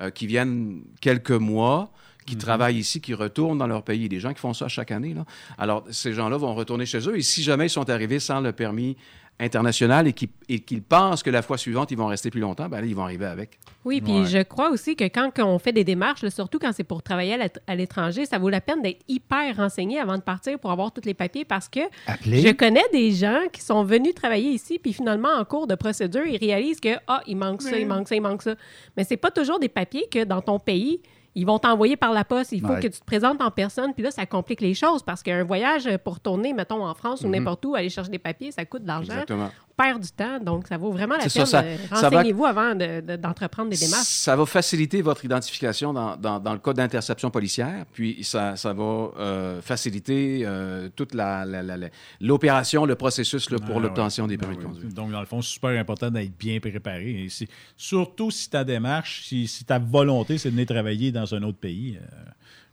[0.00, 1.90] euh, qui viennent quelques mois
[2.24, 4.08] qui travaillent ici, qui retournent dans leur pays.
[4.08, 5.12] Des gens qui font ça chaque année.
[5.12, 5.26] Là.
[5.58, 7.18] Alors, ces gens-là vont retourner chez eux.
[7.18, 8.96] Et si jamais ils sont arrivés sans le permis
[9.40, 12.68] international et qu'ils et qu'ils pensent que la fois suivante, ils vont rester plus longtemps,
[12.68, 13.58] ben là, ils vont arriver avec.
[13.84, 16.84] Oui, puis je crois aussi que quand on fait des démarches, là, surtout quand c'est
[16.84, 20.22] pour travailler à l'ét- à l'étranger, ça vaut la peine d'être hyper renseigné avant de
[20.22, 22.40] partir pour avoir tous les papiers parce que Appelez.
[22.42, 26.26] je connais des gens qui sont venus travailler ici, puis finalement, en cours de procédure,
[26.26, 28.54] ils réalisent que, ah, il manque ça, il manque ça, il manque ça.
[28.96, 31.00] Mais c'est pas toujours des papiers que dans ton pays,
[31.34, 32.52] ils vont t'envoyer par la poste.
[32.52, 32.80] Il faut Ouais.
[32.80, 35.88] que tu te présentes en personne, puis là, ça complique les choses parce qu'un voyage
[36.04, 37.32] pour tourner, mettons, en France ou Mhm.
[37.32, 39.14] n'importe où, aller chercher des papiers, ça coûte de l'argent.
[39.76, 41.30] Perd du temps, donc ça vaut vraiment la peine.
[41.30, 44.04] ça, de- ça va- Renseignez-vous avant de- de- d'entreprendre des démarches.
[44.06, 48.72] Ça va faciliter votre identification dans, dans- dans le cas d'interception policière, puis ça, ça
[48.72, 51.88] va euh, faciliter euh, toute la- la- la- la-
[52.20, 54.30] l'opération, le processus là, pour Ah, l'obtention ouais.
[54.30, 54.72] des permis Ben de oui.
[54.74, 54.92] conduire.
[54.94, 57.24] Donc, dans le fond, c'est super important d'être bien préparé.
[57.24, 61.34] Et si- surtout si ta démarche, si, si ta volonté, c'est de venir travailler dans
[61.34, 62.30] un autre pays, euh,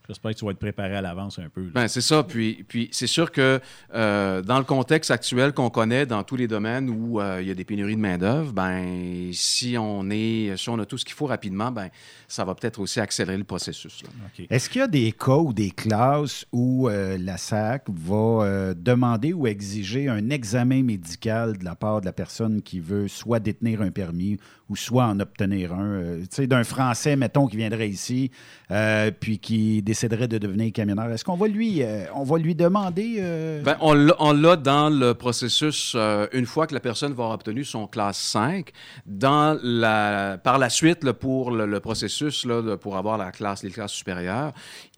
[0.07, 1.63] j'espère que tu vas être préparé à l'avance un peu.
[1.73, 2.23] Ben, c'est ça.
[2.23, 3.59] Puis, puis c'est sûr que
[3.93, 7.51] euh, dans le contexte actuel qu'on connaît dans tous les domaines où euh, il y
[7.51, 11.15] a des pénuries de main-d'œuvre, ben, si on est, si on a tout ce qu'il
[11.15, 11.89] faut rapidement, ben,
[12.27, 14.03] ça va peut-être aussi accélérer le processus.
[14.49, 18.73] Est-ce qu'il y a des cas ou des classes où euh, la SAC va euh,
[18.75, 23.39] demander ou exiger un examen médical de la part de la personne qui veut soit
[23.39, 24.37] détenir un permis
[24.71, 25.83] ou soit en obtenir un?
[25.85, 28.31] euh, tu sais, d'un Français, mettons, qui viendrait ici
[28.71, 31.11] euh, puis qui déciderait de devenir camionneur.
[31.11, 33.17] Est-ce qu'on va lui, euh, on va lui demander...
[33.19, 37.31] euh, Ben, on l'a- dans le processus euh, une fois que la personne va avoir
[37.31, 38.71] obtenu son classe 5.
[39.05, 43.31] Dans la, par la suite, là, pour le, le processus, là, de- pour avoir la
[43.31, 44.53] classe, les classes supérieures,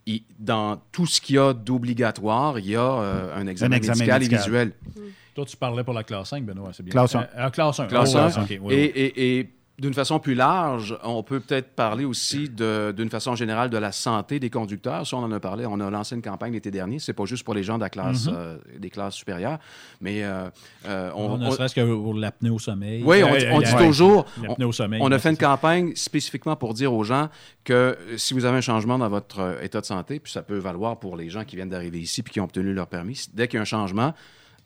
[0.05, 3.97] il- dans tout ce qu'il y a d'obligatoire, il y a euh, un examen, examen
[3.97, 4.39] médical, médical.
[4.39, 4.71] et visuel.
[5.35, 6.91] Toi, tu parlais pour la classe 5, Benoît, c'est bien.
[6.91, 7.21] Classe un.
[7.21, 7.87] Euh, euh, classe 1.
[7.87, 8.27] Classe Oh, 1.
[8.27, 8.73] ouais, ok, oui, oui.
[8.75, 13.71] Et, et- et d'une façon plus large, on peut peut-être parler aussi d'une façon générale
[13.71, 15.05] de la santé des conducteurs.
[15.07, 15.65] Ça, on en a parlé.
[15.65, 16.99] On a lancé une campagne l'été dernier.
[16.99, 18.33] C'est pas juste pour les gens de la classe, Mhm.
[18.37, 19.57] euh, des classes supérieures,
[19.99, 20.47] mais euh,
[20.85, 23.01] euh, on, On, ne on- serait-ce que pour l'apnée au sommeil.
[23.03, 24.25] oui, on, dit- toujours.
[24.43, 24.99] L'apnée On, au sommeil.
[25.03, 27.29] on a fait une campagne spécifiquement pour dire aux gens
[27.63, 30.99] que si vous avez un changement dans votre état de santé, puis ça peut valoir
[30.99, 33.57] pour les gens qui viennent d'arriver ici puis qui ont obtenu leur permis, dès qu'il
[33.57, 34.13] y a un changement,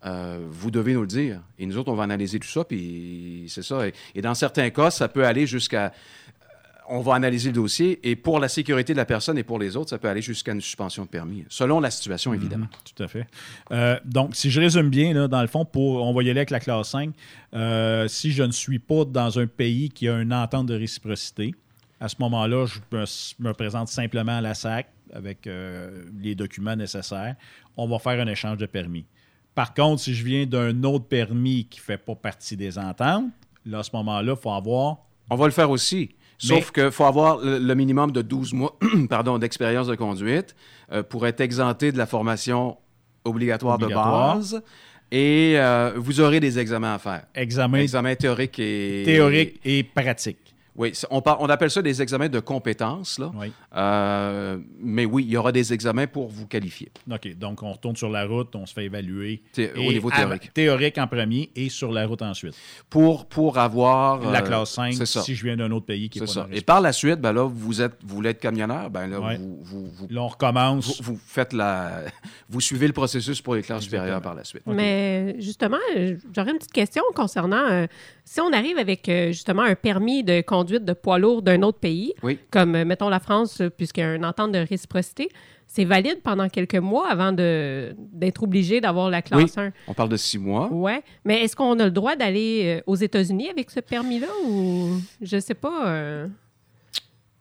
[0.07, 1.41] euh, vous devez nous le dire.
[1.59, 3.87] Et nous autres, on va analyser tout ça, puis c'est ça.
[3.87, 5.91] Et, et dans certains cas, ça peut aller jusqu'à.
[6.89, 9.75] On va analyser le dossier, et pour la sécurité de la personne et pour les
[9.75, 12.67] autres, ça peut aller jusqu'à une suspension de permis, selon la situation, évidemment.
[12.67, 13.27] Mhm, tout à fait.
[13.71, 16.39] Euh, donc, si je résume bien, là, dans le fond, pour, on va y aller
[16.39, 17.13] avec la classe 5.
[17.53, 21.53] Euh, si je ne suis pas dans un pays qui a une entente de réciprocité,
[21.99, 23.03] à ce moment-là, je me,
[23.49, 27.35] me présente simplement à la SAC, avec euh, les documents nécessaires,
[27.75, 29.05] on va faire un échange de permis.
[29.57, 33.25] Par contre, si je viens d'un autre permis qui ne fait pas partie des ententes,
[33.65, 34.97] là, à ce moment-là, il faut avoir.
[35.31, 36.11] On va le faire aussi.
[36.37, 38.77] Sauf qu'il faut avoir le, le minimum de 12 mois
[39.09, 40.55] pardon, d'expérience de conduite
[40.91, 42.77] euh, pour être exempté de la formation
[43.25, 44.35] obligatoire, Obligatoire.
[44.35, 44.63] de base.
[45.11, 47.23] Et euh, vous aurez des examens à faire.
[47.33, 49.01] Examen, Examen théorique et...
[49.05, 50.46] théorique et pratique.
[50.77, 53.17] Oui, on, par- on appelle ça des examens de compétences.
[53.17, 53.31] Là.
[53.75, 56.91] Euh, mais oui, il y aura des examens pour vous qualifier.
[57.11, 57.35] OK.
[57.37, 59.41] Donc, on retourne sur la route, on se fait évaluer.
[59.53, 60.53] Thé- au niveau théorique.
[60.53, 62.55] Théorique en premier et sur la route ensuite.
[62.89, 64.19] Pour, pour avoir...
[64.31, 65.21] La euh, classe 5, c'est ça.
[65.21, 66.47] si je viens d'un autre pays qui est C'est pas ça.
[66.49, 69.19] dans Et par la suite, ben là, vous, êtes, vous voulez être camionneur, ben là,
[69.19, 69.37] Ouais.
[69.37, 71.01] vous, vous, vous- Là, on recommence.
[71.01, 72.01] Vous, vous faites la...
[72.49, 74.61] Vous suivez le processus pour les classes supérieures par la suite.
[74.67, 75.77] Mais justement,
[76.33, 77.85] j'aurais une petite question concernant euh,
[78.29, 81.79] si on arrive avec euh, justement un permis de conduite de poids lourd d'un autre
[81.79, 82.37] pays, Oui.
[82.51, 85.29] comme euh, mettons la France, euh, puisqu'il y a une entente de réciprocité,
[85.65, 89.71] c'est valide pendant quelques mois avant d'être obligé d'avoir la classe Oui, 1.
[89.87, 90.67] on parle de six mois.
[90.71, 94.91] Ouais, mais est-ce qu'on a le droit d'aller aux États-Unis avec ce permis-là ou
[95.21, 95.87] je sais pas.
[95.87, 96.27] euh,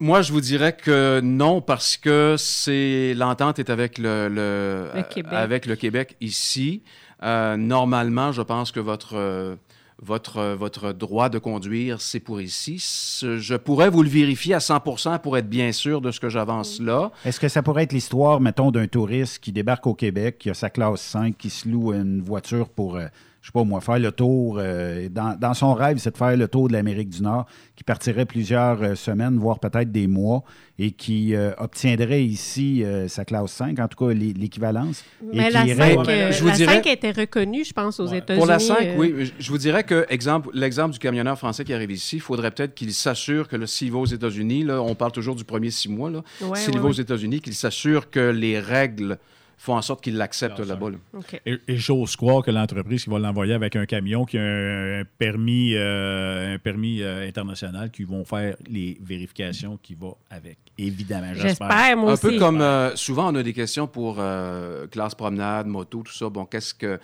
[0.01, 5.03] Moi, je vous dirais que non, parce que c'est l'entente est avec le, le- Le
[5.03, 5.33] Québec.
[5.33, 6.83] avec le Québec ici.
[7.23, 9.57] Euh, normalement, je pense que votre
[10.03, 12.77] votre votre droit de conduire, c'est pour ici.
[13.23, 16.81] Je pourrais vous le vérifier à 100% pour être bien sûr de ce que j'avance
[16.81, 17.11] là.
[17.25, 20.55] Est-ce que ça pourrait être l'histoire, mettons, d'un touriste qui débarque au Québec, qui a
[20.55, 23.07] sa classe 5, qui se loue une voiture pour, euh,
[23.47, 24.57] je sais pas moi, faire le tour.
[24.59, 27.47] euh, dans, dans son rêve, c'est de faire le tour de l'Amérique du Nord,
[27.77, 30.43] qui partirait plusieurs euh, semaines, voire peut-être des mois,
[30.81, 35.05] et qui euh, obtiendrait ici euh, sa classe 5, en tout cas l'é- l'équivalence.
[35.33, 37.73] et Mais qui la irait- 5, euh, je vous la dirais- 5 était reconnue, je
[37.73, 38.37] pense, aux États-Unis.
[38.37, 39.33] Pour la 5, euh, oui.
[39.39, 42.75] Je- vous dirais que exemple, l'exemple du camionneur français qui arrive ici, il faudrait peut-être
[42.75, 46.11] qu'il s'assure que s'il va aux États-Unis, là, on parle toujours du premier six mois,
[46.11, 47.01] là, Ouais, s'il ouais, va aux ouais.
[47.01, 49.19] États-Unis, qu'il s'assure que les règles
[49.59, 50.91] font en sorte qu'il l'accepte là-bas.
[50.91, 51.21] là.
[51.47, 55.01] Et, et j'ose croire que l'entreprise qui va l'envoyer avec un camion qui a un,
[55.01, 60.59] un permis, euh, un permis euh, international, qui vont faire les vérifications qui vont avec.
[60.79, 61.71] Évidemment, j'espère.
[61.71, 66.13] Un peu comme euh, souvent, on a des questions pour euh, classe promenade, moto, tout
[66.13, 66.29] ça.
[66.29, 67.01] Bon, qu'est-ce que.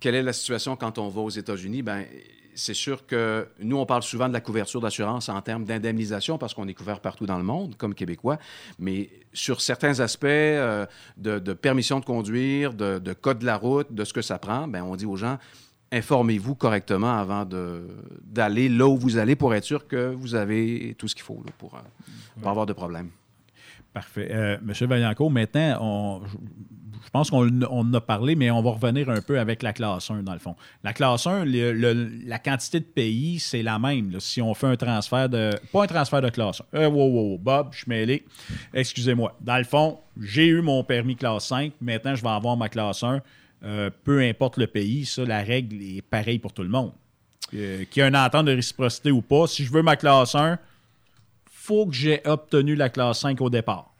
[0.00, 1.82] Quelle est la situation quand on va aux États-Unis?
[1.82, 2.04] Ben,
[2.58, 6.54] c'est sûr que nous, on parle souvent de la couverture d'assurance en termes d'indemnisation parce
[6.54, 8.38] qu'on est couvert partout dans le monde, comme Québécois.
[8.78, 10.84] Mais sur certains aspects euh,
[11.16, 14.38] de, de permission de conduire, de, de code de la route, de ce que ça
[14.38, 15.38] prend, ben, on dit aux gens
[15.90, 17.46] informez-vous correctement avant
[18.22, 21.42] d'aller là où vous allez pour être sûr que vous avez tout ce qu'il faut
[21.46, 21.80] là, pour
[22.36, 23.08] ne pas avoir de problème.
[23.92, 24.28] Parfait.
[24.30, 29.08] Euh, Monsieur Vaillancourt, maintenant, je, pense qu'on on en a parlé, mais on va revenir
[29.10, 30.54] un peu avec la classe 1, dans le fond.
[30.84, 34.20] La classe 1, le- le- la quantité de pays, c'est la même.
[34.20, 35.50] si on fait un transfert de.
[35.72, 36.78] Pas un transfert de classe 1.
[36.80, 38.24] Euh, wow, wow, Bob, je suis mêlé.
[38.74, 39.36] Excusez-moi.
[39.40, 41.72] Dans le fond, j'ai eu mon permis classe 5.
[41.80, 43.20] Maintenant, je vais avoir ma classe 1.
[43.64, 46.92] Euh, peu importe le pays, ça, la règle est pareille pour tout le monde.
[47.54, 50.34] Euh, Qu'il y ait une entente de réciprocité ou pas, si je veux ma classe
[50.34, 50.58] 1,
[51.68, 53.92] faut que j'ai obtenu la classe 5 au départ.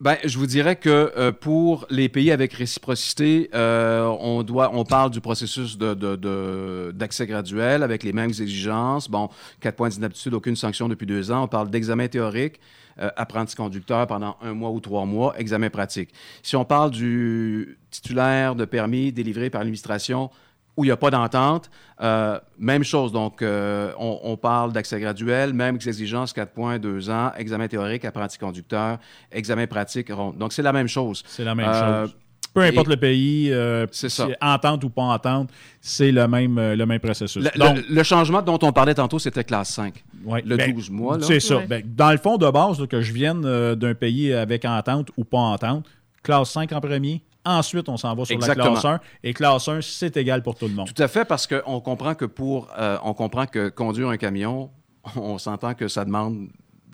[0.00, 4.84] Ben, je vous dirais que euh, pour les pays avec réciprocité, euh, on, doit, on
[4.84, 9.10] parle du processus d'accès graduel avec les mêmes exigences.
[9.10, 9.28] Bon,
[9.60, 11.44] quatre points d'inaptitude, aucune sanction depuis deux ans.
[11.44, 12.58] On parle d'examen théorique,
[12.98, 16.08] euh, apprenti conducteur pendant un mois ou trois mois, examen pratique.
[16.42, 20.30] Si on parle du titulaire de permis délivré par l'administration,
[20.76, 21.70] où il n'y a pas d'entente.
[22.00, 27.10] Euh, même chose, donc euh, on, on parle d'accès graduel, même exigences, 4 points, 2
[27.10, 28.98] ans, examen théorique, apprenti conducteur,
[29.30, 30.32] examen pratique, rond.
[30.32, 31.22] Donc c'est la même chose.
[31.26, 32.16] C'est la même Euh, chose.
[32.52, 34.28] Peu importe et- le pays, euh, C'est ça.
[34.40, 37.42] entente ou pas entente, c'est le même, le même processus.
[37.42, 40.04] Le, Donc, le- le changement dont on parlait tantôt, c'était classe 5.
[40.24, 41.18] ouais, le ben, 12 mois.
[41.18, 41.24] là.
[41.26, 41.60] C'est ça.
[41.68, 45.10] Ben, dans le fond, de base, là, que je vienne euh, d'un pays avec entente
[45.16, 45.84] ou pas entente,
[46.22, 48.74] classe 5 en premier, ensuite on s'en va sur Exactement.
[48.74, 50.92] la classe 1, et classe 1, c'est égal pour tout le monde.
[50.92, 54.70] Tout à fait, parce qu'on comprend que pour, euh, on comprend que conduire un camion,
[55.16, 56.48] on s'entend que ça demande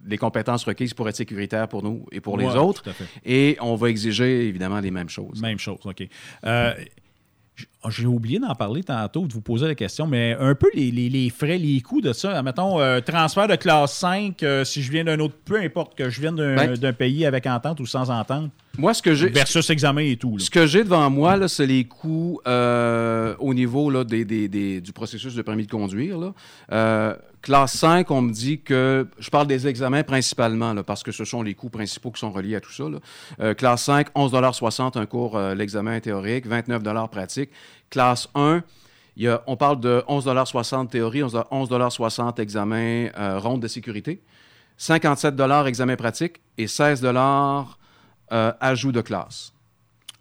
[0.05, 2.83] des compétences requises pour être sécuritaire pour nous et pour les autres.
[2.83, 3.05] tout à fait.
[3.25, 5.41] Et on va exiger évidemment les mêmes choses.
[5.43, 6.09] Même chose, OK.
[6.45, 6.73] Euh,
[7.89, 11.09] j'ai oublié d'en parler tantôt, de vous poser la question, mais un peu les, les-
[11.09, 12.43] les frais, les coûts de ça.
[12.43, 16.11] Mettons, euh, transfert de classe 5, euh, si je viens d'un autre, peu importe que
[16.11, 18.51] je vienne d'un Ben, pays avec entente ou sans entente.
[18.79, 19.29] Moi, ce que j'ai.
[19.29, 20.37] Versus examen et tout.
[20.39, 20.45] là.
[20.45, 24.81] Ce que j'ai devant moi, c'est les coûts euh, au niveau là, des, des- des-
[24.81, 26.19] du processus de permis de conduire.
[26.19, 26.33] là.
[27.43, 29.09] Classe 5, on me dit que.
[29.19, 32.57] Je parle des examens principalement, parce que ce sont les coûts principaux qui sont reliés
[32.57, 32.85] à tout ça.
[32.85, 32.99] là.
[33.41, 37.51] Euh, classe 5, 11,60 un cours, euh, l'examen théorique, 29 pratique.
[37.89, 38.63] Classe 1,
[39.17, 44.21] il y a- on parle de 11,60 théorie, 11 11,60 examen euh, ronde de sécurité,
[44.77, 45.35] 57
[45.67, 47.03] examen pratique et 16
[48.33, 49.53] euh, ajout de classe.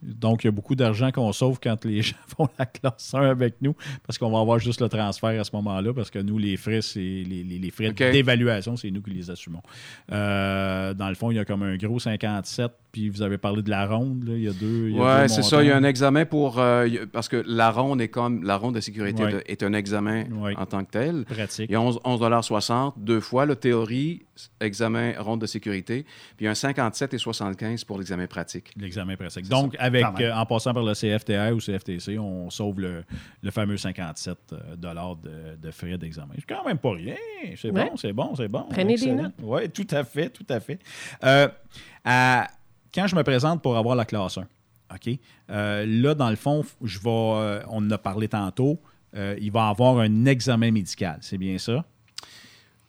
[0.02, 3.22] Donc, il y a beaucoup d'argent qu'on sauve quand les gens font la classe 1
[3.30, 3.76] avec nous,
[4.08, 6.82] parce qu'on va avoir juste le transfert à ce moment-là, parce que nous, les frais,
[6.82, 9.62] c'est les, les- les frais d'évaluation, c'est nous qui les assumons.
[10.12, 13.62] Euh, dans le fond, il y a comme un gros 57, puis vous avez parlé
[13.62, 14.90] de la ronde, là, il y a deux.
[14.90, 15.62] il y a Oui, c'est ça.
[15.64, 16.60] Il y a un examen pour.
[16.60, 18.44] euh, parce que la ronde est comme.
[18.44, 19.32] La ronde de sécurité Ouais.
[19.34, 20.26] de- est un examen
[20.58, 21.26] en tant que tel.
[21.26, 21.70] Pratique.
[21.70, 23.46] Il y a 11 11,60 deux fois.
[23.46, 24.24] Le théorie,
[24.60, 26.04] examen, ronde de sécurité.
[26.38, 28.72] Puis il y a un 57 et 75 pour l'examen pratique.
[28.78, 29.48] L'examen pratique.
[29.50, 33.04] Donc, avec, euh, en passant par le CFTR ou CFTC, on sauve le,
[33.44, 36.34] le fameux 57 euh, dollars de, de frais d'examen.
[36.36, 37.16] C'est quand même pas rien.
[37.56, 37.90] C'est Ouais.
[37.90, 38.66] bon, c'est bon, c'est bon.
[38.70, 39.34] Prenez des notes.
[39.42, 40.80] Oui, tout à fait, tout à fait.
[41.24, 41.48] Euh,
[42.04, 42.48] à-
[42.94, 44.42] quand je me présente pour avoir la classe 1,
[44.94, 45.18] OK?
[45.52, 48.80] euh, là, dans le fond, je vais, euh, on en a parlé tantôt,
[49.16, 51.18] euh, il va avoir un examen médical.
[51.22, 51.84] C'est bien ça?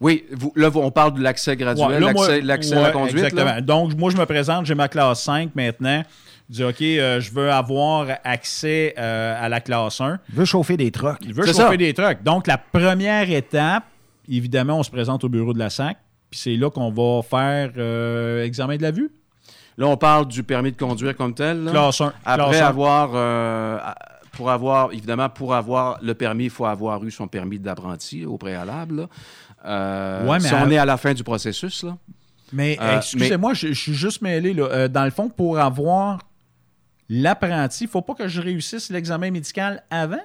[0.01, 3.17] Oui, vous- là, on parle de l'accès graduel, Ouais, l'accès à la conduite.
[3.19, 3.45] Exactement.
[3.45, 3.61] là.
[3.61, 6.03] Donc, moi, je me présente, j'ai ma classe 5 maintenant.
[6.49, 10.19] Je dis, OK, euh, je veux avoir accès euh, à la classe 1.
[10.31, 11.19] Il veut chauffer des trucks.
[11.23, 12.23] Il veut chauffer des trucks.
[12.23, 13.85] Donc, la première étape,
[14.27, 15.99] évidemment, on se présente au bureau de la SAC,
[16.31, 19.11] puis c'est là qu'on va faire euh, examen de la vue.
[19.79, 21.65] Là, on parle du permis de conduire comme tel.
[21.65, 21.71] là.
[21.71, 22.67] Classe 1, Après classe 1.
[22.67, 23.79] avoir, euh,
[24.33, 28.37] pour avoir, évidemment, pour avoir le permis, il faut avoir eu son permis d'apprenti au
[28.37, 29.09] préalable.
[29.65, 31.97] Euh, Ouais, mais si à- on est à la fin du processus, là.
[32.53, 34.53] Mais Euh, excusez-moi, je, je suis juste mêlé.
[34.55, 34.65] Là.
[34.65, 36.19] Euh, dans le fond, pour avoir
[37.09, 40.21] l'apprenti, il ne faut pas que je réussisse l'examen médical avant?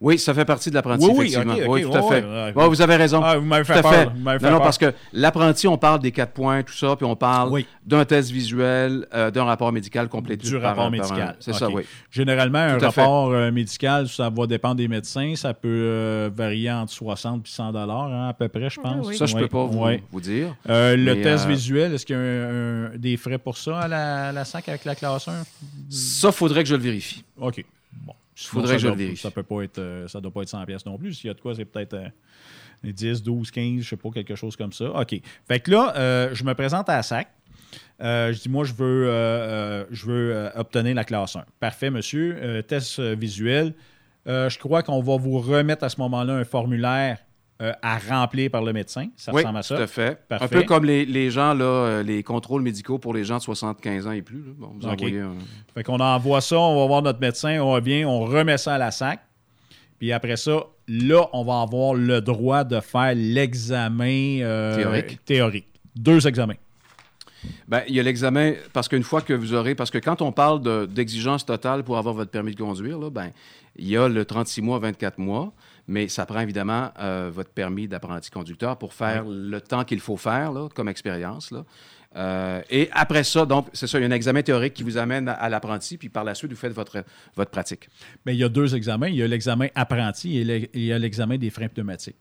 [0.00, 1.54] Oui, ça fait partie de l'apprenti, Oui, oui, effectivement.
[1.68, 2.24] oui, tout à fait.
[2.24, 3.20] ouais, Ouais, vous avez raison.
[3.22, 4.04] Ah, vous m'avez Tout fait à peur, fait.
[4.06, 4.64] vous m'avez fait non, non, peur.
[4.66, 8.30] parce que l'apprenti, on parle des quatre points, tout ça, puis on parle d'un test
[8.30, 10.46] visuel, euh, d'un rapport médical complété.
[10.46, 11.36] Du par rapport un- médical.
[11.40, 11.82] C'est ça, oui.
[12.12, 15.34] Généralement, un Tout rapport euh, médical, ça va dépendre des médecins.
[15.34, 19.12] Ça peut euh, varier entre 60 et 100 hein, à peu près, je pense.
[19.16, 20.54] Ça, je Ouais, peux pas vous, dire.
[20.68, 23.56] Euh, le Mais, test euh, visuel, est-ce qu'il y a un- un- des frais pour
[23.58, 25.42] ça à la, à la SAC avec la classe 1?
[25.90, 27.24] Ça, faudrait que je le vérifie.
[27.40, 27.64] OK.
[28.06, 28.12] Bon.
[28.46, 29.22] Faudrait que je le vérifie.
[29.22, 31.14] Ça peut pas être, euh, ça doit pas être 100 pièces non plus.
[31.14, 32.08] S'il y a de quoi, c'est peut-être euh,
[32.84, 34.90] 10, 12, 15, je sais pas, quelque chose comme ça.
[34.90, 35.20] OK.
[35.46, 37.28] Fait que là, euh, je me présente à la SAC.
[38.00, 41.44] Euh, je dis, moi, je veux, je veux obtenir la classe 1.
[41.58, 42.62] Parfait, monsieur.
[42.66, 43.74] Test visuel.
[44.26, 47.18] Je crois qu'on va vous remettre à ce moment-là un formulaire
[47.60, 49.06] euh, à remplir par le médecin.
[49.16, 49.76] Ça oui, ressemble à ça.
[49.76, 50.26] tout à fait.
[50.28, 50.44] Parfait.
[50.44, 53.42] Un peu comme les, les gens, là, euh, les contrôles médicaux pour les gens de
[53.42, 54.38] 75 ans et plus.
[54.38, 54.52] là.
[54.56, 55.34] Bon, vous envoyez un-
[55.74, 58.78] Fait qu'on envoie ça, on va voir notre médecin, on revient, on remet ça à
[58.78, 59.20] la SAC.
[59.98, 65.24] Puis après ça, là, on va avoir le droit de faire l'examen euh, Théorique.
[65.24, 65.66] théorique.
[65.96, 66.54] Deux examens.
[67.68, 70.32] Ben, il y a l'examen, parce qu'une fois que vous aurez, parce que quand on
[70.32, 73.30] parle de- d'exigence totale pour avoir votre permis de conduire, là, ben,
[73.76, 75.52] il y a le 36 mois, 24 mois,
[75.88, 80.16] mais ça prend évidemment euh, votre permis d'apprenti conducteur pour faire le temps qu'il faut
[80.16, 81.52] faire là, comme expérience.
[82.16, 84.96] Euh, et après ça, donc, c'est ça, il y a un examen théorique qui vous
[84.96, 87.04] amène à, à l'apprenti, puis par la suite, vous faites votre,
[87.36, 87.88] votre pratique.
[88.24, 89.08] Mais il y a deux examens.
[89.08, 92.16] Il y a l'examen apprenti et le- il y a l'examen des freins pneumatiques.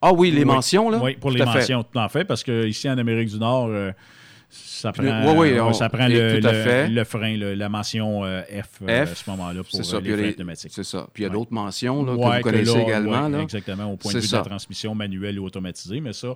[0.00, 0.98] Ah oui, les mentions, là?
[1.00, 3.92] Oui, pour Tout les mentions, tout en fait, parce qu'ici, en Amérique du Nord, euh,
[4.54, 6.38] ça prend, Oui, oui, ouais, on- ça prend le,
[6.88, 10.00] le- frein, le- la mention euh, F, euh, F, à ce moment-là pour ça, euh,
[10.00, 10.72] puis les freins pneumatiques.
[10.74, 11.06] C'est ça.
[11.12, 11.34] Puis il y a Ouais.
[11.38, 13.24] d'autres mentions là, que Ouais, vous connaissez là, également.
[13.24, 13.40] ouais, là.
[13.40, 14.38] Exactement, au point de vue ça.
[14.38, 16.28] de la transmission manuelle et automatisée, mais ça,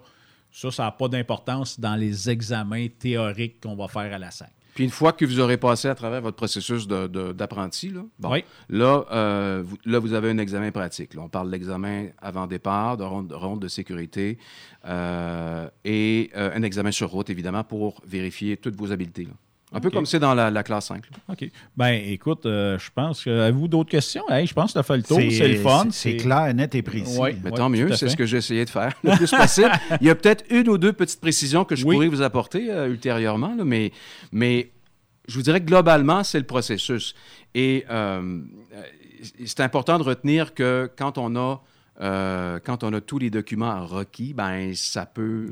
[0.50, 4.50] ça, ça n'a pas d'importance dans les examens théoriques qu'on va faire à la SAC.
[4.76, 8.44] Puis une fois que vous aurez passé à travers votre processus d'apprenti, là, bon, Oui.
[8.68, 11.14] là, euh, vous, là, vous avez un examen pratique.
[11.14, 11.22] là.
[11.22, 14.36] On parle de l'examen avant départ, de ronde, ronde de sécurité
[14.84, 19.24] euh, et euh, un examen sur route, évidemment, pour vérifier toutes vos habiletés.
[19.24, 19.30] là.
[19.72, 21.02] Un peu comme c'est dans la, la classe 5.
[21.10, 21.18] là.
[21.32, 21.50] OK.
[21.76, 23.30] Ben, écoute, euh, je pense que.
[23.30, 24.22] Avez-vous d'autres questions?
[24.30, 25.18] Hey, je pense que tu as fait le tour.
[25.18, 25.88] C'est le fun.
[25.90, 27.18] C'est clair, net et précis.
[27.18, 29.72] Oui, Mais tant mieux, c'est ce que j'ai essayé de faire le plus possible.
[30.00, 32.88] Il y a peut-être une ou deux petites précisions que je pourrais vous apporter euh,
[32.88, 33.90] ultérieurement, là, mais,
[34.30, 34.70] mais
[35.26, 37.14] je vous dirais que globalement, c'est le processus.
[37.54, 38.40] Et euh,
[38.72, 38.82] euh,
[39.44, 41.60] c'est important de retenir que quand on a
[42.00, 45.46] euh, quand on a tous les documents requis, ben ça peut,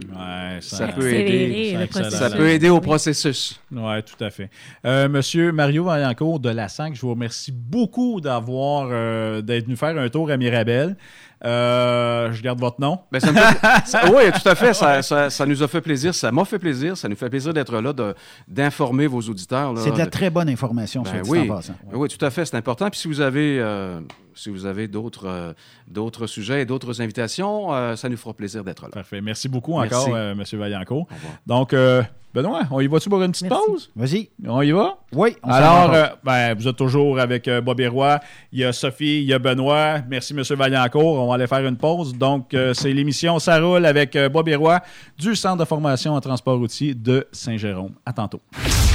[0.60, 1.76] ça, ça- peut aider,
[2.10, 3.60] ça peut aider au processus.
[3.72, 4.50] Oui, tout à fait.
[4.84, 9.76] Euh, Monsieur Mario Vaillancourt de la SAC, je vous remercie beaucoup d'avoir euh, d'être venu
[9.76, 10.96] faire un tour à Mirabel.
[11.44, 13.00] Euh, je garde votre nom.
[13.12, 14.72] Ben, ça me fait- ça- oui, tout à fait.
[14.74, 16.14] Ça, ça- ça nous a fait plaisir.
[16.14, 16.96] Ça m'a fait plaisir.
[16.96, 18.14] Ça nous fait plaisir d'être là, de-
[18.48, 19.74] d'informer vos auditeurs.
[19.78, 21.50] C'est de la très bonne information, Ben dit oui.
[21.50, 21.74] en passant.
[21.92, 22.88] oui, tout à fait, c'est important.
[22.90, 24.00] Puis si vous avez, euh,
[24.34, 25.52] si vous avez d'autres, euh,
[25.86, 28.88] d'autres sujets et d'autres invitations, euh, ça nous fera plaisir d'être là.
[28.90, 29.20] Parfait.
[29.20, 29.94] Merci beaucoup Merci.
[29.94, 31.06] encore, euh, Monsieur Vaillancourt.
[31.46, 32.02] Donc, euh,
[32.34, 33.90] Benoît, on y va-tu pour une petite pause?
[33.94, 34.28] Vas-y.
[34.44, 34.96] On y va?
[35.12, 35.36] Oui.
[35.44, 35.96] on s'en Alors, va.
[35.96, 38.18] euh, ben, vous êtes toujours avec euh, Bobby Roy.
[38.52, 39.98] Il y a Sophie, il y a Benoît.
[40.08, 41.20] Merci, Monsieur Vaillancourt.
[41.20, 42.12] On va aller faire une pause.
[42.12, 44.80] Donc, euh, c'est l'émission Ça roule avec euh, Bobby Roy
[45.16, 47.92] du Centre de formation en transport routier de Saint-Jérôme.
[48.04, 48.40] À tantôt.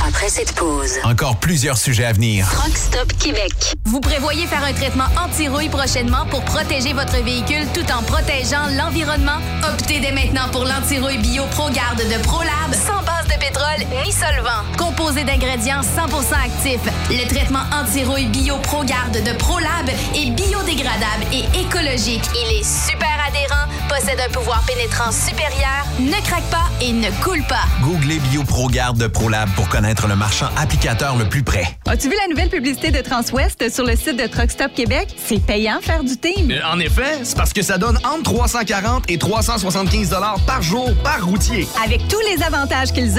[0.05, 2.45] Après cette pause, Encore plusieurs sujets à venir.
[2.51, 3.53] Truck Stop Québec.
[3.85, 9.37] Vous prévoyez faire un traitement anti-rouille prochainement pour protéger votre véhicule tout en protégeant l'environnement?
[9.71, 14.63] Optez dès maintenant pour l'anti-rouille bio ProGarde de ProLab sans base de pétrole ni solvant.
[14.77, 22.23] Composé d'ingrédients 100% actifs, le traitement anti-rouille bio ProGarde de ProLab est biodégradable et écologique.
[22.35, 27.43] Il est super adhérent, possède un pouvoir pénétrant supérieur, ne craque pas et ne coule
[27.47, 27.63] pas.
[27.83, 31.65] Googlez BioProGarde de ProLab pour connaître le marchand applicateur le plus près.
[31.87, 35.09] As-tu vu la nouvelle publicité de Transwest sur le site de Truck Stop Québec?
[35.23, 36.51] C'est payant faire du team.
[36.51, 40.89] Euh, En effet, c'est parce que ça donne entre 340 et 375 dollars par jour
[41.03, 41.67] par routier.
[41.83, 43.18] Avec tous les avantages qu'ils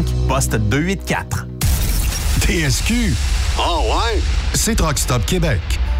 [0.00, 1.46] 1-800-361-4965, poste 284.
[2.40, 3.14] TSQ.
[3.58, 4.20] Oh ouais?
[4.54, 5.60] C'est Truck Stop Québec.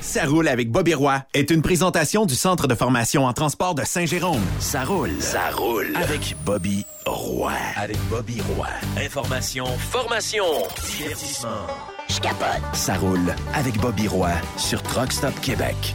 [0.00, 3.84] Ça roule avec Bobby Roy est une présentation du Centre de formation en transport de
[3.84, 4.42] Saint-Jérôme.
[4.60, 5.10] Ça roule.
[5.20, 7.52] Ça roule avec Bobby Roy.
[7.76, 8.68] Avec Bobby Roy.
[8.96, 10.44] Information, formation,
[10.86, 11.66] divertissement.
[12.08, 12.62] Je capote.
[12.74, 15.94] Ça roule avec Bobby Roy sur Truck Stop Québec.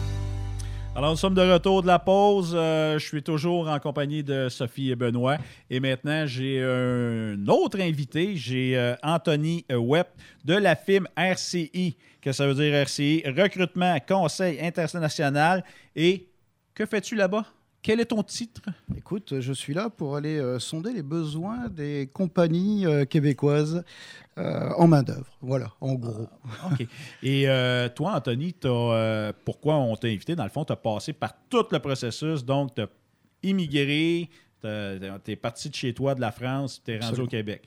[0.96, 2.54] Alors, nous sommes de retour de la pause.
[2.56, 5.38] Euh, je suis toujours en compagnie de Sophie et Benoît.
[5.68, 8.36] Et maintenant, j'ai un autre invité.
[8.36, 10.06] J'ai euh, Anthony Webb
[10.46, 11.98] de la firme RCI.
[12.22, 13.24] Que ça veut dire RCI?
[13.26, 15.64] Recrutement, Conseil international.
[15.96, 16.28] Et
[16.76, 17.46] que fais-tu là-bas?
[17.84, 18.62] Quel est ton titre?
[18.98, 23.84] Écoute, je suis là pour aller euh, sonder les besoins des compagnies euh, québécoises
[24.38, 25.28] euh, en main-d'œuvre.
[25.42, 26.30] Voilà, en gros.
[26.64, 26.88] Ah, OK.
[27.22, 27.46] Et
[27.94, 28.56] toi, Anthony,
[29.46, 30.34] pourquoi on t'a invité?
[30.36, 32.44] Dans le fond, tu as passé par tout le processus.
[32.46, 32.88] Donc, tu as
[33.44, 34.30] immigré,
[34.62, 34.68] tu
[35.32, 37.26] es parti de chez toi, de la France, tu es rendu Absolument.
[37.26, 37.64] au Québec.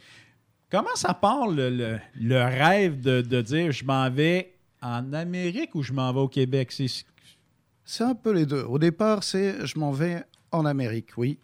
[0.70, 5.74] Comment ça part le, le- le rêve de, de dire je m'en vais en Amérique
[5.74, 6.72] ou je m'en vais au Québec?
[7.86, 8.62] C'est, un peu les deux.
[8.64, 11.38] Au départ, c'est je m'en vais en Amérique, oui.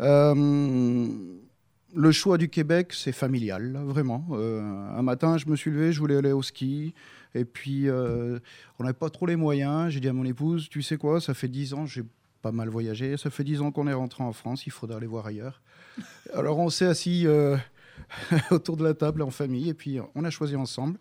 [0.00, 1.08] Euh,
[1.94, 4.26] le choix du Québec, c'est familial, vraiment.
[4.32, 6.92] Euh, un matin, je me suis levé, je voulais aller au ski.
[7.34, 8.38] Et puis, euh,
[8.78, 9.90] on n'avait pas trop les moyens.
[9.90, 12.02] J'ai dit à mon épouse, tu sais quoi, ça fait 10 ans, j'ai
[12.42, 13.16] pas mal voyagé.
[13.16, 15.62] Ça fait 10 ans qu'on est rentré en France, il faudra aller voir ailleurs.
[16.34, 17.26] Alors, on s'est assis
[18.50, 20.98] autour de la table en famille et puis on a choisi ensemble.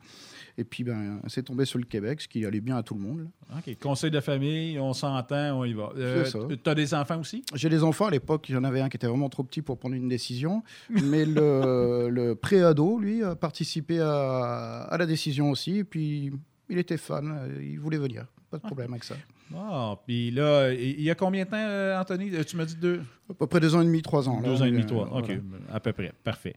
[0.57, 3.01] Et puis, ben, c'est tombé sur le Québec, ce qui allait bien à tout le
[3.01, 3.19] monde.
[3.49, 3.57] là.
[3.57, 3.77] OK.
[3.79, 5.91] Conseil de famille, on s'entend, on y va.
[5.97, 6.47] Euh, C'est ça.
[6.63, 7.43] tu as des enfants aussi?
[7.53, 9.61] J'ai des enfants à l'époque, il y en avait un qui était vraiment trop petit
[9.61, 15.51] pour prendre une décision, mais le, le pré-ado, lui, a participé à, à la décision
[15.51, 16.31] aussi, et puis
[16.69, 19.15] il était fan, euh, il voulait venir, pas de problème avec ça.
[19.55, 22.31] Ah, puis là, il y a combien de temps, euh, Anthony?
[22.45, 23.01] Tu m'as dit deux?
[23.29, 24.39] À peu près deux ans et demi, trois ans.
[24.41, 25.05] là, Deux ans et demi, trois.
[25.19, 25.31] OK,
[25.71, 26.11] à peu près.
[26.23, 26.55] Parfait.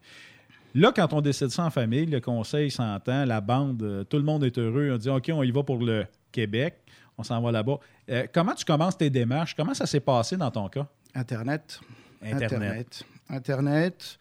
[0.75, 4.23] Là, quand on décide ça en famille, le conseil s'entend, la bande, euh, tout le
[4.23, 4.91] monde est heureux.
[4.93, 6.75] On dit OK, on y va pour le Québec,
[7.17, 7.79] on s'en va là-bas.
[8.11, 9.55] Euh, comment tu commences tes démarches?
[9.55, 10.87] Comment ça s'est passé dans ton cas?
[11.15, 11.81] Internet.
[12.23, 12.43] Internet.
[12.43, 13.05] Internet.
[13.31, 14.19] Internet.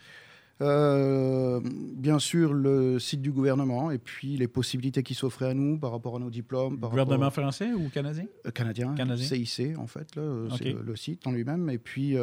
[0.59, 5.77] Euh, bien sûr, le site du gouvernement et puis les possibilités qui s'offraient à nous
[5.77, 6.79] par rapport à nos diplômes.
[6.79, 8.25] Par Gouvernement français ou canadien?
[8.47, 9.27] Euh, canadien, Canadien.
[9.27, 11.69] CIC en fait, là, c'est le, le site en lui-même.
[11.69, 12.15] Et puis,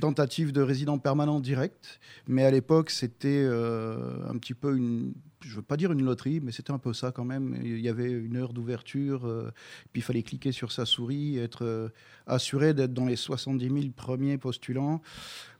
[0.00, 2.00] tentative de résident permanent direct.
[2.26, 6.40] Mais à l'époque, c'était euh, un petit peu une, je veux pas dire une loterie,
[6.40, 7.56] mais c'était un peu ça quand même.
[7.62, 9.50] Il y avait une heure d'ouverture, euh,
[9.92, 11.88] puis il fallait cliquer sur sa souris, être euh,
[12.26, 15.00] assuré d'être dans les 70 000 premiers postulants.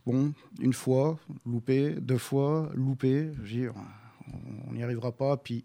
[0.06, 3.30] Bon, une fois, loupé, deux fois, loupé.
[3.44, 3.66] Dis,
[4.68, 5.36] on n'y arrivera pas.
[5.36, 5.64] Puis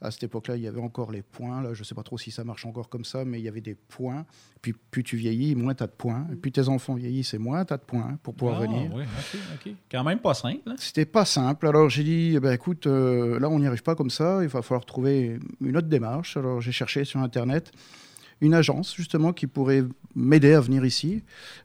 [0.00, 1.62] à cette époque-là, il y avait encore les points.
[1.62, 3.48] Là, je ne sais pas trop si ça marche encore comme ça, mais il y
[3.48, 4.26] avait des points.
[4.60, 6.26] Puis plus tu vieillis, moins tu as de points.
[6.32, 8.90] Et plus tes enfants vieillissent, et moins tu as de points pour pouvoir Ah, venir.
[8.94, 9.72] Oui, OK, OK.
[9.90, 10.60] Quand même pas simple.
[10.66, 10.74] hein?
[10.78, 11.66] C'était pas simple.
[11.66, 14.48] Alors j'ai dit, eh ben, écoute, euh, là on n'y arrive pas comme ça, il
[14.48, 16.36] va falloir trouver une autre démarche.
[16.36, 17.70] Alors j'ai cherché sur Internet
[18.40, 19.84] une agence justement qui pourrait
[20.14, 21.22] m'aider à venir ici.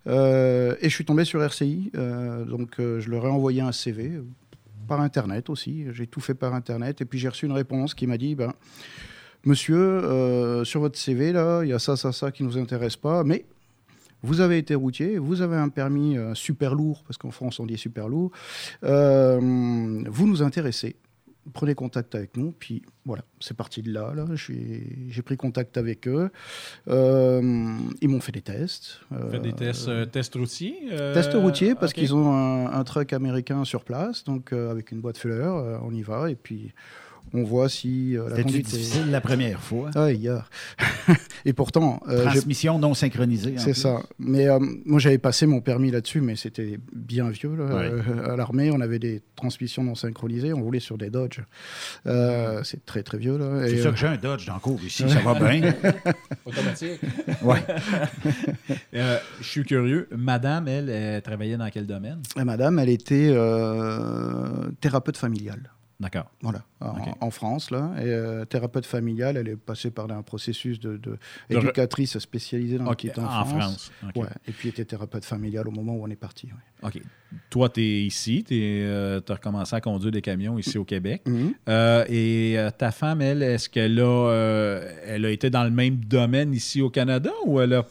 [0.08, 1.92] Euh, et je suis tombé sur RCI.
[1.96, 4.20] Euh, donc euh, je leur ai envoyé un CV
[4.90, 5.86] par Internet aussi.
[5.94, 7.00] J'ai tout fait par Internet.
[7.02, 8.54] Et puis j'ai reçu une réponse qui m'a dit, ben,
[9.46, 12.58] monsieur, euh, sur votre CV, là, il y a ça, ça, ça qui ne nous
[12.58, 13.46] intéresse pas, mais
[14.22, 17.66] vous avez été routier, vous avez un permis euh, super lourd, parce qu'en France on
[17.66, 18.32] dit super lourd,
[18.84, 19.40] euh,
[20.10, 20.98] vous nous intéressez.
[21.54, 24.14] Prenez contact avec nous, puis voilà, c'est parti de là.
[24.14, 24.26] là.
[24.36, 26.30] J'ai pris contact avec eux.
[26.88, 29.02] Euh, ils m'ont fait des tests.
[29.32, 30.76] Fait des Euh, tests, euh, tests routiers?
[30.92, 34.92] euh, Tests routiers, parce qu'ils ont un, un truck américain sur place, donc euh, avec
[34.92, 36.74] une boîte fleurs, euh, on y va, et puis
[37.34, 39.12] On voit si euh, la conduite difficile est...
[39.12, 39.92] la première fois?
[39.96, 40.50] Ah, hier.
[41.46, 42.02] Et pourtant...
[42.08, 43.56] euh, Transmission non synchronisée.
[43.58, 44.02] C'est ça.
[44.18, 47.56] Mais euh, moi, j'avais passé mon permis là-dessus, mais c'était bien vieux.
[47.56, 47.66] là.
[47.66, 47.90] Ouais.
[47.92, 50.54] Euh, à l'armée, on avait des transmissions non synchronisées.
[50.54, 51.40] On roulait sur des Dodge.
[52.08, 53.38] Euh, c'est très, très vieux.
[53.38, 53.68] là.
[53.68, 55.74] C'est euh, que j'ai un Dodge dans le cours ici, ça va bien.
[56.46, 57.00] Automatique.
[57.44, 57.60] Ouais.
[58.96, 60.08] Euh, je suis curieux.
[60.16, 62.22] Madame, elle, elle travaillait dans quel domaine?
[62.44, 65.72] madame, elle était euh, thérapeute familiale.
[66.00, 66.32] D'accord.
[66.42, 66.64] Voilà,
[67.20, 67.92] en, France, là.
[67.98, 71.00] Et, euh, thérapeute familiale, elle est passée par un processus de,
[71.50, 73.46] éducatrice spécialisée dans Ok, la petite en.
[73.46, 73.92] France.
[74.16, 76.48] Ouais, et puis était thérapeute familiale au moment où on est parti.
[76.48, 76.88] ouais.
[76.88, 77.02] OK.
[77.50, 81.22] Toi, tu es ici, tu as recommencé à conduire des camions ici au Québec.
[81.28, 81.54] Mhm.
[81.68, 85.70] Euh, et euh, ta femme, elle, est-ce qu'elle a, euh, elle a été dans le
[85.70, 87.86] même domaine ici au Canada ou elle a.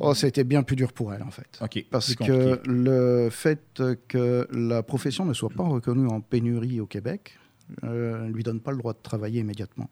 [0.00, 1.60] Oh, ça a été bien plus dur pour elle, en fait.
[1.90, 7.38] Parce que le fait que la profession ne soit pas reconnue en pénurie au Québec
[7.82, 9.88] euh, ne lui donne pas le droit de travailler immédiatement.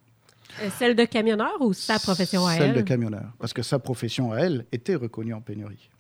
[0.63, 2.75] Euh, Celle de camionneur ou sa profession à Celle elle?
[2.77, 3.33] de camionneur.
[3.39, 5.91] Parce que sa profession à elle était reconnue en pénurie.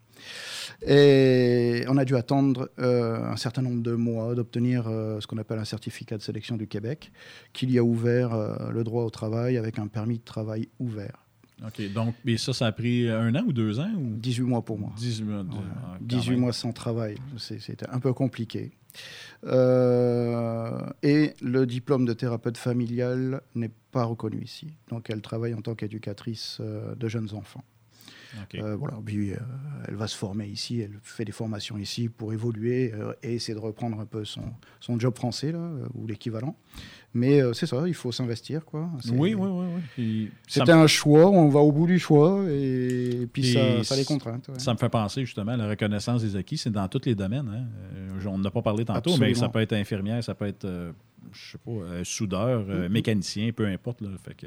[0.86, 5.38] Et on a dû attendre euh, un certain nombre de mois d'obtenir euh, ce qu'on
[5.38, 7.12] appelle un certificat de sélection du Québec,
[7.52, 11.21] qui lui a ouvert euh, le droit au travail avec un permis de travail ouvert.
[11.66, 11.92] OK.
[11.92, 13.90] Donc, mais ça, ça a pris un an ou deux ans?
[13.96, 14.16] Ou...
[14.16, 14.92] 18 mois pour moi.
[14.96, 15.42] 18 mois.
[15.44, 16.40] de- ah, quand 18 même.
[16.40, 18.72] mois sans travail, c'était un peu compliqué.
[19.44, 24.68] Euh, et le diplôme de thérapeute familial n'est pas reconnu ici.
[24.88, 27.64] Donc elle travaille en tant qu'éducatrice euh, de jeunes enfants.
[28.42, 28.54] OK.
[28.54, 28.98] Euh, voilà.
[29.04, 29.32] Puis
[29.88, 33.58] elle va se former ici, elle fait des formations ici pour évoluer et essayer de
[33.62, 34.42] reprendre un peu son,
[34.80, 36.56] son job français là, ou l'équivalent.
[37.14, 38.88] Mais euh, c'est ça, il faut s'investir quoi.
[39.00, 39.66] C'est- Oui, oui, oui.
[39.98, 40.30] oui.
[40.56, 44.04] Me- un choix, on va au bout du choix et puis ça, ça a les
[44.04, 44.48] contraintes.
[44.48, 44.58] ouais.
[44.58, 47.48] Ça me fait penser justement à la reconnaissance des acquis, c'est dans tous les domaines.
[47.54, 47.64] hein.
[47.96, 50.92] Euh, on n'a pas parlé tantôt, mais ça peut être infirmière, ça peut être, euh,
[51.32, 52.92] je sais pas, euh, soudeur, euh, Mhm.
[52.92, 54.00] mécanicien, peu importe.
[54.00, 54.08] Là.
[54.24, 54.46] Fait que,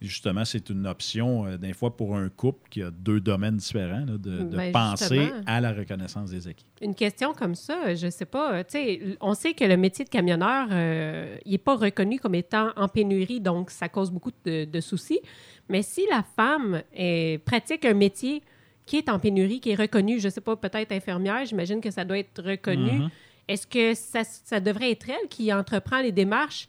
[0.00, 4.04] justement, c'est une option, euh, des fois, pour un couple qui a deux domaines différents,
[4.06, 5.42] là, de, de Ben, penser justement.
[5.46, 6.66] à la reconnaissance des acquis.
[6.80, 8.54] Une question comme ça, je sais pas.
[8.60, 10.68] euh, on sait que le métier de camionneur,
[11.44, 15.20] il n'est pas reconnu comme étant en pénurie, donc ça cause beaucoup de, de soucis.
[15.68, 18.42] Mais si la femme est- pratique un métier
[18.86, 22.04] qui est en pénurie, qui est reconnu, je sais pas, peut-être infirmière, j'imagine que ça
[22.06, 23.00] doit être reconnu.
[23.00, 23.10] Mhm.
[23.48, 26.68] Est-ce que ça, ça devrait être elle qui entreprend les démarches,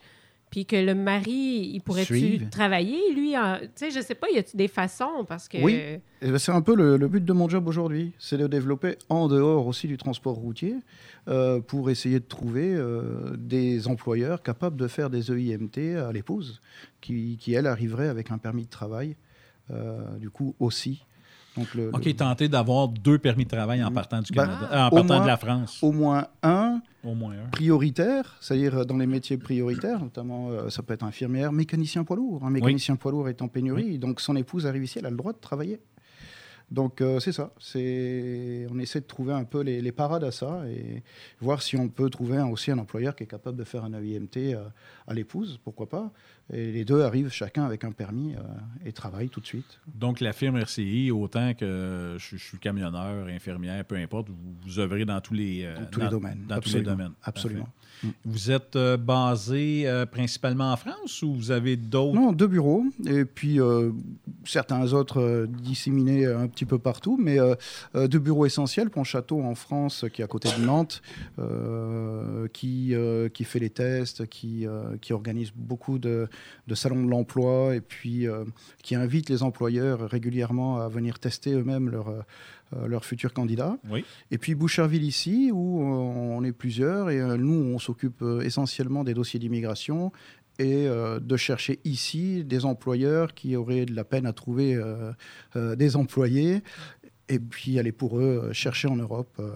[0.50, 3.34] puis que le mari, il pourrait-tu travailler, lui?
[3.34, 5.24] Tu sais, je sais pas, y a-tu des façons?
[5.28, 5.58] Parce que...
[5.62, 8.48] Oui, Et ben, c'est un peu le, le but de mon job aujourd'hui, c'est de
[8.48, 10.74] développer en dehors aussi du transport routier
[11.28, 16.60] euh, pour essayer de trouver euh, des employeurs capables de faire des EIMT à l'épouse,
[17.00, 19.16] qui, qui, elle arriverait avec un permis de travail,
[19.70, 21.04] euh, du coup aussi.
[21.56, 24.68] Donc le, OK, le- tenter d'avoir deux permis de travail en partant du Ben, Canada,
[24.72, 25.82] euh, en partant moins- de la France.
[25.82, 27.48] Au moins un Au moins un.
[27.50, 32.44] prioritaire, c'est-à-dire dans les métiers prioritaires, notamment euh, ça peut être infirmière, mécanicien poids lourd.
[32.44, 35.16] Un mécanicien poids lourd est en pénurie, donc son épouse arrive ici, elle a le
[35.16, 35.80] droit de travailler.
[36.70, 40.30] Donc euh, c'est ça, c'est on essaie de trouver un peu les, les parades à
[40.30, 41.02] ça et
[41.40, 43.92] voir si on peut trouver un- aussi un employeur qui est capable de faire un
[43.92, 44.62] AIMT euh,
[45.08, 46.12] à l'épouse, pourquoi pas.
[46.52, 48.38] Et les deux arrivent chacun avec un permis euh,
[48.84, 49.78] et travaillent tout de suite.
[49.94, 54.78] Donc, la firme RCI, autant que je, je suis camionneur, infirmière, peu importe, vous, vous
[54.80, 57.12] œuvrez dans tous les, euh, Dans tous les domaines, Dans tous les domaines.
[57.22, 57.68] absolument.
[58.24, 62.14] Vous êtes euh, basé principalement en France ou vous avez d'autres?
[62.14, 63.58] Non, deux bureaux, et puis
[64.44, 67.36] certains autres disséminés un petit peu partout, mais
[67.94, 71.02] deux bureaux essentiels, Pontchâteau en France, qui est à côté de Nantes,
[72.52, 72.94] qui,
[73.34, 74.66] qui fait les tests, qui,
[75.00, 76.28] qui organise beaucoup de,
[76.66, 78.44] de salons de l'emploi, et puis euh,
[78.82, 83.76] qui invite les employeurs régulièrement à venir tester eux-mêmes leurs euh, leurs futurs candidats.
[83.90, 84.04] Oui.
[84.30, 88.42] Et puis Boucherville ici, où euh, on est plusieurs, et euh, nous, on s'occupe euh,
[88.42, 90.12] essentiellement des dossiers d'immigration
[90.60, 95.10] et euh, de chercher ici des employeurs qui auraient de la peine à trouver euh,
[95.56, 96.62] euh, des employés,
[97.30, 99.52] et puis aller pour eux euh, chercher en Europe euh,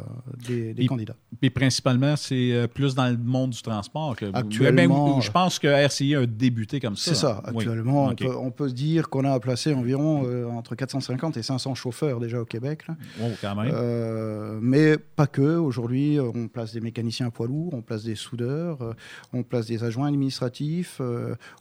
[0.46, 1.16] des, des candidats.
[1.40, 5.30] Puis principalement, c'est euh, plus dans le monde du transport que vous- Actuellement, Ben, je
[5.30, 7.10] pense que RCI a débuté comme ça.
[7.10, 7.42] C'est ça.
[7.48, 7.56] Oui.
[7.64, 11.42] Actuellement, on, peut, on peut se dire qu'on a placé environ euh, entre 450 et
[11.42, 12.86] 500 chauffeurs déjà au Québec.
[12.88, 12.96] là.
[13.22, 13.72] Oh, quand même.
[13.74, 15.56] Euh, mais pas que.
[15.56, 18.94] Aujourd'hui, on place des mécaniciens à poids lourds, on place des soudeurs,
[19.32, 21.00] on place des adjoints administratifs,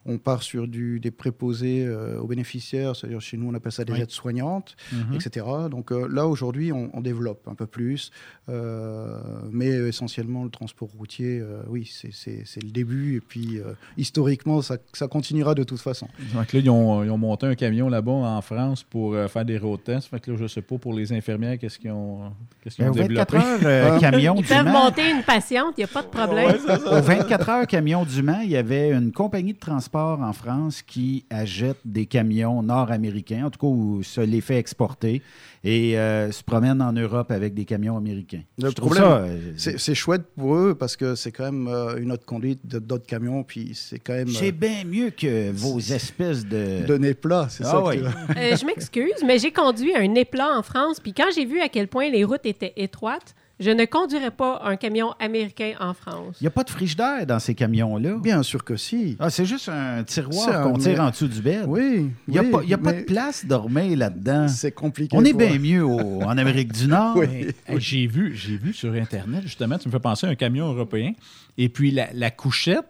[0.05, 3.93] on part sur du, des préposés aux bénéficiaires, c'est-à-dire chez nous, on appelle ça des
[3.93, 4.01] Oui.
[4.01, 5.15] aides soignantes, Mhm.
[5.15, 5.45] etc.
[5.71, 8.11] Donc, euh, là, aujourd'hui, on, on développe un peu plus.
[8.49, 9.17] euh,
[9.51, 13.17] mais essentiellement, le transport routier, euh, oui, c'est- le début.
[13.17, 16.07] Et puis, euh, historiquement, ça, ça continuera de toute façon.
[16.33, 19.45] Donc là, ils ont, ils ont monté un camion là-bas en France pour euh, faire
[19.45, 20.07] des road tests.
[20.09, 22.31] Fait que là, je sais pas pour les infirmières, qu'est-ce qu'ils ont,
[22.63, 23.37] qu'est-ce qu'ils Ben, ont 24 développé?
[23.65, 26.55] heures, euh, camion Ils peuvent monter une patiente, il n'y a pas de problème.
[26.85, 30.81] Au 24 heures camion du Mans, il y avait une compagnie de transport en France
[30.81, 35.21] qui achète des camions nord-américains, en tout cas où se les fait exporter
[35.65, 38.41] et euh, se promène en Europe avec des camions américains.
[38.61, 41.45] Le Je trouve problème, ça, euh, c'est c'est chouette pour eux parce que c'est quand
[41.51, 43.43] même euh, une autre conduite de- d'autres camions.
[43.43, 44.27] Puis c'est quand même.
[44.27, 46.85] c'est euh, bien mieux que vos espèces de...
[46.85, 47.91] de nez plat, c'est Ah ça.
[47.93, 48.07] que veux.
[48.37, 51.69] Euh, je m'excuse, mais j'ai conduit un éplat en France, puis quand j'ai vu à
[51.69, 56.37] quel point les routes étaient étroites, je ne conduirais pas un camion américain en France.
[56.41, 58.17] Il n'y a pas de frigidaire dans ces camions-là.
[58.21, 59.15] Bien sûr que si.
[59.19, 61.65] Ah, c'est juste un tiroir qu'on tire en dessous du bed.
[61.67, 62.11] Oui.
[62.27, 64.47] Il n'y a, oui, pas, il y a pas de place dormir là-dedans.
[64.47, 65.15] C'est compliqué.
[65.17, 67.21] On est bien mieux au- en Amérique du Nord.
[67.23, 70.67] Hey, j'ai vu, j'ai vu sur Internet, justement, tu me fais penser à un camion
[70.67, 71.13] européen.
[71.57, 72.85] Et puis la, la couchette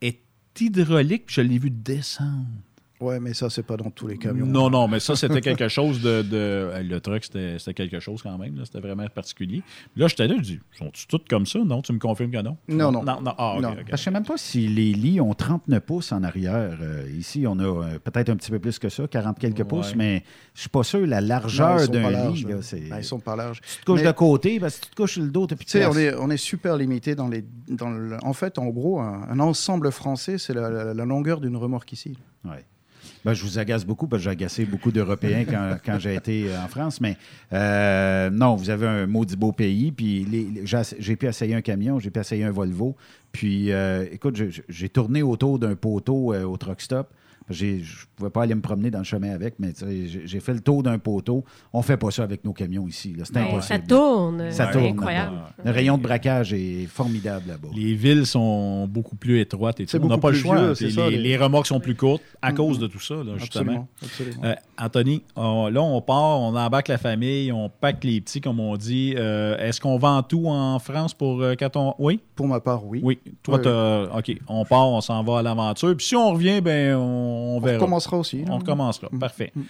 [0.00, 0.20] est
[0.60, 2.46] hydraulique, puis je l'ai vu descendre.
[3.00, 4.46] Ouais, mais ça, c'est pas dans tous les camions.
[4.46, 6.22] Non, non, mais ça, c'était quelque chose de.
[6.22, 8.56] de- le truck, c'était c'était quelque chose quand même.
[8.56, 9.62] là, C'était vraiment particulier.
[9.96, 11.58] Là, j'étais là, je dis sont-tu toutes comme ça?
[11.64, 13.02] Non, tu me confirmes que non Non, non.
[13.02, 13.34] Non, non.
[13.36, 13.74] Ah, Non.
[13.90, 16.78] Je sais même pas si les lits ont 39 pouces en arrière.
[16.80, 19.94] Euh, ici, on a euh, peut-être un petit peu plus que ça, 40 quelques pouces,
[19.94, 20.24] mais
[20.54, 22.42] je suis pas sûr la largeur d'un lit.
[22.44, 22.50] là.
[22.56, 23.60] là, c'est- Ah, ils sont pas larges.
[23.60, 25.54] Tu te couches Mais- de côté, parce que si tu te couches le dos, tu
[25.66, 27.44] sais, on est, on est super limité dans les.
[27.68, 31.40] Dans le, en fait, en gros, un, un ensemble français, c'est la, la- la longueur
[31.40, 32.16] d'une remorque ici.
[32.44, 32.64] Ouais.
[33.26, 36.46] Ben, je vous agace beaucoup parce que j'ai agacé beaucoup d'Européens quand, quand j'ai été
[36.48, 37.00] euh, en France.
[37.00, 37.16] Mais
[37.52, 39.90] euh, non, vous avez un maudit beau pays.
[39.90, 42.94] Puis les- j'ai j'ai pu essayer un camion, j'ai pu essayer un Volvo.
[43.32, 47.08] Puis euh, écoute, j'ai tourné autour d'un poteau euh, au truck stop.
[47.48, 49.72] J'ai- Je ne pouvais pas aller me promener dans le chemin avec, mais
[50.24, 51.44] j'ai fait le tour d'un poteau.
[51.72, 53.14] On ne fait pas ça avec nos camions ici.
[53.16, 53.24] là.
[53.24, 53.62] C'est impossible.
[53.62, 54.50] ça tourne.
[54.50, 54.86] Ça C'est tourne.
[54.86, 55.36] incroyable.
[55.64, 57.68] Le rayon de braquage est formidable là-bas.
[57.74, 59.90] Les villes sont beaucoup plus étroites et tout.
[59.90, 60.56] C'est On n'a pas le choix.
[60.56, 62.56] vieux, Puis c'est ça, les, les- les remorques sont plus courtes à Mhm.
[62.56, 63.62] cause de tout ça, là, justement.
[63.62, 64.44] Absolument, absolument.
[64.44, 68.60] Euh, Anthony, on- là, on part, on embarque la famille, on pack les petits, comme
[68.60, 69.14] on dit.
[69.16, 71.94] Euh, Est-ce qu'on vend tout en France pour euh, quand on.
[71.98, 72.20] Oui?
[72.34, 73.00] Pour ma part, oui.
[73.02, 73.18] Oui.
[73.42, 74.36] Toi, Oui, t'as- OK.
[74.48, 75.96] On part, on s'en va à l'aventure.
[75.96, 77.78] Puis si on revient, ben on, On verra.
[77.78, 78.44] recommencera aussi.
[78.48, 78.58] On hein.
[78.58, 79.08] recommencera.
[79.18, 79.52] Parfait.
[79.54, 79.64] Mm, mm.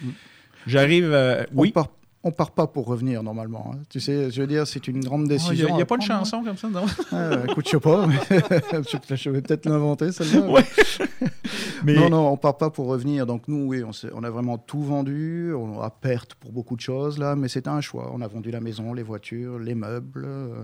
[0.67, 1.11] J'arrive.
[1.13, 1.71] euh, On oui.
[1.71, 1.87] part,
[2.23, 3.71] on part pas pour revenir normalement.
[3.73, 3.77] hein.
[3.89, 5.77] Tu sais, je veux dire, c'est une grande Il n'y décision.
[5.77, 6.05] a, pas de hein.
[6.05, 6.85] chanson comme ça, non?
[7.11, 8.05] Ah, écoute, je sais pas.
[8.07, 10.41] mais je, je vais peut-être l'inventer, celle-là.
[10.49, 10.63] Ouais.
[11.83, 13.25] Mais- Non, non, on part pas pour revenir.
[13.25, 15.53] Donc nous, oui, on, on a vraiment tout vendu.
[15.53, 18.11] On a perte pour beaucoup de choses là, mais c'était un choix.
[18.13, 20.25] On a vendu la maison, les voitures, les meubles.
[20.27, 20.63] euh,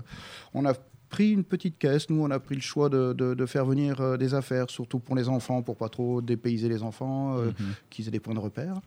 [0.54, 0.72] on a
[1.14, 2.10] pris une petite caisse.
[2.10, 4.98] Nous, on a pris le choix de, de- de faire venir euh, des affaires, surtout
[4.98, 7.74] pour les enfants, pour pas trop dépayser les enfants, euh, Mhm.
[7.90, 8.80] qu'ils aient des points de repère.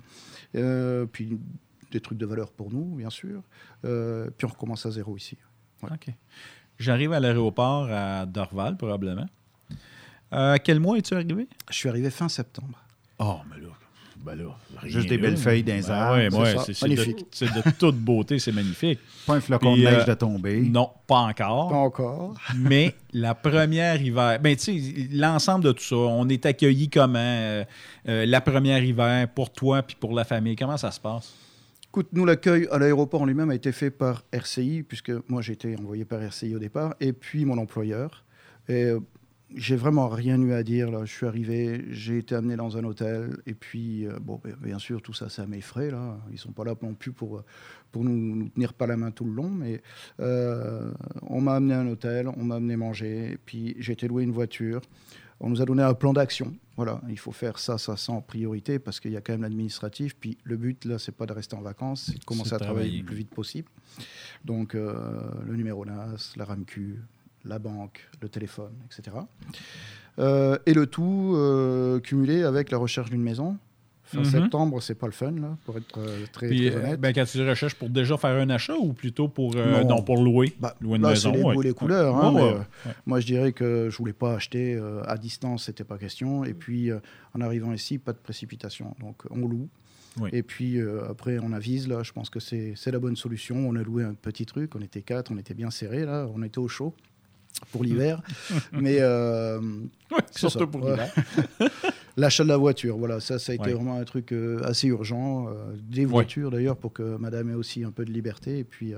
[0.56, 1.40] Euh, puis
[1.92, 3.42] des trucs de valeur pour nous, bien sûr.
[3.82, 5.38] Puis on recommence à zéro ici.
[5.84, 6.08] OK.
[6.80, 9.28] J'arrive à l'aéroport à Dorval, probablement.
[10.66, 11.48] Quel mois es-tu arrivé?
[11.70, 12.78] Je suis arrivé fin septembre.
[13.20, 13.70] Oh, mais là,
[14.26, 14.46] ben là
[14.78, 16.64] rien Juste des belles feuilles les Ben ouais, c'est ouais, ça.
[16.66, 17.26] c'est- c'est de- Magnifique.
[17.32, 19.00] C'est de, toute beauté, c'est magnifique.
[19.26, 20.62] Pas un flocon Puis, de neige euh, de tomber.
[20.62, 21.70] Non, pas encore.
[21.70, 22.34] Pas encore.
[22.58, 27.20] Mais la première hiver, ben tu sais, l'ensemble de tout ça, on est accueillis comment
[27.20, 27.64] euh,
[28.08, 31.34] euh, la première hiver pour toi puis pour la famille, comment ça se passe?
[31.90, 35.54] Écoute, nous, l'accueil à l'aéroport en lui-même a été fait par RCI, puisque moi, j'ai
[35.54, 38.24] été envoyé par RCI au départ, et puis mon employeur.
[38.68, 39.00] Et euh,
[39.56, 40.92] j'ai vraiment rien eu à dire.
[40.92, 41.06] Là.
[41.06, 45.02] Je suis arrivé, j'ai été amené dans un hôtel, et puis, euh, bon, bien sûr,
[45.02, 45.92] tout ça, c'est à mes frais.
[45.92, 46.18] Là.
[46.30, 47.44] Ils ne sont pas là non plus pour,
[47.92, 49.82] pour nous, nous tenir pas la main tout le long, mais
[50.20, 50.92] euh,
[51.22, 54.24] on m'a amené à un hôtel, on m'a amené manger, et puis j'ai été louer
[54.24, 54.82] une voiture.
[55.40, 56.56] On nous a donné un plan d'action.
[56.78, 59.44] Voilà, il faut faire ça, ça, ça en priorité parce qu'il y a quand même
[59.44, 60.16] l'administratif.
[60.16, 62.74] Puis le but, là, c'est pas de rester en vacances, c'est de commencer à travailler
[62.74, 63.00] travailler.
[63.00, 63.70] le plus vite possible.
[64.46, 64.94] Donc, euh,
[65.46, 67.00] le numéro NAS, la RAMQ,
[67.48, 69.18] la banque, le téléphone, etc.
[70.20, 73.58] Euh, et le tout euh, cumulé avec la recherche d'une maison.
[74.04, 74.26] Fin Mhm.
[74.26, 77.00] septembre, c'est pas le fun, là, pour être euh, très, Puis, très honnête.
[77.00, 79.86] ben, quand tu dis recherche pour déjà faire un achat ou plutôt pour, Non.
[79.86, 81.34] non, pour louer, Bah, louer une là, maison?
[81.34, 81.56] les ouais.
[81.56, 81.74] les Ouais.
[81.74, 82.16] couleurs.
[82.16, 82.54] hein, Ouais,
[82.86, 82.92] mais.
[83.06, 86.46] Moi, je dirais que je voulais pas acheter à distance, c'était pas question.
[86.46, 86.90] Et puis,
[87.36, 88.96] en arrivant ici, pas de précipitation.
[89.02, 89.68] Donc, on loue.
[90.22, 90.30] Oui.
[90.32, 91.88] Et puis, euh, après, on avise.
[91.90, 93.58] Là, je pense que c'est la bonne solution.
[93.58, 94.74] On a loué un petit truc.
[94.76, 96.06] On était quatre, on était bien serrés.
[96.06, 96.96] Là, on était au chaud
[97.72, 98.22] pour l'hiver.
[98.72, 99.60] mais euh,
[100.32, 101.14] surtout pour l'hiver.
[102.20, 103.74] L'achat de la voiture, voilà, ça, ça a été Ouais.
[103.74, 105.48] vraiment un truc euh, assez urgent.
[105.48, 105.52] euh,
[105.88, 108.58] des voitures d'ailleurs pour que madame ait aussi un peu de liberté.
[108.58, 108.98] Et puis, euh,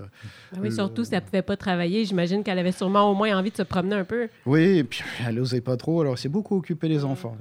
[0.54, 3.14] Ah oui, le- surtout si elle ne pouvait pas travailler, j'imagine qu'elle avait sûrement au
[3.16, 4.30] moins envie de se promener un peu.
[4.46, 7.36] Oui, et puis elle n'osait pas trop, alors c'est beaucoup occupé les enfants.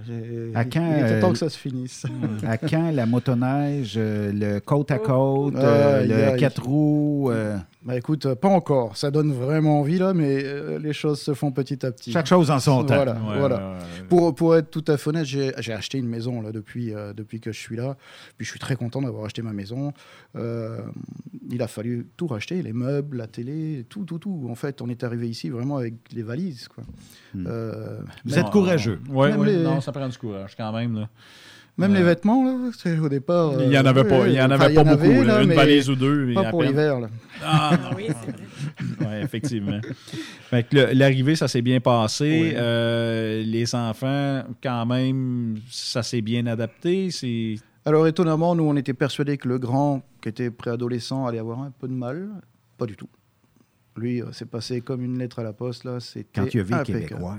[0.55, 2.05] À quand, Il était temps que ça se finisse.
[2.45, 6.37] À quand la motoneige, le côte à côte, aïe, le.
[6.39, 7.31] 4 roues?
[7.31, 8.97] euh, Bah écoute, pas encore.
[8.97, 10.43] Ça donne vraiment envie là, mais
[10.81, 12.11] les choses se font petit à petit.
[12.13, 12.97] Chaque chose en son temps.
[12.97, 13.57] Voilà, Ouais, voilà.
[13.57, 14.05] ouais, ouais.
[14.09, 17.13] Pour, pour être tout à fait honnête, j'ai j'ai acheté une maison là depuis, euh,
[17.13, 17.97] depuis que je suis là.
[18.39, 19.93] Puis je suis très content d'avoir acheté ma maison.
[20.37, 20.81] Euh,
[21.51, 24.47] il a fallu tout racheter, les meubles, la télé, tout, tout, tout.
[24.51, 26.69] En fait, on est arrivé ici vraiment avec les valises.
[26.69, 26.85] Quoi.
[27.37, 28.99] Euh, Vous même- êtes courageux.
[29.11, 29.47] Oui, oui.
[29.47, 30.95] les- Non, ça prend du courage quand même.
[31.01, 31.09] Là.
[31.77, 33.53] Même les vêtements, là, c'est au départ.
[33.63, 35.95] Il y en avait pas- il y en avait pas beaucoup, là, une valise ou
[35.97, 37.09] deux, Pas pour l'hiver, là.
[37.45, 37.97] Ah, non.
[39.01, 39.81] oui, effectivement.
[40.51, 42.41] Fait que le- l'arrivée, ça s'est bien passé.
[42.43, 42.53] Oui.
[42.57, 47.11] Euh, les enfants, quand même, ça s'est bien adapté.
[47.11, 51.61] C'est Alors étonnamment, nous, on était persuadés que le grand, qui était préadolescent, allait avoir
[51.63, 52.29] un peu de mal.
[52.77, 53.09] Pas du tout.
[53.99, 55.85] Lui, euh, c'est passé comme une lettre à la poste.
[55.85, 55.99] Là,
[56.35, 56.83] Quand il a vu les.
[56.85, 57.37] Québécois.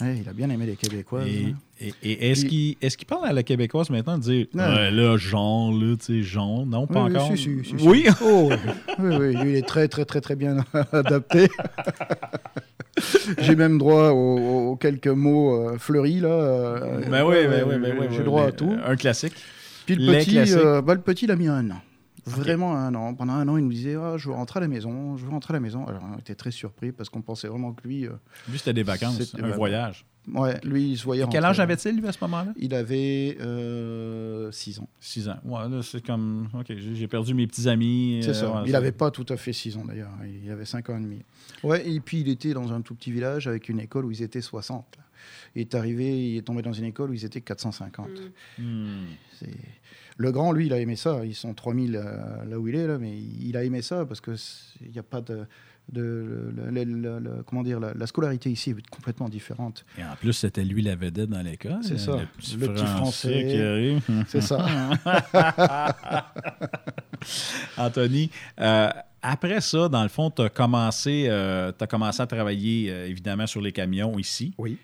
[0.00, 1.22] Ouais, il a bien aimé les Québécois.
[1.26, 1.54] Et, hein.
[1.80, 4.46] et- et est-ce Puis- qu'il est parle à la québécoise maintenant de dire.
[4.54, 7.28] Ouais, là, genre, là, tu sais, genre, non, pas Oui, encore?
[7.36, 7.88] si, si, si, si.
[7.88, 8.06] oui?
[8.22, 8.56] Oh, oui.
[8.98, 11.48] oui, oui, lui, il est très, très, très, très bien adapté.
[13.38, 16.28] J'ai même droit aux, aux quelques mots euh, fleuris, là.
[16.28, 18.06] euh, Ben oui, ben oui, ben oui.
[18.10, 18.74] J'ai droit à tout.
[18.84, 19.34] Un classique.
[19.86, 21.80] Puis le Les petit, euh, bah, le petit, il a mis un an.
[22.26, 23.14] Vraiment un an.
[23.14, 25.30] Pendant un an, il nous disait ah, Je veux rentrer à la maison, je veux
[25.30, 25.86] rentrer à la maison.
[25.86, 28.06] Alors, on était très surpris parce qu'on pensait vraiment que lui.
[28.06, 28.12] euh,
[28.48, 30.06] Lui, c'était des vacances, c'était- un voyage.
[30.32, 32.54] Ouais, lui, il se voyait Quel âge avait-il, lui, à ce moment-là?
[32.56, 33.36] Il avait
[34.52, 34.88] 6 ans.
[35.00, 35.36] 6 ans.
[35.44, 36.48] Ouais, là, c'est comme.
[36.58, 38.20] OK, j'ai perdu mes petits amis.
[38.22, 38.62] C'est euh, ça.
[38.64, 40.10] il n'avait pas tout à fait 6 ans d'ailleurs.
[40.42, 41.18] Il avait 5 ans et demi.
[41.62, 44.22] Ouais, et puis il était dans un tout petit village avec une école où ils
[44.22, 44.86] étaient 60.
[44.96, 45.04] là.
[45.54, 48.08] Il est arrivé, il est tombé dans une école où ils étaient 450.
[48.58, 49.04] Hmm.
[49.38, 49.46] C'est-
[50.16, 51.24] Le grand, lui, il a aimé ça.
[51.24, 54.20] Ils sont 3000 euh, là où il est, là, mais il a aimé ça parce
[54.20, 54.34] qu'il
[54.92, 55.44] n'y a pas de.
[55.92, 56.00] de
[56.56, 59.84] le- le- le- le- comment dire, la, la scolarité ici est complètement différente.
[59.98, 61.80] Et en plus, c'était lui la vedette dans l'école.
[61.82, 62.12] C'est ça.
[62.16, 64.02] Le petit, Le petit français, qui arrive.
[64.28, 64.64] C'est ça.
[67.76, 68.30] Anthony,
[68.60, 68.88] euh,
[69.22, 73.60] après ça, dans le fond, tu as commencé, euh, t'as commencé à travailler évidemment sur
[73.60, 74.54] les camions ici.
[74.58, 74.78] Oui.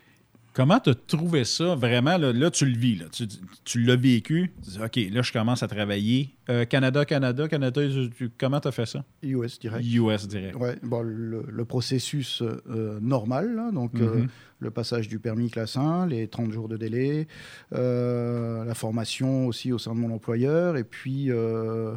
[0.53, 2.17] Comment tu as trouvé ça vraiment?
[2.17, 3.05] Là, là, tu le vis, là.
[3.11, 3.25] tu,
[3.63, 4.51] tu l'as vécu.
[4.63, 6.35] Tu dis, OK, là, je commence à travailler.
[6.49, 7.81] Euh, Canada, Canada, Canada,
[8.17, 9.05] tu- comment tu as fait ça?
[9.23, 9.85] US direct.
[9.85, 10.55] US direct.
[10.57, 14.27] Ouais, bon, le, le processus euh, normal, là, donc euh, Mhm.
[14.59, 17.27] le passage du permis classe 1, les 30 jours de délai,
[17.73, 21.95] euh, la formation aussi au sein de mon employeur, et puis euh,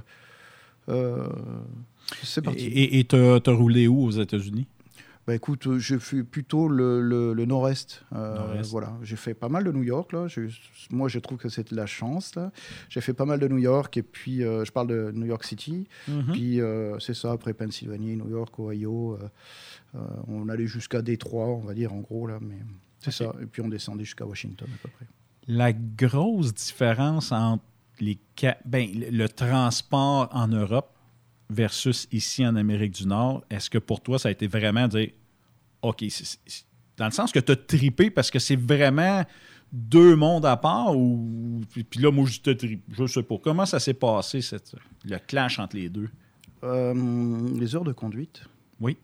[0.89, 1.27] euh,
[2.23, 2.67] c'est parti.
[2.67, 4.67] Et tu as, roulé où aux États-Unis?
[5.27, 8.05] Bah écoute, euh, je fais plutôt le, le- le nord-est.
[8.15, 8.71] euh, Nord-est.
[8.71, 10.29] voilà, j'ai fait pas mal de New York là.
[10.29, 10.43] Je-
[10.91, 12.53] moi, je trouve que c'est de la chance là.
[12.91, 15.43] J'ai fait pas mal de New York et puis euh, je parle de New York
[15.45, 15.89] City.
[16.09, 16.33] Mhm.
[16.33, 19.19] Puis euh, c'est ça après Pennsylvanie, New York, Ohio.
[20.29, 22.59] on allait jusqu'à Détroit, on va dire en gros là, mais
[22.99, 23.33] c'est ça.
[23.41, 25.07] Et puis on descendait jusqu'à Washington à peu près.
[25.47, 27.63] La grosse différence entre
[28.01, 28.19] les
[28.65, 30.91] ben, le transport en Europe
[31.51, 35.11] versus ici en Amérique du Nord, est-ce que pour toi, ça a été vraiment dire
[35.83, 36.05] OK,
[36.97, 39.25] dans le sens que tu as tripé parce que c'est vraiment
[39.73, 43.67] deux mondes à part ou puis là moi je te tripe, je sais pas comment
[43.67, 46.09] ça s'est passé cette, le clash entre les deux?
[46.63, 46.95] Euh,
[47.59, 48.45] les heures de conduite.
[48.81, 48.97] Oui.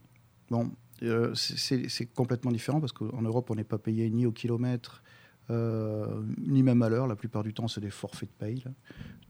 [0.49, 0.71] Bon,
[1.03, 5.03] euh, c'est- complètement différent parce qu'en Europe, on n'est pas payé ni au kilomètre,
[5.51, 6.07] euh,
[6.39, 7.07] ni même à l'heure.
[7.07, 8.63] La plupart du temps, c'est des forfaits de paye.
[8.65, 8.71] là.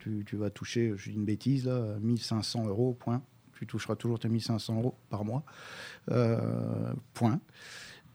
[0.01, 3.23] Tu, tu vas toucher, je dis une bêtise, là, 1500 euros, point.
[3.53, 5.45] Tu toucheras toujours tes 1500 euros par mois,
[6.11, 7.41] euh, point.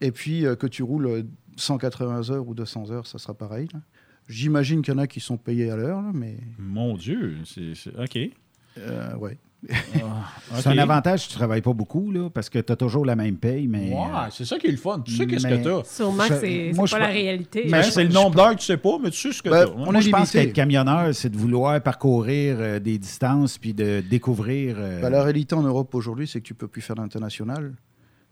[0.00, 1.24] Et puis, euh, que tu roules
[1.56, 3.68] 180 heures ou 200 heures, ça sera pareil.
[3.72, 3.80] là.
[4.28, 6.36] J'imagine qu'il y en a qui sont payés à l'heure, mais...
[6.58, 8.18] Mon Dieu, c'est c'est- OK.
[8.78, 9.38] Euh, ouais.
[10.54, 13.16] C'est un avantage si tu travailles pas beaucoup, là, parce que tu as toujours la
[13.16, 13.90] même paye, mais...
[13.90, 15.00] Ouais, c'est ça qui est le fun.
[15.04, 15.82] Tu sais qu'est-ce que tu as.
[15.84, 17.66] Sûrement que c'est pas la réalité.
[17.68, 19.66] Mais c'est le nombre d'heures que tu sais pas, mais tu sais ce que Ben,
[19.66, 19.74] tu as.
[19.74, 24.76] moi, je pense qu'être camionneur, c'est de vouloir parcourir euh, des distances puis de découvrir.
[24.78, 27.74] euh, Bah, la réalité en Europe aujourd'hui, c'est que tu peux plus faire d'international.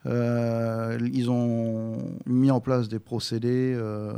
[0.07, 4.13] Euh, ils ont mis en place des procédés euh,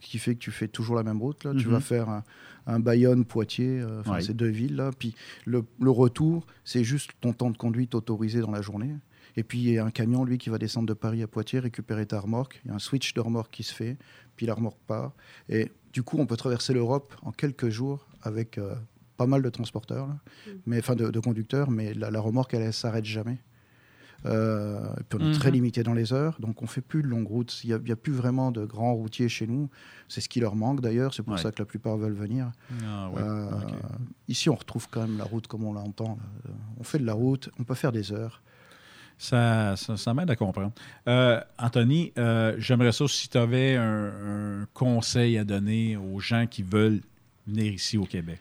[0.00, 1.44] qui fait que tu fais toujours la même route.
[1.44, 1.52] Là.
[1.56, 1.72] Tu Mhm.
[1.72, 2.24] vas faire un,
[2.66, 4.20] un Bayonne-Poitiers, euh, enfin, Ouais.
[4.22, 4.76] c'est deux villes.
[4.76, 4.90] Là.
[4.98, 8.94] Puis le, le retour, c'est juste ton temps de conduite autorisé dans la journée.
[9.36, 11.60] Et puis il y a un camion, lui, qui va descendre de Paris à Poitiers,
[11.60, 12.60] récupérer ta remorque.
[12.64, 13.96] Il y a un switch de remorque qui se fait,
[14.36, 15.12] puis la remorque part.
[15.48, 18.74] Et du coup, on peut traverser l'Europe en quelques jours avec euh,
[19.16, 20.16] pas mal de transporteurs, là.
[20.66, 23.38] mais enfin de, de conducteurs, mais la, la remorque, elle, elle s'arrête jamais.
[24.26, 25.38] Euh, et puis on est Mhm.
[25.38, 27.58] très limité dans les heures, donc on fait plus de longues routes.
[27.64, 29.70] Il n'y a, plus vraiment de grands routiers chez nous.
[30.08, 31.40] C'est ce qui leur manque d'ailleurs, c'est pour Ouais.
[31.40, 32.50] ça que la plupart veulent venir.
[32.86, 33.50] Ah ouais, Euh.
[34.28, 36.18] Ici, on retrouve quand même la route comme on l'entend.
[36.44, 36.50] là.
[36.78, 38.42] On fait de la route, on peut faire des heures.
[39.18, 40.72] Ça, ça, ça m'aide à comprendre.
[41.06, 46.46] Euh, Anthony, euh, j'aimerais ça si tu avais un, un conseil à donner aux gens
[46.46, 47.00] qui veulent
[47.46, 48.40] venir ici au Québec.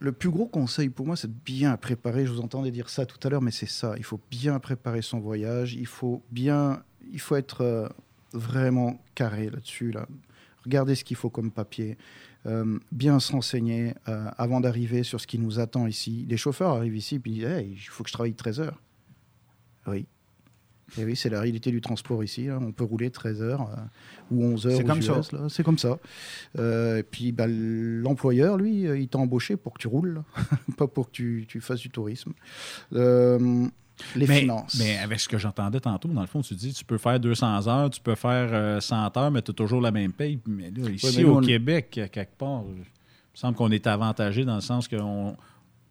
[0.00, 2.24] Le plus gros conseil pour moi, c'est de bien préparer.
[2.24, 3.94] Je vous entendais dire ça tout à l'heure, mais c'est ça.
[3.98, 5.74] Il faut bien préparer son voyage.
[5.74, 6.82] Il faut bien,
[7.12, 7.86] il faut être euh,
[8.32, 9.92] vraiment carré là-dessus.
[9.92, 10.06] Là.
[10.64, 11.98] Regardez ce qu'il faut comme papier.
[12.46, 16.24] Euh, bien s'enseigner euh, avant d'arriver sur ce qui nous attend ici.
[16.26, 18.82] Les chauffeurs arrivent ici et puis disent il faut que je travaille 13 heures.
[19.86, 20.06] Oui.
[20.98, 22.48] Et oui, c'est la réalité du transport ici.
[22.48, 22.58] hein.
[22.60, 23.76] On peut rouler 13 heures euh,
[24.34, 24.76] ou 11 heures.
[24.76, 25.18] C'est comme ça.
[25.20, 25.30] US.
[25.48, 25.98] C'est comme ça.
[26.58, 30.22] Euh, et puis bah, l'employeur, lui, euh, il t'a embauché pour que tu roules,
[30.76, 32.32] pas pour que tu, tu fasses du tourisme.
[32.94, 33.66] Euh,
[34.16, 34.76] les mais, finances.
[34.78, 37.68] Mais avec ce que j'entendais tantôt, dans le fond, tu dis tu peux faire 200
[37.68, 40.38] heures, tu peux faire euh, 100 heures, mais tu as toujours la même paye.
[40.46, 42.84] Mais là, ici, mais nous, au on- Québec, quelque part, il me
[43.34, 45.36] semble qu'on est avantagé dans le sens que on-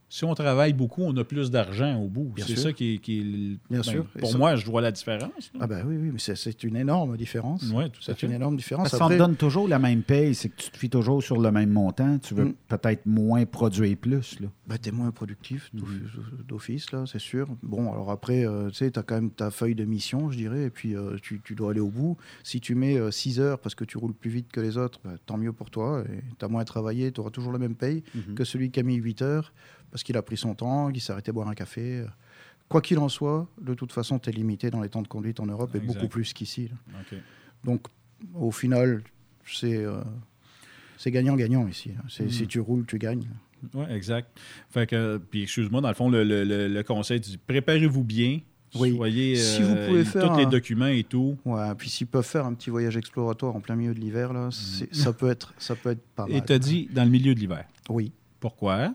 [0.09, 2.33] si on travaille beaucoup, on a plus d'argent au bout.
[2.37, 2.97] C'est ça qui est.
[2.97, 3.29] qui est le-
[3.69, 4.05] Bien ben, sûr.
[4.19, 5.51] Pour ça- moi, je vois la différence.
[5.53, 5.59] là.
[5.61, 7.63] Ah ben oui, oui, mais c'est- une énorme différence.
[7.71, 8.27] Ouais, tout à c'est fait.
[8.27, 8.89] une énorme différence.
[8.89, 11.21] Parce qu'on te Après- donne toujours la même paye, c'est que tu te fies toujours
[11.23, 12.17] sur le même montant.
[12.19, 12.53] Tu veux Mm.
[12.67, 14.39] peut-être moins produire plus.
[14.41, 14.47] Là.
[14.67, 15.87] Bah, t'es moins productif d'off-
[16.47, 17.47] d'office, là, c'est sûr.
[17.63, 20.65] Bon, alors après, euh, tu sais, t'as quand même ta feuille de mission, je dirais,
[20.65, 22.17] et puis euh, tu, tu dois aller au bout.
[22.43, 25.11] Si tu mets 6 heures parce que tu roules plus vite que les autres, bah,
[25.25, 26.03] tant mieux pour toi.
[26.11, 28.35] Et t'as moins travaillé, tu auras toujours la même paye Mhm.
[28.35, 29.53] que celui qui a mis 8 heures
[29.91, 32.03] parce qu'il a pris son temps, qu'il s'est arrêté boire un café.
[32.67, 35.39] Quoi qu'il en soit, de toute façon, tu es limité dans les temps de conduite
[35.39, 36.69] en Europe et beaucoup plus qu'ici.
[37.63, 37.87] Donc,
[38.35, 39.01] au final,
[39.45, 40.01] c'est euh,
[41.07, 41.91] gagnant-gagnant ici.
[42.29, 43.27] Si tu roules, tu gagnes.
[43.73, 44.39] Oui, exact.
[44.69, 48.39] Fait que, puis excuse-moi, dans le fond, le, le- le- conseil, dis préparez-vous bien.
[48.75, 48.95] Oui.
[48.95, 49.35] Soyez.
[49.35, 51.37] Si vous euh, pouvez faire Tous les un- documents et tout.
[51.43, 54.49] Ouais, puis s'ils peuvent faire un petit voyage exploratoire en plein milieu de l'hiver, là,
[54.51, 56.37] c'est- ça, peut être, ça peut être pas mal.
[56.37, 57.65] Et tu as dit dans le milieu de l'hiver.
[57.89, 58.11] Oui.
[58.39, 58.93] Pourquoi?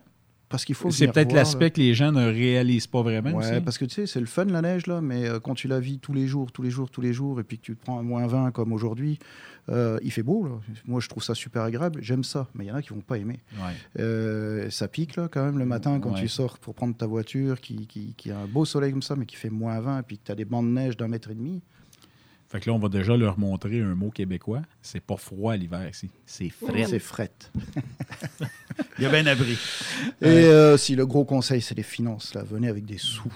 [0.55, 3.33] Parce qu'il faut C'est peut-être l'aspect que les gens ne réalisent pas vraiment.
[3.33, 3.61] Ouais, aussi.
[3.63, 5.81] parce que tu sais, c'est le fun la neige, là, mais euh, quand tu la
[5.81, 7.83] vis tous les jours, tous les jours, tous les jours, et puis que tu te
[7.85, 9.19] prends un moins 20 comme aujourd'hui,
[9.69, 10.45] euh, il fait beau.
[10.47, 10.53] Là.
[10.87, 13.01] Moi, je trouve ça super agréable, j'aime ça, mais il y en a qui vont
[13.01, 13.41] pas aimer.
[13.57, 13.73] Ouais.
[13.99, 16.21] Euh, ça pique là, quand même le matin quand Ouais.
[16.21, 19.17] tu sors pour prendre ta voiture, qui, qui, qui a un beau soleil comme ça,
[19.17, 21.09] mais qui fait moins 20, et puis que tu as des bancs de neige d'un
[21.09, 21.63] mètre et demi.
[22.55, 24.63] Fait que là, on va déjà leur montrer un mot québécois.
[24.81, 26.09] C'est pas froid l'hiver ici.
[26.25, 26.85] C'est frais.
[26.89, 27.51] C'est frette.
[28.99, 29.59] Il y a bien abri.
[30.23, 33.33] Et euh, si le gros conseil, c'est les finances, là, venez avec des sous.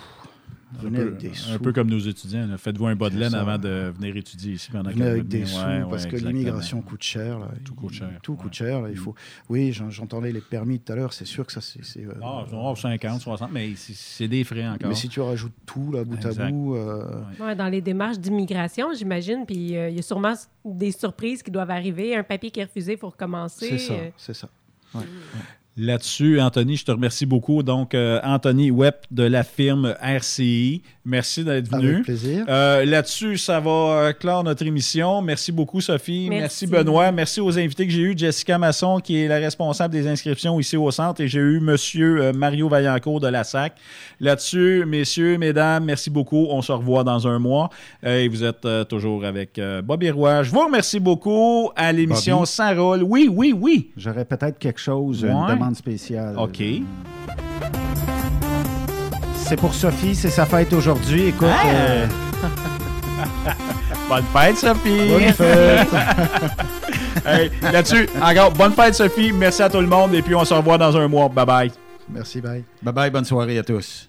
[0.77, 1.51] Un Venez peu, avec des sous.
[1.53, 2.47] un peu comme nos étudiants.
[2.59, 3.40] Faites-vous un bas de laine ça.
[3.40, 5.47] avant de venir étudier ici pendant Venez que avec vous des venez.
[5.51, 7.39] sous Ouais, parce ouais, que l'immigration coûte cher.
[7.39, 7.49] Là.
[7.65, 8.11] Tout coûte cher.
[8.23, 8.82] Tout coûte cher.
[8.82, 8.90] là.
[8.90, 9.15] Il faut...
[9.49, 11.15] Oui, j'en- j'entendais les permis tout à l'heure.
[11.15, 12.05] C'est sûr que ça, c'est.
[12.05, 14.90] euh, Ah, genre 50, 60, mais c'est- des frais encore.
[14.90, 16.39] Mais si tu rajoutes tout, là, bout Exact.
[16.40, 16.77] à bout.
[16.77, 20.35] euh, Ouais, dans les démarches d'immigration, j'imagine, puis euh, il y a sûrement
[20.66, 23.69] des surprises qui doivent arriver, un papier qui est refusé, il faut recommencer.
[23.70, 24.49] C'est ça, euh, c'est ça.
[24.95, 25.01] Ouais.
[25.78, 27.62] Là-dessus, Anthony, je te remercie beaucoup.
[27.62, 30.82] Donc, euh, Anthony Webb de la firme RCI.
[31.09, 31.94] Merci d'être venu.
[31.94, 32.44] Avec plaisir.
[32.51, 35.22] Euh, Là-dessus, ça va euh, clore notre émission.
[35.22, 36.26] Merci beaucoup, Sophie.
[36.28, 36.66] Merci.
[36.66, 37.10] Benoît.
[37.12, 38.14] Merci aux invités que j'ai eus.
[38.16, 41.22] Jessica Masson, qui est la responsable des inscriptions ici au centre.
[41.22, 43.72] Et j'ai eu Monsieur euh, Mario Vaillancourt de la SAC.
[44.20, 46.47] Là-dessus, messieurs, mesdames, merci beaucoup.
[46.51, 47.70] On se revoit dans un mois.
[48.05, 50.43] Euh, et vous êtes euh, toujours avec Bobby Roy.
[50.43, 52.44] Je vous remercie beaucoup à l'émission.
[52.44, 53.02] Ça roule.
[53.02, 53.93] Oui, oui, oui.
[53.97, 55.55] J'aurais peut-être quelque chose, une Ouais.
[55.55, 56.35] demande spéciale.
[56.39, 56.62] OK.
[59.48, 61.28] C'est pour Sophie, c'est sa fête aujourd'hui.
[61.28, 61.66] Écoute, Ah!
[61.68, 62.06] euh,
[64.08, 65.08] Bonne fête, Sophie!
[65.08, 65.88] Bonne fête.
[67.26, 69.32] Hey, Là-dessus, encore, bonne fête, Sophie.
[69.32, 70.14] Merci à tout le monde.
[70.14, 71.28] Et puis, on se revoit dans un mois.
[71.28, 71.72] Bye bye.
[72.10, 72.64] Merci, bye.
[72.82, 74.08] bye bye, bonne soirée à tous.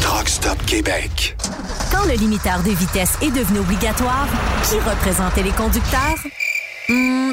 [0.00, 1.36] Truck Stop Québec.
[1.90, 4.28] Quand le limiteur de vitesse est devenu obligatoire,
[4.62, 6.14] qui représentait les conducteurs?
[6.88, 7.32] Hmm,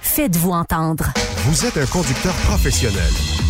[0.00, 1.12] Faites-vous entendre.
[1.44, 3.12] Vous êtes un conducteur professionnel.